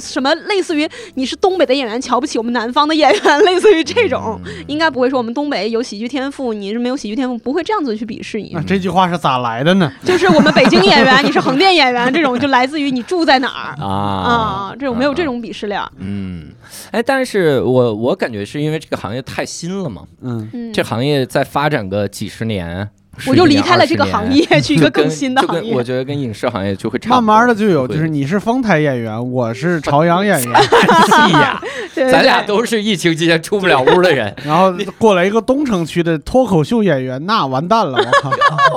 [0.00, 4.52] 什么类似于你是东北的演员瞧不起我们南方的演员，类似于这种，嗯。
[4.66, 8.62] 应该不会说我们东北有喜剧天赋，你是没有喜剧天赋，不会这样子去鄙视你那。
[8.62, 9.92] 这句话是咋来的呢？
[10.04, 13.74] 就是我们北京演员，你是横店演员，这种就来自于你住在哪儿。
[13.84, 13.86] 啊。
[13.86, 15.90] 啊，这种没有这种鄙视链儿。
[15.98, 16.48] 嗯，
[16.90, 22.88] 哎，但是我我感觉是因为这个行业太新了嘛，嗯，嗯，这行业再发展个几十年，
[23.26, 24.52] 我就10年离开了这个20行年。
[24.52, 25.74] 业， 去一个更新的行业。
[25.74, 25.86] 我。
[25.86, 27.34] 觉得跟影视行业就会差慢不多。
[27.36, 30.52] 慢的就有，会就是你是丰台演员，我是朝阳演员，
[32.10, 37.96] 咱俩对都是疫情期间出不了屋的人，然后过来一个东城区的脱口秀演员，那完蛋了，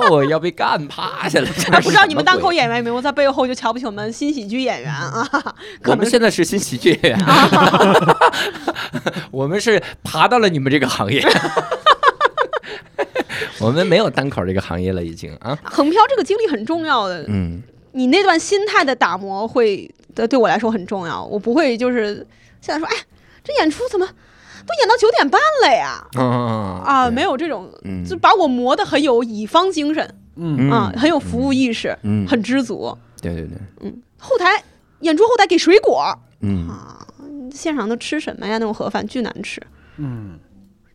[0.08, 1.48] 我要被干趴下了。
[1.82, 5.28] 不知道你们单口演员有没有在背后就瞧不起我们新喜剧演员啊？
[5.82, 7.26] 可我能们现在是新喜剧演员，
[9.32, 11.20] 我们是爬到了你们这个行业，
[13.60, 17.62] 我们没有单口这个行业了，已经啊，横漂这个经历很重要的，嗯。
[17.92, 21.24] 你那段心态的打磨会的对我来说很重要。
[21.24, 22.24] 我不会就是
[22.60, 22.94] 现在说，哎，
[23.42, 26.06] 这演出怎么都演到九点半了呀？
[26.14, 28.04] 啊啊，没，有这种，嗯。
[28.04, 32.96] 就把我磨得很有乙方精神嗯，啊，很有服务意识，嗯，很知足。
[33.20, 34.62] 对对对，嗯，后台
[35.00, 36.16] 演出后台给水果。
[36.42, 36.68] 嗯。
[36.68, 37.04] 啊，
[37.52, 38.52] 现场都吃什么呀？
[38.58, 39.60] 那种盒饭巨难吃，
[39.96, 40.38] 嗯，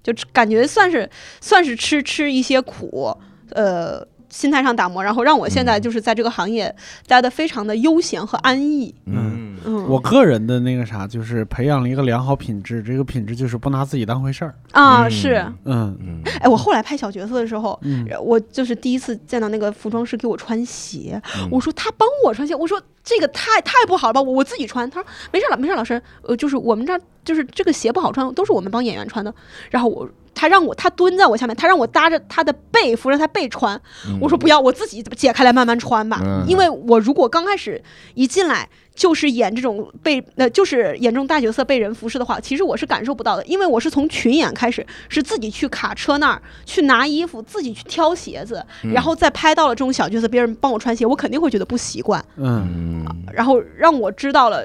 [0.05, 1.09] 就感觉算是
[1.41, 3.17] 算是吃吃一些苦，
[3.51, 4.05] 呃。
[4.27, 6.75] 心态上打磨，然后让我现在嗯就是在这个行业
[7.07, 8.93] 待的非常的悠闲和安逸。
[9.05, 14.53] 嗯嗯，我个人的那个啥，就是培养了一个良好品质，这个品质就是不拿自己当回事儿。
[14.71, 15.11] 啊，嗯。
[15.11, 15.97] 是，嗯。
[15.99, 18.07] 嗯哎，我后来拍小角色的时候，嗯。
[18.21, 21.49] 我就是第一次见到那个服装师给我穿鞋，嗯。
[21.51, 24.89] 我说他帮我穿鞋，我说这个太太不好了吧，我我自己穿。
[24.89, 29.33] 他说没事了，没事，老师，呃，就是我们这儿就是这个鞋不好穿，都是我们帮演员穿的。
[29.71, 34.19] 然后我他让我他蹲在我下面，他让我搭着他的背扶着他背穿，嗯。
[34.21, 36.45] 我说不要，我自己解开来慢慢穿吧，嗯。
[36.47, 37.81] 因为我如果刚开始
[38.13, 38.69] 一进来。
[38.95, 48.93] 就是演这种被呃，就是演这种大角色被人服侍的话，其实我是感受不到的，因为我是从群演开始，是自己去卡车那儿去拿衣服，自己去挑鞋子，嗯。
[48.93, 53.03] 然后再拍到了这种小角色，别人帮我穿鞋，我肯定会觉得不习惯，嗯。
[53.05, 54.63] 嗯然后让我知道了，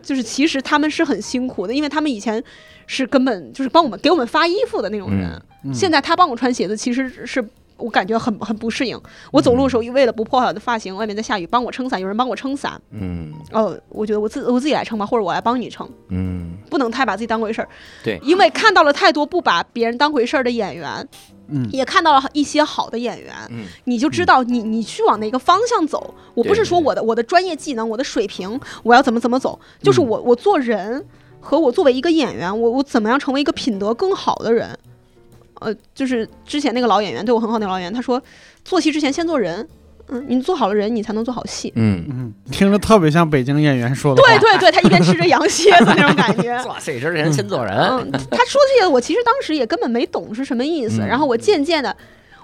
[0.00, 2.40] 就是其实他们是很辛苦的，因为他们以前
[2.86, 5.30] 是根本就是帮我们给我们发衣服的那种人，
[5.64, 7.44] 嗯现在他帮我穿鞋子，其实是。
[7.78, 8.98] 我感觉很很不适应。
[9.30, 12.80] 我走路的时候，为了不破坏我的发型，外面在下雨，帮我撑伞，有人帮我撑伞。
[12.90, 17.68] 嗯哦，我觉得我自我自己来撑吧，或者我来帮你撑，嗯不能太把自己当回事儿。
[18.02, 21.06] 对因为看到了太多不把别人当回事儿的演员，
[21.48, 26.14] 嗯也看到了一些好的演员，嗯你就知道你你去往哪个方向走。
[26.32, 31.04] 我不是说我的我的专业技能、我的水平，我要怎么怎么走，就是我我做人
[31.46, 34.76] 和我作为一个演员，我我怎么样成为一个品德更好的人。
[35.60, 38.20] 呃，就是之前那个老演员对我很好，那个老演员他说，
[38.64, 39.66] 做戏之前先做人，
[40.08, 41.72] 嗯，你做好了人，你才能做好戏。
[41.76, 44.20] 嗯，嗯，听着特别像北京演员说的。
[44.20, 46.58] 对对对，他一边吃着羊蝎子那种感觉。
[46.64, 51.00] 做戏之前先做人，嗯，他说这些，我其实当时也根本没懂是什么意思。
[51.00, 51.96] 嗯然后我渐渐的，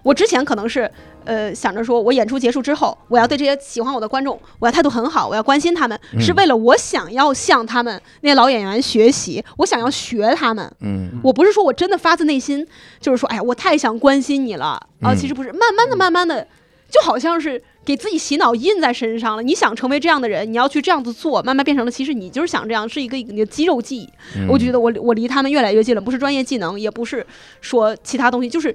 [0.02, 0.90] 我之前可能是
[1.24, 10.70] 呃想着说，我演出结束之后，我要对这些喜欢我的观众，我要态度很好，我要关心他们，嗯是为了我想要向他们那些老演员学习，我想要学他们。
[10.80, 12.66] 嗯我不是说我真的发自内心，
[13.00, 14.64] 就是说，哎呀，我太想关心你了
[15.00, 15.12] 啊！
[15.12, 16.46] 嗯其实不是，慢慢的、慢慢的，
[16.90, 19.42] 就好像是给自己洗脑印在身上了。
[19.42, 24.08] 你想成为这样的人，你要去这样子做，慢慢变成了，其实你就是想这样，是一个你的肌肉记忆。
[24.36, 27.24] 嗯我觉得我我离他们越来越近了，不是专业技能，也不是
[27.60, 28.74] 说其他东西，就是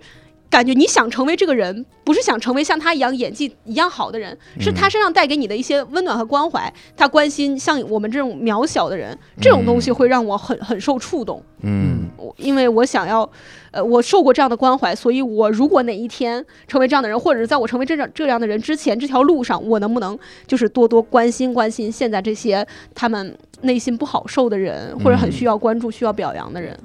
[0.49, 11.44] 感觉你想成为这个人，不是想成为像他一样演技一样好的人，是他身上带给你的一些温暖和关怀，他关心像我们这种渺小的人，这种东西会让我很很受触动。
[11.64, 13.30] 嗯我因为我想要，
[13.72, 22.65] 呃，我受过这样的关怀，所以我如果哪一天成为这样的人，或者是在我成为这样这样的人之前，这条路上，我能不能就是多多关心关心现在这些
[22.95, 26.78] 他们内心不好受的人，或者很需要关注、需要表扬的人？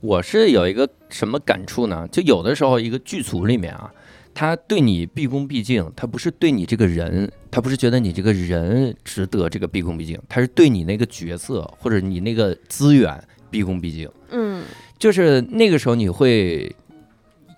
[0.00, 2.06] 我是有一个什么感触呢？
[2.10, 3.92] 就有的时候一个剧组里面啊，
[4.34, 14.10] 他对你毕恭毕敬，他不是对你这个人，他不是觉得你这个人值得这个毕恭毕敬，他是对你那个角色或者你那个资源毕恭毕敬。
[14.30, 14.64] 嗯
[14.98, 16.74] 就是那个时候你会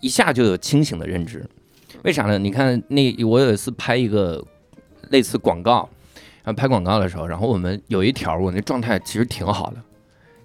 [0.00, 1.44] 一下就有清醒的认知，
[2.04, 2.38] 为啥呢？
[2.38, 4.44] 你看那我有一次拍一个
[5.10, 5.88] 类似广告，
[6.44, 9.82] 然后拍广告的时候，然后我们有一条我那状态其实挺好的，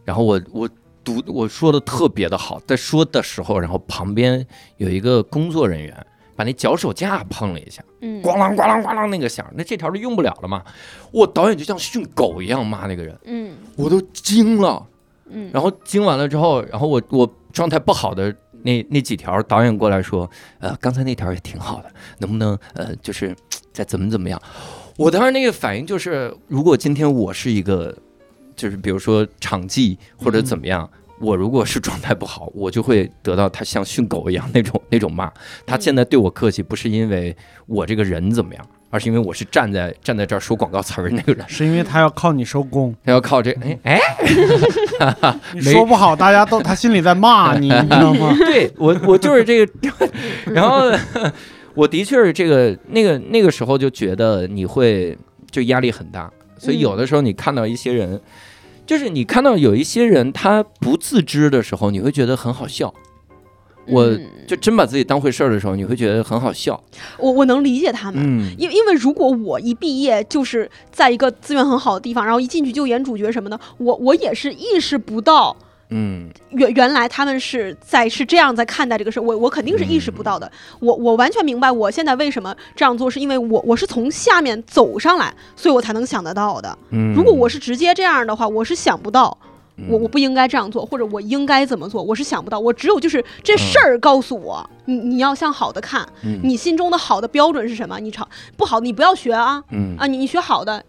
[0.06, 0.69] 然后我我
[1.07, 5.95] 读我说的特别的好，在说的时候，然后旁边有一个工作人员
[6.35, 10.61] 把那脚手架碰了一下，嗯，咣啷咣啷咣啷那个响，那这条就用不了了嘛。
[11.11, 14.85] 我导演就像训狗一样骂那个人，嗯我都惊了。
[15.29, 20.29] 嗯，然后惊完了之后，然后我我状态不好的那那几条，导演过来说，
[20.59, 23.35] 呃，刚才那条也挺好的，能不能呃，就是
[23.73, 24.41] 再怎么怎么样？
[24.95, 27.95] 我当时那个反应就是，如果今天我是一个，
[28.57, 30.89] 就是比如说场记或者怎么样。
[31.19, 35.31] 我如果是状态不好，我就会得到他像训狗一样那种那种骂。
[35.65, 37.35] 他现在对我客气，不是因为
[37.65, 41.43] 我这个人怎么样，而是因为我是站在站在这儿说广告词儿那个人。
[41.49, 43.99] 是因为他要靠你收工，他要靠这，哎哎，
[45.59, 48.31] 说不好，大家都他心里在骂你，你知道吗？
[48.38, 49.73] 对我，我就是这个，
[50.45, 50.91] 然后
[51.73, 55.17] 我的确是这个那个那个时候就觉得你会
[55.49, 58.21] 就压力很大，所以有的时候你看到一些人，
[58.88, 62.91] 就是你看到有一些人他不自知的时候，你会觉得很好笑。
[63.89, 66.81] 我嗯就真把自己当回事儿的时候，你会觉得很好笑。
[67.18, 68.22] 我我能理解他们。
[68.22, 75.55] 嗯因因为如果我一毕业就是在一个资源很好的地方，然后一进去就演主角什么的，我我也是意识不到
[75.89, 80.51] 嗯原原来他们是在是这样在看待这个事，我我肯定是意识不到的。
[80.80, 86.77] 我我完全明白我现在为什么这样做，是因为我我是从下面走上来，所以我才能想得到的。
[86.89, 89.38] 嗯，如果我是直接这样的话，我是想不到。
[89.41, 92.59] 嗯我我不应该这样做，或者我应该怎么做，我是想不到。
[92.59, 97.99] 我只有就是这事儿告诉我，你你要向好的看，嗯你心中的好的标准是什么？
[97.99, 100.07] 你朝不好，你不要学啊嗯啊！
[100.07, 100.84] 你你学好的。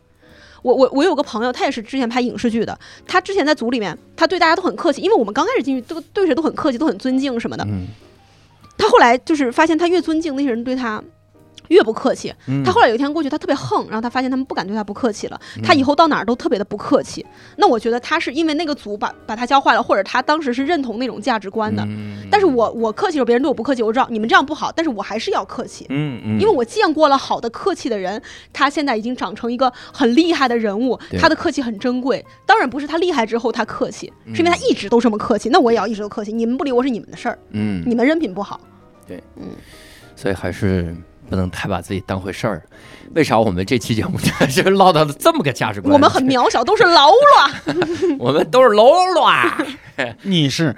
[0.69, 7.65] 我我我有个朋友，他也是之前拍影视剧的，他之前在组里面，他对大家都很客气，因为我们刚开始进去都对谁都很客气，都很尊敬什么的。
[7.65, 7.87] 嗯
[8.77, 11.03] 他后来就是发现，他越尊敬那些人对他
[11.69, 12.33] 越不客气。
[12.47, 15.41] 嗯他后来有一天过去，他特别横，然后他发现他们不敢对他不客气了。
[15.63, 17.25] 他以后到哪儿都特别的不客气。
[17.57, 21.83] 那我觉得他是因为那个组把把他教坏了，或者他当时是认同那种价值观的。
[21.87, 25.87] 嗯但是我我客气的时候，别人对我不客气，我知道你们这样不好，但是我还是要客气。
[25.89, 28.21] 嗯嗯，因为我见过了好的客气的人，
[28.53, 32.25] 他现在已经长成一个很厉害的人物，他的客气很珍贵。
[32.45, 35.49] 当然不是他厉害之后他客气，嗯是因为他一直都这么客气。
[35.49, 38.61] 那我也要一直都客气，你们不理我是你们的事儿，嗯你们人品不好。
[39.07, 39.49] 对，嗯
[40.15, 40.95] 所以还是
[41.29, 42.63] 不能太把自己当回事儿。
[43.15, 45.93] 为啥我们这期节目是唠到了这么个价值观？
[45.93, 48.17] 我们很渺小，都是喽啰。
[48.21, 49.59] 我们都是喽啰啊，
[50.23, 50.77] 你是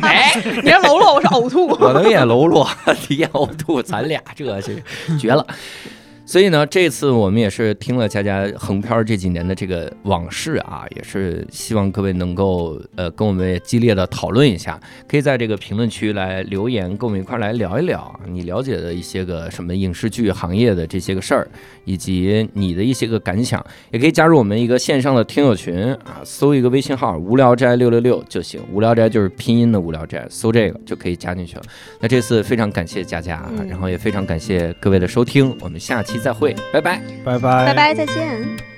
[0.00, 0.32] 哎，
[0.62, 1.66] 别喽啰，我是呕吐。
[1.66, 2.66] 我能演喽啰，
[3.08, 4.82] 你演呕吐，咱俩这是
[5.18, 5.46] 绝了。
[6.24, 21.46] 所以呢，这次我们也是听了佳佳横漂这几年的这个往事啊，也是希望各位能够呃跟我们也激烈的讨论一下，可以在这个评论区来留言，跟我们一块儿来聊一聊你了解的一些个什么影视剧行业的这些个事儿，
[21.84, 31.62] 以及你的一些个感想，也可以加入我们一个线上的听友群啊，搜一个微信号“无聊斋六六六”就行，无聊斋就是拼音的无聊斋，搜这个就可以加进去了。
[32.00, 37.00] 那这次非常感谢佳佳，然后也非常感谢各位的收听，我们下期期再会，拜拜。
[37.24, 38.71] 拜拜拜拜，再见。